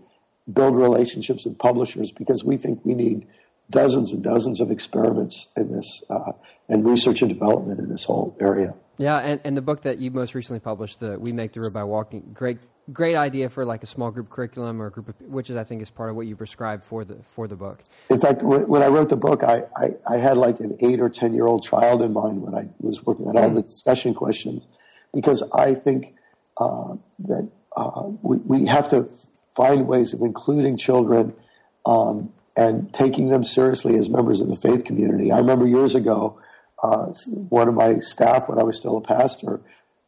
build 0.51 0.75
relationships 0.75 1.45
with 1.45 1.57
publishers 1.57 2.12
because 2.12 2.43
we 2.43 2.57
think 2.57 2.83
we 2.83 2.95
need 2.95 3.27
dozens 3.69 4.12
and 4.12 4.23
dozens 4.23 4.59
of 4.59 4.71
experiments 4.71 5.47
in 5.55 5.71
this 5.71 6.03
uh, 6.09 6.31
and 6.67 6.85
research 6.85 7.21
and 7.21 7.29
development 7.29 7.79
in 7.79 7.89
this 7.89 8.03
whole 8.03 8.35
area. 8.39 8.73
Yeah, 8.97 9.17
and, 9.19 9.39
and 9.43 9.55
the 9.55 9.62
book 9.62 9.83
that 9.83 9.99
you 9.99 10.12
most 10.12 10.35
recently 10.35 10.59
published, 10.59 10.99
the 10.99 11.19
We 11.19 11.31
Make 11.31 11.53
the 11.53 11.62
Road 11.62 11.73
by 11.73 11.83
Walking, 11.83 12.31
great 12.33 12.57
great 12.91 13.15
idea 13.15 13.47
for 13.49 13.65
like 13.65 13.83
a 13.83 13.85
small 13.85 14.09
group 14.09 14.31
curriculum 14.31 14.81
or 14.81 14.88
a 14.88 14.91
group 14.91 15.09
of, 15.09 15.15
which 15.21 15.51
is 15.51 15.55
I 15.55 15.63
think 15.63 15.83
is 15.83 15.91
part 15.91 16.09
of 16.09 16.15
what 16.15 16.25
you 16.25 16.35
prescribed 16.35 16.83
for 16.83 17.05
the 17.05 17.17
for 17.35 17.47
the 17.47 17.55
book. 17.55 17.81
In 18.09 18.19
fact, 18.19 18.41
when 18.41 18.81
I 18.81 18.88
wrote 18.88 19.09
the 19.09 19.15
book, 19.15 19.43
I, 19.43 19.63
I, 19.77 19.91
I 20.07 20.17
had 20.17 20.38
like 20.38 20.59
an 20.59 20.75
eight 20.79 20.99
or 20.99 21.09
ten 21.09 21.33
year 21.33 21.45
old 21.45 21.63
child 21.63 22.01
in 22.01 22.13
mind 22.13 22.41
when 22.41 22.55
I 22.55 22.67
was 22.79 23.05
working 23.05 23.27
on 23.27 23.38
all 23.38 23.49
the 23.51 23.62
discussion 23.62 24.13
questions, 24.13 24.67
because 25.13 25.43
I 25.53 25.73
think 25.73 26.15
uh, 26.57 26.95
that 27.19 27.49
uh, 27.75 28.03
we, 28.21 28.37
we 28.37 28.65
have 28.65 28.89
to 28.89 29.09
find 29.55 29.87
ways 29.87 30.13
of 30.13 30.21
including 30.21 30.77
children 30.77 31.33
um, 31.85 32.31
and 32.55 32.93
taking 32.93 33.29
them 33.29 33.43
seriously 33.43 33.97
as 33.97 34.09
members 34.09 34.41
of 34.41 34.47
the 34.47 34.55
faith 34.55 34.83
community. 34.83 35.31
I 35.31 35.37
remember 35.37 35.67
years 35.67 35.95
ago, 35.95 36.39
uh, 36.83 37.07
one 37.49 37.67
of 37.67 37.73
my 37.73 37.99
staff, 37.99 38.47
when 38.47 38.59
I 38.59 38.63
was 38.63 38.77
still 38.77 38.97
a 38.97 39.01
pastor, 39.01 39.61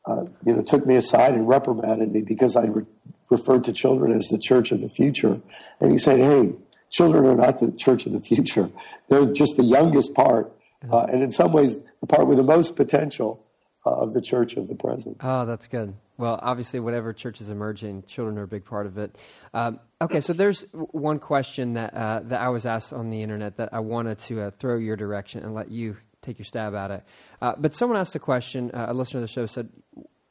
uh, 0.06 0.26
you 0.46 0.56
know, 0.56 0.62
took 0.62 0.86
me 0.86 0.96
aside 0.96 1.34
and 1.34 1.48
reprimanded 1.48 2.12
me 2.12 2.22
because 2.22 2.56
I 2.56 2.66
re- 2.66 2.86
referred 3.30 3.64
to 3.66 3.74
children 3.74 4.14
as 4.14 4.28
the 4.30 4.38
church 4.38 4.72
of 4.72 4.82
the 4.82 4.90
future. 4.90 5.40
And 5.80 5.92
he 5.92 5.98
said, 5.98 6.20
"Hey, 6.20 6.54
children 6.90 7.26
are 7.26 7.36
not 7.36 7.60
the 7.60 7.72
church 7.72 8.06
of 8.06 8.12
the 8.12 8.20
future; 8.20 8.70
they're 9.10 9.26
just 9.28 9.58
the 9.58 9.64
youngest 9.64 10.14
part, 10.14 10.52
uh, 10.90 11.04
and 11.04 11.22
in 11.22 11.30
some 11.30 11.52
ways, 11.52 11.78
the 12.00 12.08
part 12.08 12.28
with 12.28 12.38
the 12.38 12.44
most 12.44 12.76
potential 12.76 13.44
of 13.84 14.14
the 14.14 14.22
church 14.22 14.58
of 14.58 14.68
the 14.68 14.76
present." 14.76 15.18
Oh, 15.22 15.46
that's 15.46 15.68
good. 15.68 15.96
Well, 16.18 16.40
obviously, 16.42 16.80
whatever 16.80 17.14
church 17.14 17.42
is 17.42 17.50
emerging, 17.50 18.04
children 18.04 18.38
are 18.38 18.44
a 18.44 18.48
big 18.48 18.64
part 18.64 18.86
of 18.86 18.98
it. 19.00 19.18
Um, 19.56 19.80
okay, 20.00 20.22
so 20.22 20.34
there's 20.34 20.62
one 20.72 21.18
question 21.18 21.74
that 21.74 21.94
uh, 21.96 22.20
that 22.26 22.42
I 22.42 22.50
was 22.50 22.66
asked 22.68 22.94
on 22.94 23.10
the 23.10 23.24
internet 23.24 23.58
that 23.58 23.74
I 23.74 23.80
wanted 23.80 24.20
to 24.20 24.42
uh, 24.42 24.52
throw 24.52 24.78
your 24.78 24.96
direction 24.96 25.44
and 25.44 25.56
let 25.56 25.72
you 25.72 25.98
take 26.22 26.38
your 26.38 26.46
stab 26.46 26.76
at 26.76 26.92
it. 26.92 27.04
Uh, 27.42 27.54
but 27.58 27.74
someone 27.74 27.98
asked 27.98 28.14
a 28.14 28.20
question. 28.20 28.70
Uh, 28.72 28.86
a 28.90 28.94
listener 28.94 29.18
of 29.20 29.24
the 29.24 29.34
show 29.34 29.48
said, 29.48 29.70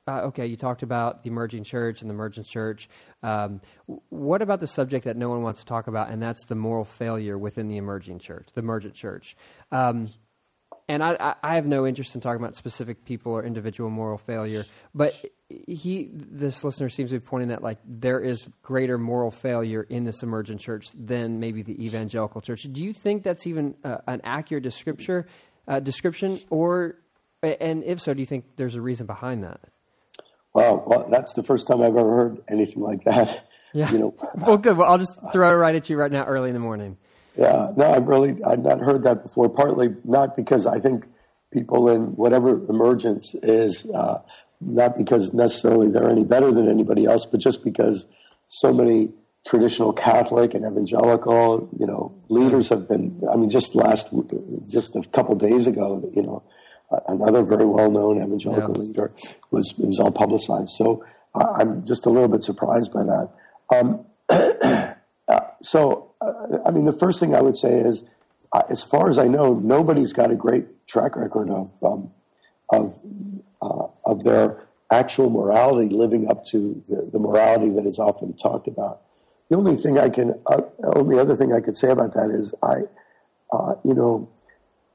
uh, 0.06 0.20
"Okay, 0.26 0.46
you 0.46 0.54
talked 0.54 0.84
about 0.84 1.24
the 1.24 1.30
emerging 1.30 1.64
church 1.64 2.02
and 2.02 2.08
the 2.08 2.14
emergent 2.14 2.46
church. 2.46 2.88
Um, 3.24 3.60
what 4.10 4.42
about 4.42 4.60
the 4.60 4.68
subject 4.68 5.06
that 5.06 5.16
no 5.16 5.28
one 5.28 5.42
wants 5.42 5.58
to 5.58 5.66
talk 5.66 5.88
about, 5.88 6.10
and 6.10 6.22
that's 6.22 6.44
the 6.46 6.54
moral 6.54 6.84
failure 6.84 7.36
within 7.36 7.66
the 7.66 7.78
emerging 7.78 8.20
church, 8.20 8.48
the 8.54 8.60
emergent 8.60 8.94
church?" 8.94 9.36
Um, 9.72 10.10
and 10.90 11.04
I, 11.04 11.36
I 11.40 11.54
have 11.54 11.66
no 11.66 11.86
interest 11.86 12.16
in 12.16 12.20
talking 12.20 12.42
about 12.42 12.56
specific 12.56 13.04
people 13.04 13.30
or 13.30 13.44
individual 13.44 13.90
moral 13.90 14.18
failure, 14.18 14.66
but 14.92 15.14
he, 15.48 16.10
this 16.12 16.64
listener 16.64 16.88
seems 16.88 17.10
to 17.10 17.20
be 17.20 17.24
pointing 17.24 17.50
that 17.50 17.62
like 17.62 17.78
there 17.86 18.18
is 18.18 18.48
greater 18.62 18.98
moral 18.98 19.30
failure 19.30 19.86
in 19.88 20.02
this 20.02 20.24
emergent 20.24 20.60
church 20.60 20.88
than 20.92 21.38
maybe 21.38 21.62
the 21.62 21.84
evangelical 21.84 22.40
church. 22.40 22.66
Do 22.72 22.82
you 22.82 22.92
think 22.92 23.22
that's 23.22 23.46
even 23.46 23.76
uh, 23.84 23.98
an 24.08 24.20
accurate 24.24 24.64
description, 24.64 25.26
uh, 25.68 25.78
description, 25.78 26.40
or 26.50 26.96
and 27.40 27.84
if 27.84 28.00
so, 28.00 28.12
do 28.12 28.18
you 28.18 28.26
think 28.26 28.56
there's 28.56 28.74
a 28.74 28.80
reason 28.80 29.06
behind 29.06 29.44
that? 29.44 29.60
Well, 30.52 30.82
well, 30.84 31.06
that's 31.08 31.34
the 31.34 31.44
first 31.44 31.68
time 31.68 31.82
I've 31.82 31.96
ever 31.96 32.16
heard 32.16 32.40
anything 32.48 32.82
like 32.82 33.04
that. 33.04 33.46
Yeah. 33.72 33.92
You 33.92 33.98
know. 34.00 34.14
well, 34.34 34.58
good. 34.58 34.76
Well, 34.76 34.90
I'll 34.90 34.98
just 34.98 35.16
throw 35.32 35.50
it 35.50 35.52
right 35.52 35.76
at 35.76 35.88
you 35.88 35.96
right 35.96 36.10
now, 36.10 36.24
early 36.24 36.48
in 36.48 36.54
the 36.54 36.60
morning. 36.60 36.96
Yeah, 37.36 37.72
no, 37.76 37.92
I've 37.92 38.08
really 38.08 38.42
I've 38.44 38.60
not 38.60 38.80
heard 38.80 39.02
that 39.04 39.22
before. 39.22 39.48
Partly 39.48 39.94
not 40.04 40.36
because 40.36 40.66
I 40.66 40.80
think 40.80 41.04
people 41.52 41.88
in 41.88 42.16
whatever 42.16 42.50
emergence 42.68 43.34
is 43.42 43.86
uh, 43.86 44.20
not 44.60 44.98
because 44.98 45.32
necessarily 45.32 45.90
they're 45.90 46.08
any 46.08 46.24
better 46.24 46.52
than 46.52 46.68
anybody 46.68 47.06
else, 47.06 47.26
but 47.26 47.40
just 47.40 47.64
because 47.64 48.06
so 48.46 48.72
many 48.72 49.10
traditional 49.46 49.92
Catholic 49.92 50.54
and 50.54 50.66
evangelical, 50.66 51.68
you 51.78 51.86
know, 51.86 52.12
leaders 52.28 52.68
have 52.68 52.88
been. 52.88 53.22
I 53.30 53.36
mean, 53.36 53.48
just 53.48 53.74
last, 53.74 54.08
just 54.68 54.96
a 54.96 55.02
couple 55.12 55.34
days 55.36 55.66
ago, 55.66 56.10
you 56.14 56.22
know, 56.22 56.42
another 57.08 57.42
very 57.42 57.64
well-known 57.64 58.22
evangelical 58.22 58.76
yeah. 58.76 58.82
leader 58.82 59.12
was 59.50 59.74
was 59.78 59.98
all 59.98 60.12
publicized. 60.12 60.72
So 60.76 61.04
I'm 61.34 61.84
just 61.86 62.06
a 62.06 62.10
little 62.10 62.28
bit 62.28 62.42
surprised 62.42 62.92
by 62.92 63.04
that. 63.04 63.30
Um, 63.74 64.04
uh, 65.28 65.40
so 65.62 66.09
I 66.22 66.70
mean, 66.70 66.84
the 66.84 66.92
first 66.92 67.18
thing 67.18 67.34
I 67.34 67.40
would 67.40 67.56
say 67.56 67.78
is, 67.78 68.04
uh, 68.52 68.62
as 68.68 68.82
far 68.82 69.08
as 69.08 69.16
I 69.16 69.26
know, 69.26 69.54
nobody's 69.54 70.12
got 70.12 70.30
a 70.30 70.34
great 70.34 70.86
track 70.86 71.16
record 71.16 71.50
of 71.50 71.72
um, 71.82 72.10
of 72.70 72.98
uh, 73.62 73.86
of 74.04 74.24
their 74.24 74.66
actual 74.92 75.30
morality 75.30 75.94
living 75.94 76.28
up 76.28 76.44
to 76.44 76.82
the, 76.88 77.08
the, 77.12 77.18
morality 77.18 77.70
that 77.70 77.86
is 77.86 77.98
often 77.98 78.36
talked 78.36 78.66
about. 78.66 79.02
The 79.48 79.56
only 79.56 79.76
thing 79.76 79.98
I 79.98 80.08
can, 80.08 80.40
uh, 80.46 80.62
only 80.82 81.16
other 81.18 81.36
thing 81.36 81.52
I 81.52 81.60
could 81.60 81.76
say 81.76 81.90
about 81.90 82.12
that 82.14 82.30
is, 82.30 82.52
I, 82.60 82.82
uh, 83.52 83.74
you 83.84 83.94
know, 83.94 84.28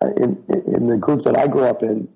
in 0.01 0.43
in 0.49 0.88
the 0.88 0.97
group 0.97 1.21
that 1.21 1.38
I 1.38 1.47
grew 1.47 1.63
up 1.63 1.82
in, 1.82 2.07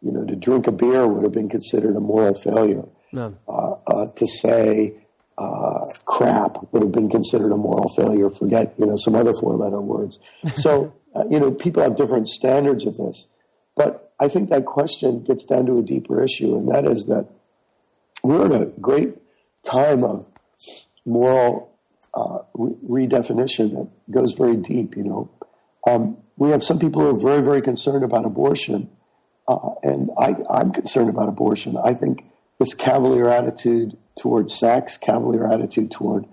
you 0.00 0.12
know, 0.12 0.24
to 0.24 0.36
drink 0.36 0.66
a 0.66 0.72
beer 0.72 1.06
would 1.08 1.24
have 1.24 1.32
been 1.32 1.48
considered 1.48 1.96
a 1.96 2.00
moral 2.00 2.34
failure. 2.34 2.84
No. 3.12 3.36
Uh, 3.48 4.06
to 4.16 4.26
say 4.26 4.94
uh, 5.36 5.84
crap 6.04 6.72
would 6.72 6.82
have 6.82 6.92
been 6.92 7.10
considered 7.10 7.52
a 7.52 7.56
moral 7.56 7.92
failure. 7.94 8.30
Forget, 8.30 8.74
you 8.78 8.86
know, 8.86 8.96
some 8.96 9.14
other 9.14 9.32
four-letter 9.34 9.80
words. 9.80 10.18
So, 10.54 10.94
uh, 11.14 11.24
you 11.30 11.40
know, 11.40 11.50
people 11.50 11.82
have 11.82 11.96
different 11.96 12.28
standards 12.28 12.86
of 12.86 12.96
this. 12.96 13.26
But 13.76 14.12
I 14.20 14.28
think 14.28 14.50
that 14.50 14.64
question 14.64 15.24
gets 15.24 15.44
down 15.44 15.66
to 15.66 15.78
a 15.78 15.82
deeper 15.82 16.22
issue, 16.22 16.56
and 16.56 16.68
that 16.68 16.86
is 16.86 17.06
that 17.06 17.28
we're 18.22 18.46
in 18.46 18.52
a 18.52 18.66
great 18.66 19.14
time 19.64 20.04
of 20.04 20.30
moral 21.04 21.76
uh, 22.14 22.38
re- 22.54 23.06
redefinition 23.06 23.72
that 23.74 24.12
goes 24.12 24.32
very 24.34 24.56
deep. 24.56 24.96
You 24.96 25.04
know, 25.04 25.30
um, 25.88 26.16
we 26.36 26.50
have 26.50 26.62
some 26.62 26.78
people 26.78 27.02
who 27.02 27.16
are 27.16 27.20
very, 27.20 27.42
very 27.42 27.60
concerned 27.60 28.04
about 28.04 28.24
abortion, 28.24 28.88
uh, 29.48 29.70
and 29.82 30.10
I, 30.18 30.36
I'm 30.48 30.72
concerned 30.72 31.10
about 31.10 31.28
abortion. 31.28 31.76
I 31.76 31.94
think 31.94 32.24
this 32.58 32.72
cavalier 32.72 33.28
attitude 33.28 33.96
toward 34.18 34.50
sex, 34.50 34.96
cavalier 34.96 35.46
attitude 35.46 35.90
toward 35.90 36.26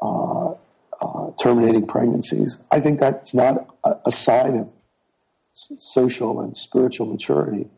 uh, 0.00 0.54
uh, 1.00 1.30
terminating 1.40 1.86
pregnancies. 1.86 2.58
I 2.70 2.80
think 2.80 3.00
that's 3.00 3.34
not 3.34 3.74
a, 3.84 3.96
a 4.06 4.12
sign 4.12 4.56
of 4.56 4.72
social 5.52 6.40
and 6.40 6.56
spiritual 6.56 7.06
maturity. 7.06 7.68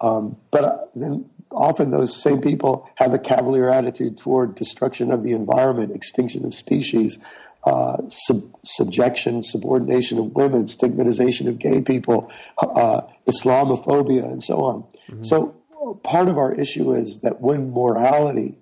Um, 0.00 0.36
but 0.50 0.64
uh, 0.64 0.78
then 0.94 1.30
often 1.50 1.90
those 1.90 2.20
same 2.20 2.40
people 2.40 2.88
have 2.96 3.14
a 3.14 3.18
cavalier 3.18 3.68
attitude 3.70 4.18
toward 4.18 4.54
destruction 4.54 5.10
of 5.10 5.22
the 5.22 5.32
environment, 5.32 5.94
extinction 5.94 6.44
of 6.44 6.54
species, 6.54 7.18
uh, 7.64 7.96
sub- 8.08 8.54
subjection, 8.64 9.42
subordination 9.42 10.18
of 10.18 10.34
women, 10.34 10.66
stigmatization 10.66 11.48
of 11.48 11.58
gay 11.58 11.80
people, 11.80 12.30
uh, 12.58 13.02
Islamophobia, 13.26 14.24
and 14.24 14.42
so 14.42 14.62
on. 14.62 14.82
Mm-hmm. 15.10 15.22
So 15.22 15.56
part 16.02 16.28
of 16.28 16.38
our 16.38 16.54
issue 16.54 16.94
is 16.94 17.20
that 17.20 17.40
when 17.40 17.70
morality 17.70 18.56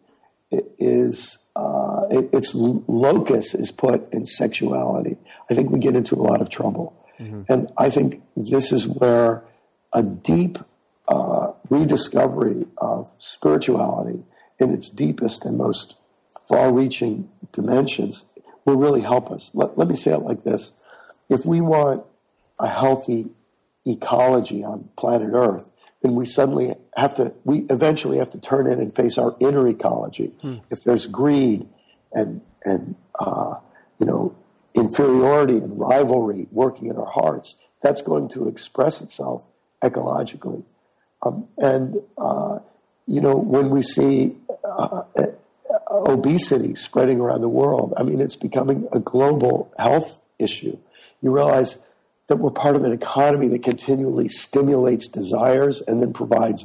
is 0.51 1.39
uh, 1.57 2.07
it, 2.11 2.29
its 2.33 2.55
locus 2.55 3.55
is 3.55 3.73
put 3.73 4.13
in 4.13 4.25
sexuality, 4.25 5.17
I 5.51 5.55
think 5.55 5.71
we 5.71 5.79
get 5.79 5.97
into 5.97 6.15
a 6.15 6.23
lot 6.23 6.41
of 6.41 6.51
trouble. 6.51 6.95
Mm-hmm. 7.19 7.43
And 7.49 7.73
I 7.79 7.91
think 7.91 8.23
this 8.37 8.73
is 8.73 8.87
where 8.87 9.43
a 9.93 10.03
deep 10.03 10.59
uh, 11.09 11.53
rediscovery 11.71 12.67
of 12.77 13.11
spirituality 13.19 14.25
in 14.59 14.73
its 14.73 14.91
deepest 14.91 15.45
and 15.45 15.57
most 15.57 15.97
far 16.49 16.73
reaching 16.73 17.31
dimensions 17.53 18.25
will 18.65 18.77
really 18.77 19.01
help 19.01 19.31
us. 19.31 19.51
Let, 19.55 19.79
let 19.79 19.89
me 19.89 19.97
say 19.97 20.13
it 20.13 20.21
like 20.23 20.45
this 20.45 20.73
if 21.29 21.45
we 21.45 21.61
want 21.61 22.05
a 22.59 22.69
healthy 22.69 23.31
ecology 23.87 24.65
on 24.65 24.89
planet 24.97 25.31
Earth, 25.33 25.65
then 26.07 26.15
we 26.15 26.25
suddenly 26.25 26.75
have 26.97 27.15
to, 27.17 27.35
we 27.45 27.67
eventually 27.69 28.19
have 28.19 28.31
to 28.31 28.41
turn 28.41 28.71
in 28.71 28.81
and 28.81 28.95
face 28.95 29.19
our 29.19 29.35
inner 29.41 29.67
ecology. 29.69 30.33
Hmm. 30.41 30.59
If 30.71 30.85
there's 30.85 31.07
greed 31.07 31.69
and, 32.13 32.41
and 32.65 32.95
uh, 33.19 33.57
you 33.99 34.07
know, 34.07 34.35
inferiority 34.75 35.57
and 35.57 35.79
rivalry 35.79 36.47
working 36.53 36.89
in 36.89 36.97
our 36.97 37.11
hearts, 37.11 37.57
that's 37.83 38.03
going 38.03 38.29
to 38.31 38.49
express 38.49 39.01
itself 39.01 39.43
ecologically. 39.83 40.63
Um, 41.23 41.49
and, 41.59 41.97
uh, 42.17 42.61
you 43.07 43.21
know, 43.21 43.35
when 43.37 43.71
we 43.71 43.83
see 43.83 44.37
uh, 44.65 45.03
uh, 45.17 45.27
obesity 45.91 46.75
spreading 46.75 47.21
around 47.21 47.41
the 47.41 47.49
world, 47.49 47.95
I 47.97 48.03
mean, 48.03 48.21
it's 48.21 48.37
becoming 48.37 48.89
a 48.93 49.01
global 49.01 49.73
health 49.79 50.21
issue. 50.39 50.79
You 51.23 51.35
realize 51.35 51.79
that 52.29 52.37
we're 52.37 52.51
part 52.51 52.77
of 52.77 52.85
an 52.85 52.93
economy 52.93 53.49
that 53.49 53.63
continually 53.63 54.29
stimulates 54.29 55.09
desires 55.09 55.81
and 55.81 56.03
then 56.03 56.13
provides 56.13 56.65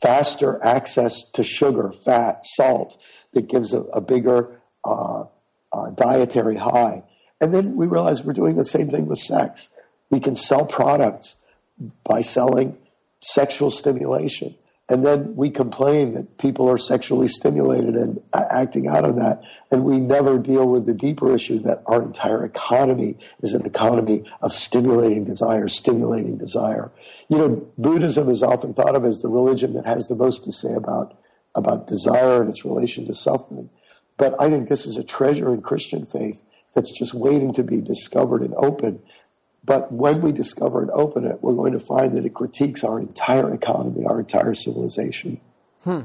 faster 0.00 0.62
access 0.62 1.24
to 1.32 1.42
sugar, 1.42 1.92
fat, 1.92 2.44
salt 2.44 3.00
that 3.32 3.48
gives 3.48 3.72
a, 3.72 3.80
a 3.80 4.00
bigger 4.00 4.60
uh, 4.84 5.24
uh, 5.72 5.90
dietary 5.90 6.56
high. 6.56 7.02
And 7.40 7.54
then 7.54 7.76
we 7.76 7.86
realize 7.86 8.22
we're 8.22 8.32
doing 8.32 8.56
the 8.56 8.64
same 8.64 8.90
thing 8.90 9.06
with 9.06 9.18
sex. 9.18 9.70
We 10.10 10.20
can 10.20 10.36
sell 10.36 10.66
products 10.66 11.36
by 12.04 12.20
selling 12.20 12.76
sexual 13.20 13.70
stimulation. 13.70 14.54
And 14.92 15.06
then 15.06 15.36
we 15.36 15.48
complain 15.48 16.12
that 16.12 16.36
people 16.36 16.68
are 16.68 16.76
sexually 16.76 17.26
stimulated 17.26 17.94
and 17.94 18.20
acting 18.34 18.88
out 18.88 19.04
on 19.04 19.16
that. 19.16 19.40
And 19.70 19.84
we 19.84 19.98
never 19.98 20.38
deal 20.38 20.68
with 20.68 20.84
the 20.84 20.92
deeper 20.92 21.34
issue 21.34 21.60
that 21.60 21.82
our 21.86 22.02
entire 22.02 22.44
economy 22.44 23.16
is 23.40 23.54
an 23.54 23.64
economy 23.64 24.30
of 24.42 24.52
stimulating 24.52 25.24
desire, 25.24 25.66
stimulating 25.68 26.36
desire. 26.36 26.92
You 27.28 27.38
know, 27.38 27.72
Buddhism 27.78 28.28
is 28.28 28.42
often 28.42 28.74
thought 28.74 28.94
of 28.94 29.06
as 29.06 29.22
the 29.22 29.28
religion 29.28 29.72
that 29.72 29.86
has 29.86 30.08
the 30.08 30.14
most 30.14 30.44
to 30.44 30.52
say 30.52 30.74
about, 30.74 31.16
about 31.54 31.86
desire 31.86 32.42
and 32.42 32.50
its 32.50 32.66
relation 32.66 33.06
to 33.06 33.14
suffering. 33.14 33.70
But 34.18 34.38
I 34.38 34.50
think 34.50 34.68
this 34.68 34.84
is 34.84 34.98
a 34.98 35.04
treasure 35.04 35.54
in 35.54 35.62
Christian 35.62 36.04
faith 36.04 36.38
that's 36.74 36.92
just 36.92 37.14
waiting 37.14 37.54
to 37.54 37.62
be 37.62 37.80
discovered 37.80 38.42
and 38.42 38.52
opened. 38.58 39.00
But 39.64 39.92
when 39.92 40.22
we 40.22 40.32
discover 40.32 40.82
and 40.82 40.90
open 40.90 41.24
it, 41.24 41.40
we're 41.40 41.54
going 41.54 41.72
to 41.72 41.78
find 41.80 42.16
that 42.16 42.24
it 42.24 42.34
critiques 42.34 42.82
our 42.82 42.98
entire 42.98 43.54
economy, 43.54 44.04
our 44.04 44.20
entire 44.20 44.54
civilization. 44.54 45.40
Hmm. 45.84 46.00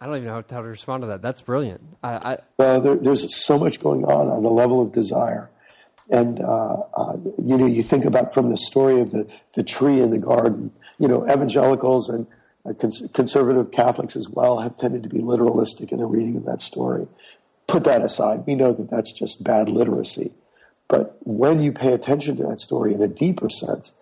I 0.00 0.06
don't 0.06 0.16
even 0.16 0.26
know 0.26 0.34
how 0.34 0.40
to 0.40 0.62
respond 0.62 1.02
to 1.02 1.06
that. 1.06 1.22
That's 1.22 1.40
brilliant. 1.40 1.80
I, 2.02 2.32
I... 2.32 2.38
Well, 2.56 2.80
there, 2.80 2.96
there's 2.96 3.44
so 3.44 3.56
much 3.56 3.80
going 3.80 4.04
on 4.04 4.28
on 4.28 4.42
the 4.42 4.50
level 4.50 4.82
of 4.82 4.90
desire. 4.90 5.48
And, 6.10 6.40
uh, 6.40 6.82
uh, 6.96 7.16
you 7.38 7.56
know, 7.56 7.66
you 7.66 7.84
think 7.84 8.04
about 8.04 8.34
from 8.34 8.50
the 8.50 8.56
story 8.56 9.00
of 9.00 9.12
the, 9.12 9.28
the 9.54 9.62
tree 9.62 10.00
in 10.00 10.10
the 10.10 10.18
garden, 10.18 10.72
you 10.98 11.06
know, 11.06 11.24
evangelicals 11.24 12.08
and 12.08 12.26
uh, 12.66 12.72
cons- 12.72 13.04
conservative 13.14 13.70
Catholics 13.70 14.16
as 14.16 14.28
well 14.28 14.58
have 14.58 14.76
tended 14.76 15.04
to 15.04 15.08
be 15.08 15.20
literalistic 15.20 15.92
in 15.92 15.98
their 15.98 16.08
reading 16.08 16.36
of 16.36 16.44
that 16.46 16.60
story. 16.60 17.06
Put 17.68 17.84
that 17.84 18.02
aside. 18.02 18.44
We 18.44 18.56
know 18.56 18.72
that 18.72 18.90
that's 18.90 19.12
just 19.12 19.44
bad 19.44 19.68
literacy. 19.68 20.32
But 20.92 21.16
when 21.20 21.62
you 21.62 21.72
pay 21.72 21.94
attention 21.94 22.36
to 22.36 22.42
that 22.42 22.60
story 22.60 22.92
in 22.92 23.00
a 23.00 23.08
deeper 23.08 23.48
sense, 23.48 23.94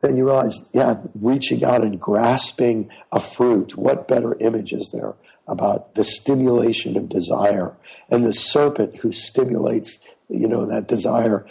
then 0.00 0.16
you 0.16 0.24
realize, 0.24 0.58
yeah, 0.72 0.94
reaching 1.14 1.62
out 1.62 1.82
and 1.82 2.00
grasping 2.00 2.88
a 3.12 3.20
fruit, 3.20 3.76
what 3.76 4.08
better 4.08 4.38
image 4.40 4.72
is 4.72 4.90
there 4.90 5.12
about 5.46 5.96
the 5.96 6.02
stimulation 6.02 6.96
of 6.96 7.10
desire 7.10 7.76
and 8.08 8.24
the 8.24 8.32
serpent 8.32 8.96
who 8.96 9.12
stimulates, 9.12 9.98
you 10.30 10.48
know, 10.48 10.64
that 10.64 10.88
desire. 10.88 11.44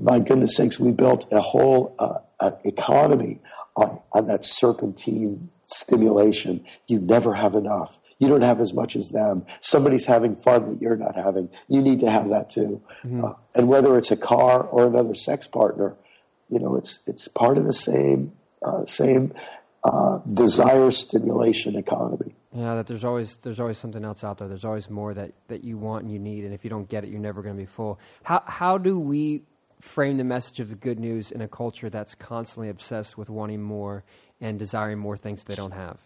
My 0.00 0.20
goodness 0.20 0.54
sakes, 0.54 0.78
we 0.78 0.92
built 0.92 1.26
a 1.32 1.40
whole 1.40 1.96
uh, 1.98 2.52
economy 2.64 3.40
on, 3.74 3.98
on 4.12 4.28
that 4.28 4.44
serpentine 4.44 5.50
stimulation. 5.64 6.64
You 6.86 7.00
never 7.00 7.34
have 7.34 7.56
enough. 7.56 7.98
You 8.24 8.30
don't 8.32 8.42
have 8.42 8.60
as 8.60 8.72
much 8.72 8.96
as 8.96 9.10
them. 9.10 9.44
Somebody's 9.60 10.06
having 10.06 10.34
fun 10.34 10.60
that 10.70 10.82
you're 10.82 10.96
not 10.96 11.14
having. 11.14 11.50
You 11.68 11.80
need 11.82 12.00
to 12.00 12.10
have 12.10 12.26
that 12.30 12.50
too. 12.50 12.80
Mm-hmm. 13.04 13.24
Uh, 13.24 13.32
and 13.54 13.68
whether 13.68 13.98
it's 13.98 14.10
a 14.10 14.16
car 14.16 14.62
or 14.62 14.86
another 14.86 15.14
sex 15.14 15.46
partner, 15.46 15.96
You 16.48 16.58
know, 16.60 16.76
it's 16.76 17.00
it's 17.06 17.26
part 17.28 17.56
of 17.58 17.64
the 17.64 17.72
same 17.72 18.32
uh, 18.62 18.84
same 18.84 19.32
uh, 19.82 20.18
desire 20.28 20.90
stimulation 20.90 21.76
economy. 21.76 22.34
Yeah, 22.52 22.76
that 22.76 22.86
there's 22.86 23.04
always 23.04 23.36
there's 23.42 23.60
always 23.60 23.78
something 23.78 24.04
else 24.04 24.22
out 24.22 24.38
there. 24.38 24.48
There's 24.48 24.64
always 24.64 24.88
more 24.88 25.14
that, 25.14 25.32
that 25.48 25.64
you 25.64 25.76
want 25.78 26.04
and 26.04 26.12
you 26.12 26.18
need, 26.18 26.44
and 26.44 26.54
if 26.54 26.62
you 26.64 26.70
don't 26.70 26.88
get 26.88 27.02
it, 27.04 27.10
you're 27.10 27.20
never 27.30 27.42
going 27.42 27.56
to 27.56 27.60
be 27.60 27.66
full. 27.66 27.98
How 28.22 28.42
how 28.46 28.78
do 28.78 28.98
we 28.98 29.42
frame 29.80 30.16
the 30.18 30.24
message 30.24 30.60
of 30.60 30.68
the 30.68 30.76
good 30.76 30.98
news 30.98 31.30
in 31.30 31.40
a 31.40 31.48
culture 31.48 31.90
that's 31.90 32.14
constantly 32.14 32.68
obsessed 32.68 33.18
with 33.18 33.28
wanting 33.28 33.62
more 33.62 34.04
and 34.40 34.58
desiring 34.58 34.98
more 34.98 35.16
things 35.16 35.44
they 35.44 35.56
don't 35.56 35.72
have? 35.72 35.98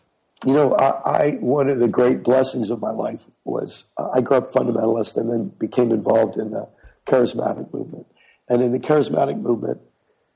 You 0.46 0.52
know, 0.52 0.72
I, 0.74 1.24
I 1.26 1.30
one 1.40 1.68
of 1.68 1.80
the 1.80 1.88
great 1.88 2.22
blessings 2.22 2.70
of 2.70 2.80
my 2.80 2.90
life 2.90 3.24
was 3.44 3.86
uh, 3.96 4.08
I 4.12 4.20
grew 4.20 4.36
up 4.36 4.52
fundamentalist 4.52 5.16
and 5.16 5.30
then 5.30 5.48
became 5.48 5.90
involved 5.90 6.36
in 6.36 6.52
the 6.52 6.68
charismatic 7.06 7.72
movement. 7.72 8.06
And 8.48 8.62
in 8.62 8.72
the 8.72 8.78
charismatic 8.78 9.40
movement, 9.40 9.80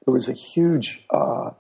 there 0.05 0.12
was 0.12 0.28
a 0.28 0.32
huge 0.32 1.05
uh, 1.11 1.50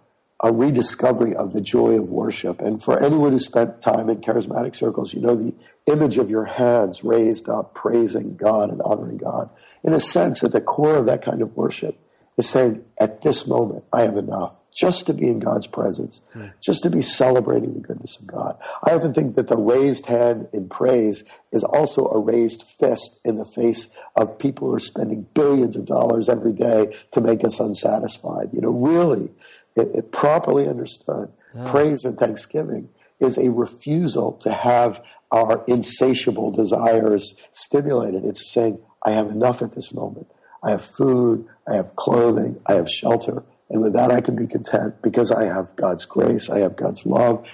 a 0.42 0.52
rediscovery 0.52 1.36
of 1.36 1.52
the 1.52 1.60
joy 1.60 1.96
of 1.96 2.08
worship. 2.08 2.60
And 2.60 2.82
for 2.82 3.00
anyone 3.00 3.30
who 3.30 3.38
spent 3.38 3.80
time 3.80 4.10
in 4.10 4.20
charismatic 4.20 4.74
circles, 4.74 5.14
you 5.14 5.20
know 5.20 5.36
the 5.36 5.54
image 5.86 6.18
of 6.18 6.30
your 6.30 6.44
hands 6.44 7.04
raised 7.04 7.48
up, 7.48 7.74
praising 7.74 8.36
God 8.36 8.70
and 8.70 8.82
honoring 8.82 9.18
God. 9.18 9.50
In 9.84 9.92
a 9.92 10.00
sense, 10.00 10.42
at 10.42 10.50
the 10.50 10.60
core 10.60 10.96
of 10.96 11.06
that 11.06 11.22
kind 11.22 11.42
of 11.42 11.56
worship 11.56 11.96
is 12.36 12.48
saying, 12.48 12.84
at 12.98 13.22
this 13.22 13.46
moment, 13.46 13.84
I 13.92 14.02
have 14.02 14.16
enough 14.16 14.56
just 14.74 15.06
to 15.06 15.14
be 15.14 15.28
in 15.28 15.38
God's 15.38 15.66
presence, 15.66 16.20
mm. 16.34 16.52
just 16.62 16.82
to 16.82 16.90
be 16.90 17.02
celebrating 17.02 17.74
the 17.74 17.80
goodness 17.80 18.18
of 18.18 18.26
God. 18.26 18.58
I 18.84 18.94
often 18.94 19.12
think 19.12 19.34
that 19.34 19.48
the 19.48 19.56
raised 19.56 20.06
hand 20.06 20.48
in 20.52 20.68
praise 20.68 21.24
is 21.52 21.62
also 21.62 22.06
a 22.08 22.18
raised 22.18 22.62
fist 22.62 23.18
in 23.24 23.36
the 23.36 23.44
face 23.44 23.88
of 24.16 24.38
people 24.38 24.68
who 24.68 24.74
are 24.74 24.80
spending 24.80 25.26
billions 25.34 25.76
of 25.76 25.86
dollars 25.86 26.28
every 26.28 26.52
day 26.52 26.96
to 27.12 27.20
make 27.20 27.44
us 27.44 27.60
unsatisfied. 27.60 28.50
You 28.52 28.62
know, 28.62 28.70
really, 28.70 29.30
it, 29.76 29.88
it 29.94 30.12
properly 30.12 30.68
understood, 30.68 31.32
yeah. 31.54 31.70
praise 31.70 32.04
and 32.04 32.18
thanksgiving 32.18 32.88
is 33.20 33.38
a 33.38 33.50
refusal 33.50 34.32
to 34.32 34.52
have 34.52 35.02
our 35.30 35.64
insatiable 35.66 36.50
desires 36.50 37.34
stimulated. 37.52 38.24
It's 38.24 38.52
saying, 38.52 38.78
I 39.04 39.12
have 39.12 39.30
enough 39.30 39.62
at 39.62 39.72
this 39.72 39.92
moment. 39.92 40.28
I 40.62 40.70
have 40.70 40.84
food, 40.84 41.46
I 41.68 41.74
have 41.74 41.96
clothing, 41.96 42.60
I 42.66 42.74
have 42.74 42.88
shelter. 42.88 43.42
And 43.72 43.80
with 43.80 43.94
that, 43.94 44.12
I 44.12 44.20
can 44.20 44.36
be 44.36 44.46
content 44.46 45.00
because 45.00 45.32
I 45.32 45.44
have 45.44 45.74
God's 45.76 46.04
grace, 46.04 46.50
I 46.50 46.58
have 46.58 46.76
God's 46.76 47.06
love. 47.06 47.44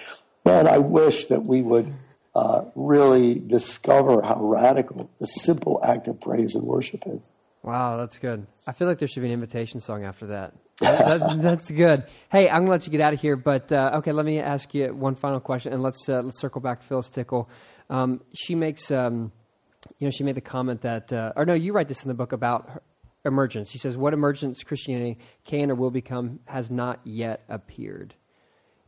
Man, 0.45 0.67
I 0.67 0.79
wish 0.79 1.27
that 1.27 1.45
we 1.45 1.63
would 1.63 1.95
uh, 2.35 2.65
really 2.75 3.37
discover 3.37 4.21
how 4.23 4.41
radical 4.41 5.09
the 5.21 5.27
simple 5.27 5.81
act 5.83 6.09
of 6.09 6.21
praise 6.21 6.57
and 6.57 6.65
worship 6.65 7.05
is. 7.07 7.33
Wow, 7.63 7.97
that's 7.99 8.19
good. 8.19 8.47
I 8.67 8.73
feel 8.73 8.89
like 8.89 8.99
there 8.99 9.07
should 9.07 9.21
be 9.21 9.29
an 9.29 9.33
invitation 9.33 9.81
song 9.81 10.05
after 10.05 10.27
that. 10.29 10.55
that, 10.81 11.21
that 11.21 11.39
that's 11.43 11.71
good. 11.71 12.05
Hey, 12.31 12.49
I'm 12.49 12.63
gonna 12.63 12.71
let 12.71 12.87
you 12.87 12.91
get 12.93 13.01
out 13.01 13.13
of 13.13 13.21
here, 13.21 13.37
but 13.37 13.73
uh, 13.73 13.93
okay, 13.97 14.13
let 14.13 14.25
me 14.25 14.41
ask 14.41 14.75
you 14.75 14.93
one 14.95 15.15
final 15.15 15.41
question, 15.41 15.73
and 15.73 15.83
let's 15.83 16.09
uh, 16.09 16.23
let's 16.23 16.41
circle 16.41 16.61
back 16.61 16.81
to 16.81 16.87
Phyllis 16.87 17.11
Tickle. 17.11 17.49
Um, 17.91 18.23
she 18.35 18.55
makes, 18.55 18.91
um, 18.91 19.33
you 19.99 20.07
know, 20.07 20.11
she 20.11 20.25
made 20.25 20.35
the 20.35 20.41
comment 20.41 20.81
that, 20.83 21.13
uh, 21.13 21.33
or 21.37 21.47
no, 21.47 21.55
you 21.55 21.73
write 21.73 21.89
this 21.89 22.03
in 22.03 22.09
the 22.09 22.15
book 22.15 22.33
about 22.33 22.69
her, 22.71 22.83
emergence. 23.25 23.71
He 23.71 23.79
says, 23.79 23.97
What 23.97 24.13
emergence 24.15 24.63
Christianity 24.63 25.19
can 25.45 25.71
or 25.71 25.75
will 25.75 25.91
become 25.91 26.41
has 26.47 26.71
not 26.71 27.01
yet 27.05 27.45
appeared. 27.49 28.15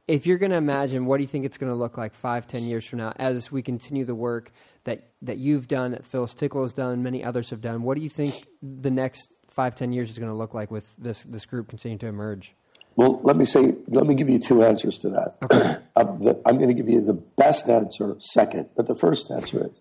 If 0.08 0.26
you're 0.26 0.38
going 0.38 0.50
to 0.50 0.56
imagine, 0.56 1.06
what 1.06 1.18
do 1.18 1.22
you 1.22 1.28
think 1.28 1.44
it's 1.44 1.56
going 1.56 1.70
to 1.70 1.76
look 1.76 1.96
like 1.96 2.14
five, 2.14 2.46
ten 2.46 2.64
years 2.64 2.84
from 2.84 2.98
now 2.98 3.12
as 3.16 3.52
we 3.52 3.62
continue 3.62 4.04
the 4.04 4.14
work 4.14 4.50
that, 4.84 5.10
that 5.22 5.38
you've 5.38 5.68
done, 5.68 5.92
that 5.92 6.04
Phyllis 6.04 6.34
Tickle 6.34 6.62
has 6.62 6.72
done, 6.72 7.02
many 7.02 7.22
others 7.22 7.50
have 7.50 7.60
done? 7.60 7.82
What 7.82 7.96
do 7.96 8.02
you 8.02 8.08
think 8.08 8.46
the 8.60 8.90
next 8.90 9.32
five, 9.48 9.76
ten 9.76 9.92
years 9.92 10.10
is 10.10 10.18
going 10.18 10.30
to 10.30 10.36
look 10.36 10.52
like 10.52 10.70
with 10.70 10.92
this, 10.98 11.22
this 11.22 11.46
group 11.46 11.68
continuing 11.68 11.98
to 12.00 12.06
emerge? 12.08 12.54
Well, 12.96 13.20
let 13.22 13.36
me 13.36 13.44
say, 13.44 13.76
let 13.86 14.06
me 14.06 14.14
give 14.14 14.28
you 14.28 14.38
two 14.38 14.64
answers 14.64 14.98
to 14.98 15.10
that. 15.10 15.38
Okay. 15.42 15.76
I'm, 15.94 16.08
um, 16.08 16.18
the, 16.22 16.42
I'm 16.44 16.56
going 16.56 16.68
to 16.68 16.74
give 16.74 16.88
you 16.88 17.00
the 17.00 17.14
best 17.14 17.68
answer 17.68 18.16
second, 18.18 18.70
but 18.76 18.86
the 18.86 18.96
first 18.96 19.30
answer 19.30 19.70
is, 19.70 19.80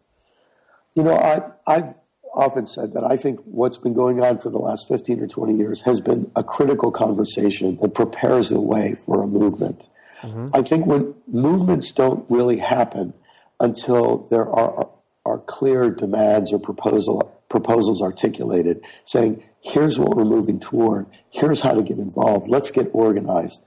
you 0.93 1.04
know, 1.04 1.16
I, 1.16 1.41
I've 1.66 1.95
often 2.34 2.66
said 2.66 2.94
that 2.94 3.04
I 3.04 3.18
think 3.18 3.40
what's 3.46 3.78
been 3.78 3.94
going 3.94 4.24
on 4.24 4.40
for 4.40 4.50
the 4.50 4.60
last 4.60 4.88
15 4.88 5.22
or 5.22 5.28
20 5.28 5.56
years 5.56 5.82
has 5.82 6.02
been 6.02 6.32
a 6.36 6.44
critical 6.44 6.92
conversation 6.92 7.78
that 7.82 7.94
prepares 7.94 8.50
the 8.50 8.62
way 8.62 8.96
for 9.06 9.24
a 9.24 9.28
movement. 9.28 9.90
Mm-hmm. 10.22 10.46
I 10.54 10.62
think 10.62 10.86
when 10.86 11.16
movements 11.28 11.92
don't 11.92 12.26
really 12.30 12.58
happen 12.58 13.14
until 13.60 14.28
there 14.30 14.50
are, 14.50 14.90
are 15.26 15.40
clear 15.40 15.90
demands 15.90 16.52
or 16.52 16.60
proposal, 16.60 17.40
proposals 17.50 18.02
articulated 18.02 18.82
saying, 19.06 19.44
here's 19.62 19.98
what 19.98 20.16
we're 20.16 20.26
moving 20.26 20.60
toward, 20.60 21.08
here's 21.30 21.62
how 21.62 21.74
to 21.74 21.82
get 21.82 21.98
involved, 21.98 22.48
let's 22.48 22.72
get 22.72 22.90
organized. 22.94 23.64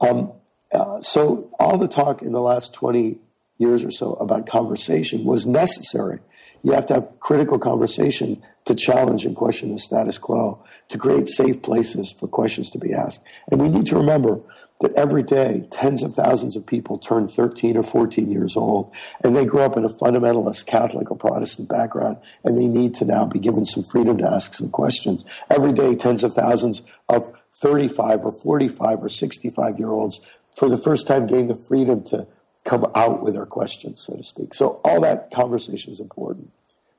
Um, 0.00 0.32
uh, 0.72 1.00
so, 1.00 1.50
all 1.58 1.78
the 1.78 1.88
talk 1.88 2.22
in 2.22 2.32
the 2.32 2.40
last 2.40 2.74
20 2.74 3.18
years 3.58 3.84
or 3.84 3.90
so 3.90 4.14
about 4.14 4.46
conversation 4.46 5.24
was 5.24 5.46
necessary 5.46 6.18
you 6.62 6.72
have 6.72 6.86
to 6.86 6.94
have 6.94 7.20
critical 7.20 7.58
conversation 7.58 8.42
to 8.66 8.74
challenge 8.74 9.24
and 9.24 9.36
question 9.36 9.72
the 9.72 9.78
status 9.78 10.18
quo, 10.18 10.62
to 10.88 10.98
create 10.98 11.28
safe 11.28 11.62
places 11.62 12.12
for 12.12 12.28
questions 12.28 12.70
to 12.70 12.78
be 12.78 12.92
asked. 12.92 13.22
And 13.50 13.60
we 13.60 13.68
need 13.68 13.86
to 13.86 13.96
remember 13.96 14.40
that 14.80 14.92
every 14.94 15.22
day, 15.22 15.66
tens 15.70 16.02
of 16.02 16.14
thousands 16.14 16.54
of 16.54 16.66
people 16.66 16.98
turn 16.98 17.28
13 17.28 17.76
or 17.76 17.82
14 17.82 18.30
years 18.30 18.56
old, 18.56 18.92
and 19.24 19.34
they 19.34 19.44
grow 19.44 19.64
up 19.64 19.76
in 19.76 19.84
a 19.84 19.88
fundamentalist 19.88 20.66
Catholic 20.66 21.10
or 21.10 21.16
Protestant 21.16 21.68
background, 21.68 22.18
and 22.44 22.58
they 22.58 22.66
need 22.66 22.94
to 22.96 23.04
now 23.04 23.24
be 23.24 23.38
given 23.38 23.64
some 23.64 23.82
freedom 23.82 24.18
to 24.18 24.30
ask 24.30 24.54
some 24.54 24.70
questions. 24.70 25.24
Every 25.48 25.72
day, 25.72 25.94
tens 25.94 26.22
of 26.22 26.34
thousands 26.34 26.82
of 27.08 27.32
35 27.54 28.26
or 28.26 28.32
45 28.32 29.04
or 29.04 29.08
65 29.08 29.78
year 29.78 29.90
olds, 29.90 30.20
for 30.54 30.68
the 30.68 30.78
first 30.78 31.06
time, 31.06 31.26
gain 31.26 31.48
the 31.48 31.56
freedom 31.56 32.02
to 32.04 32.26
come 32.66 32.84
out 32.94 33.22
with 33.22 33.36
our 33.36 33.46
questions, 33.46 34.04
so 34.04 34.16
to 34.16 34.22
speak. 34.22 34.52
So 34.52 34.80
all 34.84 35.00
that 35.00 35.30
conversation 35.30 35.92
is 35.92 36.00
important. 36.00 36.50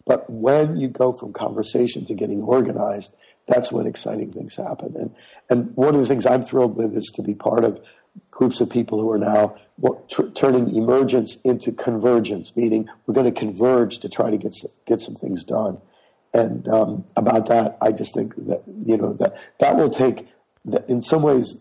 But 0.06 0.28
when 0.30 0.78
you 0.78 0.88
go 0.88 1.12
from 1.12 1.34
conversation 1.34 2.06
to 2.06 2.14
getting 2.14 2.42
organized, 2.42 3.16
that's 3.46 3.72
when 3.72 3.86
exciting 3.86 4.32
things 4.32 4.56
happen. 4.56 4.96
And, 4.96 5.16
and 5.50 5.76
one 5.76 5.94
of 5.94 6.02
the 6.02 6.08
things 6.08 6.26
I'm 6.26 6.42
thrilled 6.42 6.76
with 6.78 6.96
is 6.96 7.12
to 7.16 7.22
be 7.22 7.36
part 7.36 7.66
of 7.66 7.82
groups 8.32 8.62
of 8.62 8.70
people 8.70 9.00
who 9.00 9.12
are 9.12 9.18
now 9.18 9.58
tr- 10.10 10.30
turning 10.34 10.74
emergence 10.76 11.38
into 11.44 11.72
convergence, 11.74 12.56
meaning 12.56 12.88
we're 13.06 13.14
going 13.14 13.32
to 13.32 13.38
converge 13.38 14.00
to 14.00 14.10
try 14.10 14.32
to 14.32 14.38
get 14.38 14.54
some, 14.54 14.72
get 14.86 15.02
some 15.02 15.16
things 15.16 15.44
done. 15.44 15.80
And 16.34 16.68
um, 16.68 17.06
about 17.16 17.48
that, 17.48 17.78
I 17.82 17.92
just 17.92 18.14
think 18.14 18.36
that 18.48 18.64
you 18.86 18.98
know 18.98 19.14
that 19.14 19.38
that 19.60 19.76
will 19.76 19.90
take. 19.90 20.28
In 20.90 21.02
some 21.02 21.22
ways, 21.22 21.56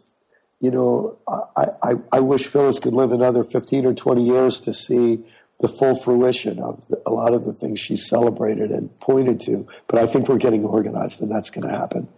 you 0.61 0.71
know, 0.71 1.19
I, 1.29 1.69
I, 1.83 1.95
I 2.13 2.21
wish 2.21 2.47
Phyllis 2.47 2.79
could 2.79 2.95
live 2.95 3.13
another 3.13 3.45
15 3.45 3.87
or 3.87 3.95
20 3.95 4.25
years 4.25 4.61
to 4.61 4.73
see 4.73 5.25
the 5.61 5.69
full 5.69 5.97
fruition 5.97 6.59
of 6.59 6.83
a 7.07 7.11
lot 7.11 7.33
of 7.33 7.45
the 7.45 7.53
things 7.53 7.81
she 7.81 7.97
celebrated 7.97 8.71
and 8.71 8.99
pointed 9.01 9.41
to. 9.41 9.67
But 9.87 9.99
I 9.99 10.07
think 10.07 10.29
we're 10.29 10.37
getting 10.37 10.65
organized, 10.65 11.21
and 11.21 11.31
that's 11.31 11.51
going 11.51 11.67
to 11.69 11.75
happen. 11.75 12.09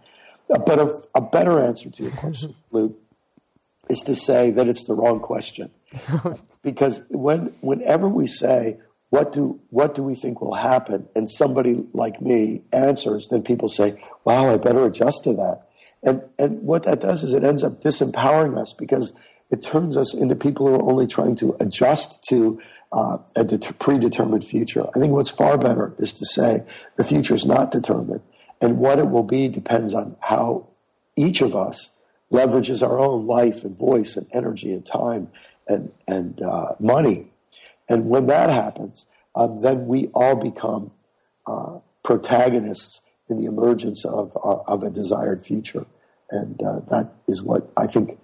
But 0.47 0.79
a, 0.79 0.99
a 1.15 1.21
better 1.21 1.61
answer 1.61 1.89
to 1.89 2.03
your 2.03 2.11
question, 2.11 2.55
Luke, 2.71 2.97
is 3.89 3.99
to 4.01 4.15
say 4.15 4.51
that 4.51 4.67
it's 4.67 4.85
the 4.85 4.95
wrong 4.95 5.19
question. 5.19 5.71
because 6.63 7.01
when, 7.09 7.53
whenever 7.61 8.09
we 8.09 8.27
say, 8.27 8.77
what 9.09 9.31
do, 9.31 9.59
what 9.69 9.95
do 9.95 10.03
we 10.03 10.15
think 10.15 10.41
will 10.41 10.55
happen? 10.55 11.07
And 11.15 11.29
somebody 11.29 11.85
like 11.93 12.21
me 12.21 12.63
answers, 12.71 13.27
then 13.29 13.41
people 13.41 13.69
say, 13.69 14.01
wow, 14.23 14.53
I 14.53 14.57
better 14.57 14.85
adjust 14.85 15.23
to 15.23 15.33
that. 15.33 15.68
And, 16.01 16.21
and 16.37 16.61
what 16.61 16.83
that 16.83 17.01
does 17.01 17.23
is 17.23 17.33
it 17.33 17.43
ends 17.43 17.63
up 17.63 17.81
disempowering 17.81 18.57
us 18.57 18.73
because 18.73 19.11
it 19.51 19.61
turns 19.61 19.97
us 19.97 20.13
into 20.13 20.35
people 20.35 20.67
who 20.67 20.75
are 20.75 20.89
only 20.89 21.07
trying 21.07 21.35
to 21.37 21.55
adjust 21.59 22.23
to 22.29 22.61
uh, 22.91 23.17
a 23.35 23.43
det- 23.43 23.77
predetermined 23.79 24.45
future. 24.45 24.85
I 24.95 24.99
think 24.99 25.13
what's 25.13 25.29
far 25.29 25.57
better 25.57 25.93
is 25.97 26.13
to 26.13 26.25
say 26.25 26.63
the 26.95 27.03
future 27.03 27.33
is 27.33 27.45
not 27.45 27.71
determined, 27.71 28.21
and 28.61 28.77
what 28.77 28.99
it 28.99 29.09
will 29.09 29.23
be 29.23 29.47
depends 29.47 29.93
on 29.93 30.15
how 30.21 30.67
each 31.15 31.41
of 31.41 31.55
us 31.55 31.91
leverages 32.31 32.87
our 32.87 32.99
own 32.99 33.27
life 33.27 33.63
and 33.63 33.77
voice 33.77 34.15
and 34.15 34.27
energy 34.31 34.71
and 34.71 34.85
time 34.85 35.29
and 35.67 35.91
and 36.07 36.41
uh, 36.41 36.73
money. 36.79 37.27
And 37.87 38.05
when 38.05 38.27
that 38.27 38.49
happens, 38.49 39.05
um, 39.35 39.61
then 39.61 39.87
we 39.87 40.07
all 40.13 40.35
become 40.35 40.91
uh, 41.47 41.79
protagonists 42.03 43.01
in 43.29 43.37
the 43.37 43.45
emergence 43.45 44.05
of, 44.05 44.35
uh, 44.43 44.57
of 44.67 44.83
a 44.83 44.89
desired 44.89 45.45
future. 45.45 45.85
And 46.31 46.61
uh, 46.61 46.81
that 46.89 47.13
is 47.27 47.41
what 47.41 47.71
I 47.77 47.87
think 47.87 48.19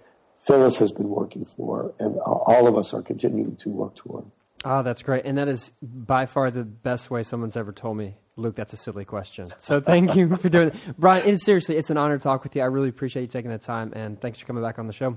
Phyllis 0.46 0.76
has 0.76 0.92
been 0.92 1.08
working 1.08 1.44
for, 1.44 1.92
and 1.98 2.18
all 2.20 2.68
of 2.68 2.76
us 2.76 2.94
are 2.94 3.02
continuing 3.02 3.56
to 3.56 3.68
work 3.68 3.96
toward. 3.96 4.26
Oh, 4.64 4.82
that's 4.82 5.02
great. 5.02 5.24
And 5.24 5.38
that 5.38 5.48
is 5.48 5.72
by 5.82 6.26
far 6.26 6.50
the 6.50 6.64
best 6.64 7.10
way 7.10 7.24
someone's 7.24 7.56
ever 7.56 7.72
told 7.72 7.96
me. 7.96 8.16
Luke, 8.36 8.54
that's 8.54 8.72
a 8.72 8.76
silly 8.76 9.04
question. 9.04 9.46
So 9.58 9.80
thank 9.80 10.14
you 10.14 10.36
for 10.36 10.48
doing 10.48 10.68
it. 10.68 10.74
Brian, 10.98 11.26
it, 11.26 11.40
seriously, 11.40 11.76
it's 11.76 11.90
an 11.90 11.96
honor 11.96 12.18
to 12.18 12.22
talk 12.22 12.44
with 12.44 12.54
you. 12.54 12.62
I 12.62 12.66
really 12.66 12.88
appreciate 12.88 13.22
you 13.22 13.28
taking 13.28 13.50
the 13.50 13.58
time, 13.58 13.92
and 13.96 14.20
thanks 14.20 14.38
for 14.38 14.46
coming 14.46 14.62
back 14.62 14.78
on 14.78 14.86
the 14.86 14.92
show. 14.92 15.16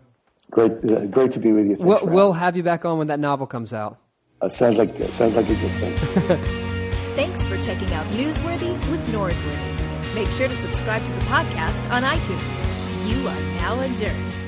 Great, 0.52 0.72
uh, 0.90 1.06
great 1.08 1.32
to 1.34 1.40
be 1.40 1.52
with 1.52 1.68
you. 1.68 1.78
We'll, 1.80 2.00
we'll 2.04 2.34
have 2.34 2.58
you 2.58 2.64
back 2.64 2.86
on 2.86 2.98
when 2.98 3.08
that 3.08 3.20
novel 3.20 3.46
comes 3.46 3.74
out. 3.74 4.00
Uh, 4.42 4.50
sounds 4.50 4.78
like 4.78 4.96
sounds 5.12 5.36
like 5.36 5.50
a 5.50 5.56
good 5.56 5.72
thing. 5.72 5.96
thanks 7.16 7.46
for 7.46 7.58
checking 7.58 7.92
out 7.94 8.08
Newsworthy 8.08 8.72
with 8.90 9.06
Norsworthy. 9.08 9.79
Make 10.16 10.30
sure 10.30 10.48
to 10.48 10.56
subscribe 10.56 11.06
to 11.06 11.14
the 11.14 11.20
podcast 11.22 11.90
on 11.92 12.04
iTunes. 12.04 13.10
You 13.10 13.28
are 13.28 13.42
now 13.58 13.80
adjourned. 13.82 14.39